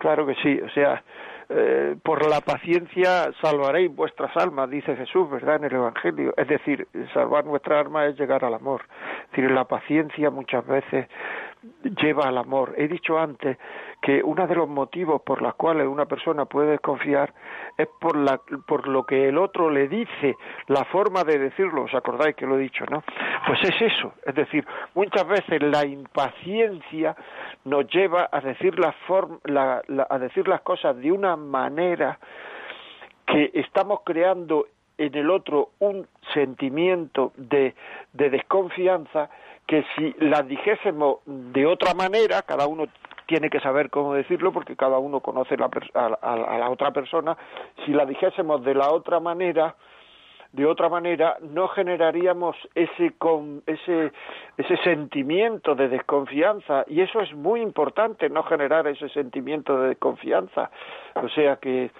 Claro 0.00 0.26
que 0.26 0.34
sí, 0.42 0.60
o 0.60 0.70
sea, 0.70 1.02
eh, 1.50 1.96
por 2.02 2.28
la 2.28 2.40
paciencia 2.40 3.30
salvaréis 3.40 3.94
vuestras 3.94 4.36
almas, 4.36 4.68
dice 4.68 4.96
Jesús, 4.96 5.30
¿verdad? 5.30 5.56
En 5.56 5.64
el 5.64 5.74
Evangelio. 5.74 6.34
Es 6.36 6.48
decir, 6.48 6.86
salvar 7.14 7.46
nuestra 7.46 7.80
alma 7.80 8.06
es 8.06 8.18
llegar 8.18 8.44
al 8.44 8.54
amor. 8.54 8.82
Es 9.24 9.30
decir, 9.30 9.50
la 9.50 9.64
paciencia 9.64 10.30
muchas 10.30 10.66
veces 10.66 11.08
lleva 12.00 12.28
al 12.28 12.38
amor. 12.38 12.74
He 12.76 12.88
dicho 12.88 13.18
antes 13.18 13.58
que 14.00 14.22
uno 14.22 14.46
de 14.46 14.54
los 14.54 14.68
motivos 14.68 15.22
por 15.22 15.42
los 15.42 15.54
cuales 15.54 15.86
una 15.86 16.06
persona 16.06 16.44
puede 16.44 16.70
desconfiar 16.70 17.32
es 17.76 17.88
por, 18.00 18.16
la, 18.16 18.40
por 18.66 18.86
lo 18.88 19.04
que 19.04 19.28
el 19.28 19.38
otro 19.38 19.70
le 19.70 19.88
dice, 19.88 20.36
la 20.68 20.84
forma 20.84 21.24
de 21.24 21.38
decirlo, 21.38 21.84
¿os 21.84 21.94
acordáis 21.94 22.36
que 22.36 22.46
lo 22.46 22.56
he 22.56 22.62
dicho, 22.62 22.84
no? 22.90 23.02
Pues 23.46 23.62
es 23.64 23.80
eso, 23.80 24.14
es 24.24 24.34
decir, 24.34 24.66
muchas 24.94 25.26
veces 25.26 25.62
la 25.62 25.84
impaciencia 25.84 27.16
nos 27.64 27.86
lleva 27.88 28.28
a 28.30 28.40
decir, 28.40 28.78
la 28.78 28.94
la, 29.44 29.82
a 30.08 30.18
decir 30.18 30.46
las 30.48 30.60
cosas 30.62 30.96
de 30.96 31.10
una 31.10 31.36
manera 31.36 32.18
que 33.26 33.50
estamos 33.54 34.00
creando 34.04 34.66
en 34.96 35.14
el 35.14 35.30
otro 35.30 35.70
un 35.78 36.06
sentimiento 36.34 37.32
de, 37.36 37.74
de 38.12 38.30
desconfianza 38.30 39.30
que 39.68 39.84
si 39.94 40.14
las 40.18 40.48
dijésemos 40.48 41.18
de 41.26 41.66
otra 41.66 41.92
manera, 41.92 42.40
cada 42.42 42.66
uno 42.66 42.86
tiene 43.26 43.50
que 43.50 43.60
saber 43.60 43.90
cómo 43.90 44.14
decirlo 44.14 44.50
porque 44.50 44.74
cada 44.74 44.98
uno 44.98 45.20
conoce 45.20 45.56
a, 45.94 46.58
la 46.58 46.70
otra 46.70 46.90
persona, 46.90 47.36
si 47.84 47.92
la 47.92 48.06
dijésemos 48.06 48.64
de 48.64 48.74
la 48.74 48.90
otra 48.90 49.20
manera, 49.20 49.76
de 50.52 50.64
otra 50.64 50.88
manera 50.88 51.36
no 51.42 51.68
generaríamos 51.68 52.56
ese, 52.74 53.12
ese, 53.66 54.12
ese 54.56 54.76
sentimiento 54.78 55.74
de 55.74 55.88
desconfianza 55.88 56.86
y 56.88 57.02
eso 57.02 57.20
es 57.20 57.34
muy 57.34 57.60
importante, 57.60 58.30
no 58.30 58.44
generar 58.44 58.86
ese 58.86 59.10
sentimiento 59.10 59.78
de 59.78 59.88
desconfianza. 59.90 60.70
O 61.22 61.28
sea 61.28 61.56
que 61.56 61.90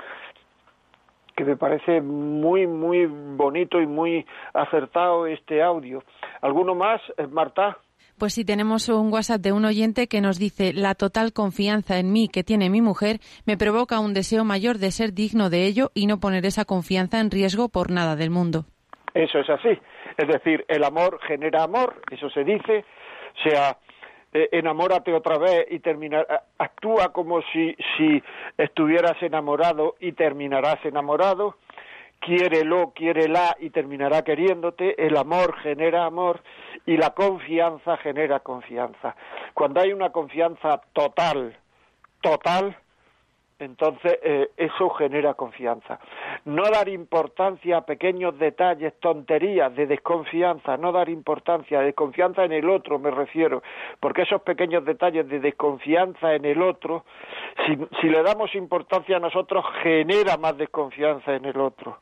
que 1.39 1.45
me 1.45 1.57
parece 1.57 2.01
muy, 2.01 2.66
muy 2.66 3.07
bonito 3.07 3.80
y 3.80 3.86
muy 3.86 4.26
acertado 4.55 5.24
este 5.28 5.62
audio. 5.62 6.03
¿Alguno 6.43 6.74
más, 6.74 7.01
eh, 7.16 7.28
Marta? 7.28 7.78
Pues 8.18 8.34
sí, 8.34 8.45
tenemos 8.45 8.89
un 8.89 9.12
WhatsApp 9.12 9.41
de 9.41 9.53
un 9.53 9.64
oyente 9.64 10.09
que 10.09 10.20
nos 10.20 10.41
dice 10.41 10.72
la 10.72 10.97
total 10.97 11.32
confianza 11.32 12.01
en 12.01 12.12
mí 12.12 12.28
que 12.28 12.43
tiene 12.43 12.70
mi 12.70 12.82
mujer 12.82 13.20
me 13.47 13.57
provoca 13.57 14.01
un 14.01 14.14
deseo 14.14 14.45
mayor 14.45 14.78
de 14.78 14.91
ser 14.91 15.12
digno 15.12 15.49
de 15.49 15.66
ello 15.66 15.93
y 15.95 16.09
no 16.09 16.18
poner 16.18 16.45
esa 16.45 16.64
confianza 16.64 17.20
en 17.20 17.30
riesgo 17.30 17.68
por 17.68 17.93
nada 17.93 18.16
del 18.16 18.30
mundo. 18.30 18.64
Eso 19.14 19.39
es 19.39 19.49
así. 19.49 19.78
Es 20.16 20.26
decir, 20.26 20.64
el 20.66 20.82
amor 20.82 21.20
genera 21.28 21.62
amor, 21.62 22.03
eso 22.11 22.28
se 22.30 22.43
dice. 22.43 22.84
Sea, 23.45 23.78
eh, 24.33 24.49
enamórate 24.53 25.12
otra 25.14 25.39
vez 25.39 25.66
y 25.70 25.79
terminar, 25.79 26.26
actúa 26.59 27.12
como 27.12 27.41
si, 27.53 27.76
si 27.97 28.22
estuvieras 28.57 29.22
enamorado 29.22 29.97
y 30.01 30.12
terminarás 30.12 30.85
enamorado, 30.85 31.57
quiérelo, 32.20 32.93
quiérela 32.95 33.57
y 33.59 33.70
terminará 33.70 34.22
queriéndote, 34.22 35.07
el 35.07 35.16
amor 35.16 35.57
genera 35.59 36.05
amor 36.05 36.43
y 36.85 36.97
la 36.97 37.11
confianza 37.11 37.97
genera 37.99 38.41
confianza. 38.41 39.16
Cuando 39.55 39.81
hay 39.81 39.93
una 39.93 40.11
confianza 40.11 40.81
total, 40.93 41.57
total, 42.20 42.76
entonces 43.59 44.18
eh, 44.22 44.50
eso 44.56 44.88
genera 44.90 45.34
confianza. 45.34 45.98
No 46.44 46.62
dar 46.70 46.88
importancia 46.88 47.78
a 47.78 47.86
pequeños 47.86 48.38
detalles, 48.38 48.94
tonterías 49.00 49.74
de 49.74 49.86
desconfianza, 49.86 50.76
no 50.76 50.92
dar 50.92 51.09
importancia, 51.09 51.80
desconfianza 51.80 52.44
en 52.44 52.52
el 52.52 52.68
otro 52.70 52.98
me 52.98 53.11
refiero, 53.11 53.62
porque 54.00 54.22
esos 54.22 54.42
pequeños 54.42 54.84
detalles 54.84 55.28
de 55.28 55.40
desconfianza 55.40 56.34
en 56.34 56.44
el 56.44 56.62
otro, 56.62 57.04
si, 57.66 58.09
le 58.09 58.22
damos 58.22 58.54
importancia 58.54 59.16
a 59.16 59.20
nosotros, 59.20 59.64
genera 59.82 60.36
más 60.36 60.56
desconfianza 60.56 61.34
en 61.34 61.44
el 61.44 61.59
otro. 61.59 61.98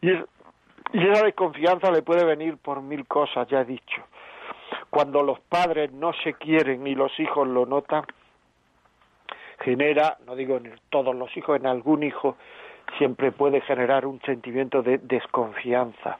Y 0.00 0.10
esa 0.10 1.24
desconfianza 1.24 1.90
le 1.90 2.02
puede 2.02 2.24
venir 2.24 2.58
por 2.58 2.80
mil 2.80 3.06
cosas, 3.06 3.48
ya 3.48 3.60
he 3.60 3.64
dicho. 3.64 4.02
Cuando 4.90 5.22
los 5.22 5.40
padres 5.40 5.92
no 5.92 6.12
se 6.24 6.34
quieren 6.34 6.86
y 6.86 6.94
los 6.94 7.18
hijos 7.18 7.46
lo 7.46 7.66
notan, 7.66 8.04
genera, 9.60 10.18
no 10.26 10.36
digo 10.36 10.56
en 10.56 10.72
todos 10.90 11.14
los 11.14 11.34
hijos, 11.36 11.58
en 11.58 11.66
algún 11.66 12.02
hijo 12.02 12.36
siempre 12.98 13.32
puede 13.32 13.60
generar 13.62 14.06
un 14.06 14.20
sentimiento 14.22 14.82
de 14.82 14.98
desconfianza. 14.98 16.18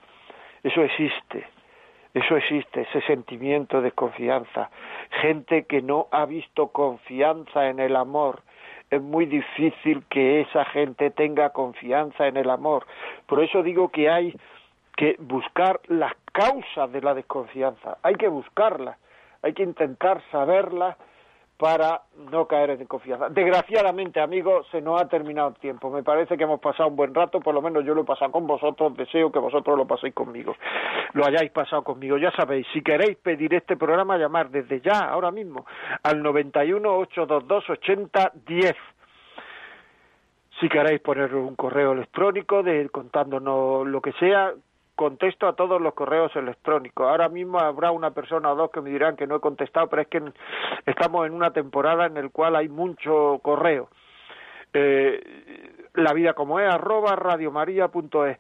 Eso 0.63 0.83
existe, 0.83 1.47
eso 2.15 2.37
existe, 2.37 2.83
ese 2.83 3.01
sentimiento 3.03 3.79
de 3.79 3.85
desconfianza. 3.85 4.71
Gente 5.23 5.65
que 5.65 5.83
no 5.83 6.09
ha 6.11 6.27
visto 6.27 6.69
confianza 6.69 7.69
en 7.69 7.79
el 7.79 7.95
amor, 7.95 8.43
es 8.91 9.03
muy 9.03 9.27
difícil 9.27 10.05
que 10.09 10.41
esa 10.43 10.65
gente 10.67 11.11
tenga 11.11 11.51
confianza 11.51 12.27
en 12.27 12.37
el 12.37 12.51
amor. 12.51 12.87
Por 13.27 13.43
eso 13.43 13.63
digo 13.63 13.89
que 13.91 14.09
hay 14.09 14.35
que 14.97 15.17
buscar 15.19 15.81
las 15.89 16.15
causas 16.33 16.91
de 16.93 17.01
la 17.01 17.15
desconfianza, 17.15 17.99
hay 18.03 18.15
que 18.15 18.29
buscarlas, 18.29 18.97
hay 19.43 19.53
que 19.53 19.63
intentar 19.63 20.23
saberlas 20.31 20.97
para 21.57 22.03
no 22.31 22.47
caer 22.47 22.71
en 22.71 22.87
confianza. 22.87 23.29
Desgraciadamente, 23.31 24.21
amigos, 24.21 24.67
se 24.71 24.81
nos 24.81 25.01
ha 25.01 25.09
terminado 25.09 25.49
el 25.49 25.55
tiempo. 25.55 25.91
Me 25.91 26.03
parece 26.03 26.37
que 26.37 26.45
hemos 26.45 26.61
pasado 26.61 26.89
un 26.91 26.97
buen 26.97 27.15
rato, 27.15 27.41
por 27.41 27.55
lo 27.55 27.63
menos 27.63 27.85
yo 27.85 27.95
lo 27.95 28.03
he 28.03 28.05
pasado 28.05 28.31
con 28.31 28.47
vosotros, 28.47 28.97
deseo 28.97 29.33
que 29.33 29.39
vosotros 29.39 29.77
lo 29.77 29.87
paséis 29.87 30.15
conmigo, 30.15 30.55
lo 31.15 31.25
hayáis 31.25 31.51
pasado 31.51 31.83
conmigo. 31.83 32.19
Ya 32.19 32.31
sabéis, 32.33 32.67
si 32.73 32.83
queréis 32.83 33.17
pedir 33.17 33.55
este 33.55 33.77
programa, 33.77 34.19
llamar 34.19 34.51
desde 34.51 34.81
ya, 34.81 35.01
ahora 35.01 35.31
mismo, 35.31 35.65
al 36.03 36.23
91 36.23 36.99
822 36.99 37.71
8010 37.71 38.77
si 40.61 40.69
queréis 40.71 41.01
poner 41.01 41.35
un 41.35 41.55
correo 41.55 41.93
electrónico 41.93 42.63
de 42.63 42.89
contándonos 42.89 43.87
lo 43.87 44.01
que 44.01 44.13
sea, 44.13 44.55
contesto 44.97 45.47
a 45.47 45.55
todos 45.55 45.81
los 45.81 45.95
correos 45.95 46.35
electrónicos. 46.35 47.07
Ahora 47.07 47.29
mismo 47.29 47.61
habrá 47.61 47.93
una 47.93 48.11
persona 48.11 48.51
o 48.51 48.57
dos 48.57 48.71
que 48.71 48.81
me 48.81 48.91
dirán 48.91 49.15
que 49.15 49.27
no 49.27 49.37
he 49.37 49.41
contestado, 49.41 49.89
pero 49.89 50.03
es 50.03 50.09
que 50.09 50.23
estamos 50.87 51.27
en 51.27 51.35
una 51.35 51.53
temporada 51.53 52.07
en 52.07 52.15
la 52.15 52.29
cual 52.31 52.57
hay 52.57 52.69
mucho 52.69 53.39
correo. 53.43 53.89
Eh, 54.73 55.87
la 55.95 56.13
vida 56.13 56.35
como 56.35 56.59
es, 56.61 56.69
arroba 56.69 57.15
radiomaria.es. 57.15 58.39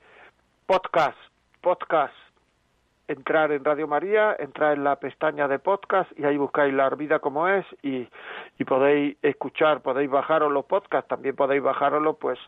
Podcast, 0.67 1.19
podcast. 1.61 2.15
Entrar 3.09 3.53
en 3.53 3.65
Radio 3.65 3.87
María, 3.87 4.35
entrar 4.37 4.77
en 4.77 4.83
la 4.83 4.97
pestaña 4.97 5.47
de 5.47 5.61
podcast 5.61 6.11
y 6.19 6.25
ahí 6.25 6.37
buscáis 6.37 6.75
la 6.75 6.91
vida 6.91 7.21
como 7.21 7.47
es 7.47 7.65
y, 7.83 8.09
podéis 8.65 9.17
escuchar, 9.23 9.81
podéis 9.81 10.11
bajaros 10.11 10.51
los 10.51 10.65
podcasts, 10.65 11.09
también 11.09 11.37
podéis 11.37 11.63
bajároslos, 11.63 12.17
pues 12.17 12.39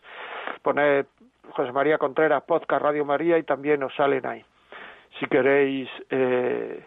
poner 0.61 1.05
José 1.51 1.71
María 1.71 1.97
Contreras, 1.97 2.43
Podcast 2.43 2.81
Radio 2.81 3.05
María, 3.05 3.37
y 3.37 3.43
también 3.43 3.83
os 3.83 3.93
salen 3.95 4.25
ahí. 4.25 4.43
Si 5.19 5.25
queréis 5.25 5.89
eh, 6.09 6.85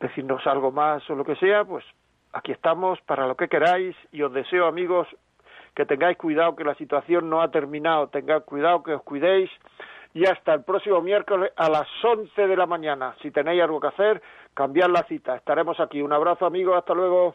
decirnos 0.00 0.46
algo 0.46 0.72
más 0.72 1.08
o 1.10 1.14
lo 1.14 1.24
que 1.24 1.36
sea, 1.36 1.64
pues 1.64 1.84
aquí 2.32 2.52
estamos 2.52 3.00
para 3.02 3.26
lo 3.26 3.36
que 3.36 3.48
queráis 3.48 3.96
y 4.10 4.22
os 4.22 4.32
deseo, 4.32 4.66
amigos, 4.66 5.08
que 5.74 5.86
tengáis 5.86 6.18
cuidado, 6.18 6.56
que 6.56 6.64
la 6.64 6.74
situación 6.74 7.30
no 7.30 7.42
ha 7.42 7.50
terminado, 7.50 8.08
tengáis 8.08 8.44
cuidado, 8.44 8.82
que 8.82 8.94
os 8.94 9.02
cuidéis 9.02 9.50
y 10.14 10.26
hasta 10.26 10.54
el 10.54 10.62
próximo 10.64 11.00
miércoles 11.00 11.52
a 11.56 11.70
las 11.70 11.88
11 12.02 12.46
de 12.46 12.56
la 12.56 12.66
mañana. 12.66 13.14
Si 13.22 13.30
tenéis 13.30 13.62
algo 13.62 13.80
que 13.80 13.88
hacer, 13.88 14.22
cambiad 14.54 14.90
la 14.90 15.04
cita. 15.04 15.36
Estaremos 15.36 15.80
aquí. 15.80 16.02
Un 16.02 16.12
abrazo, 16.12 16.44
amigos. 16.44 16.76
Hasta 16.76 16.94
luego. 16.94 17.34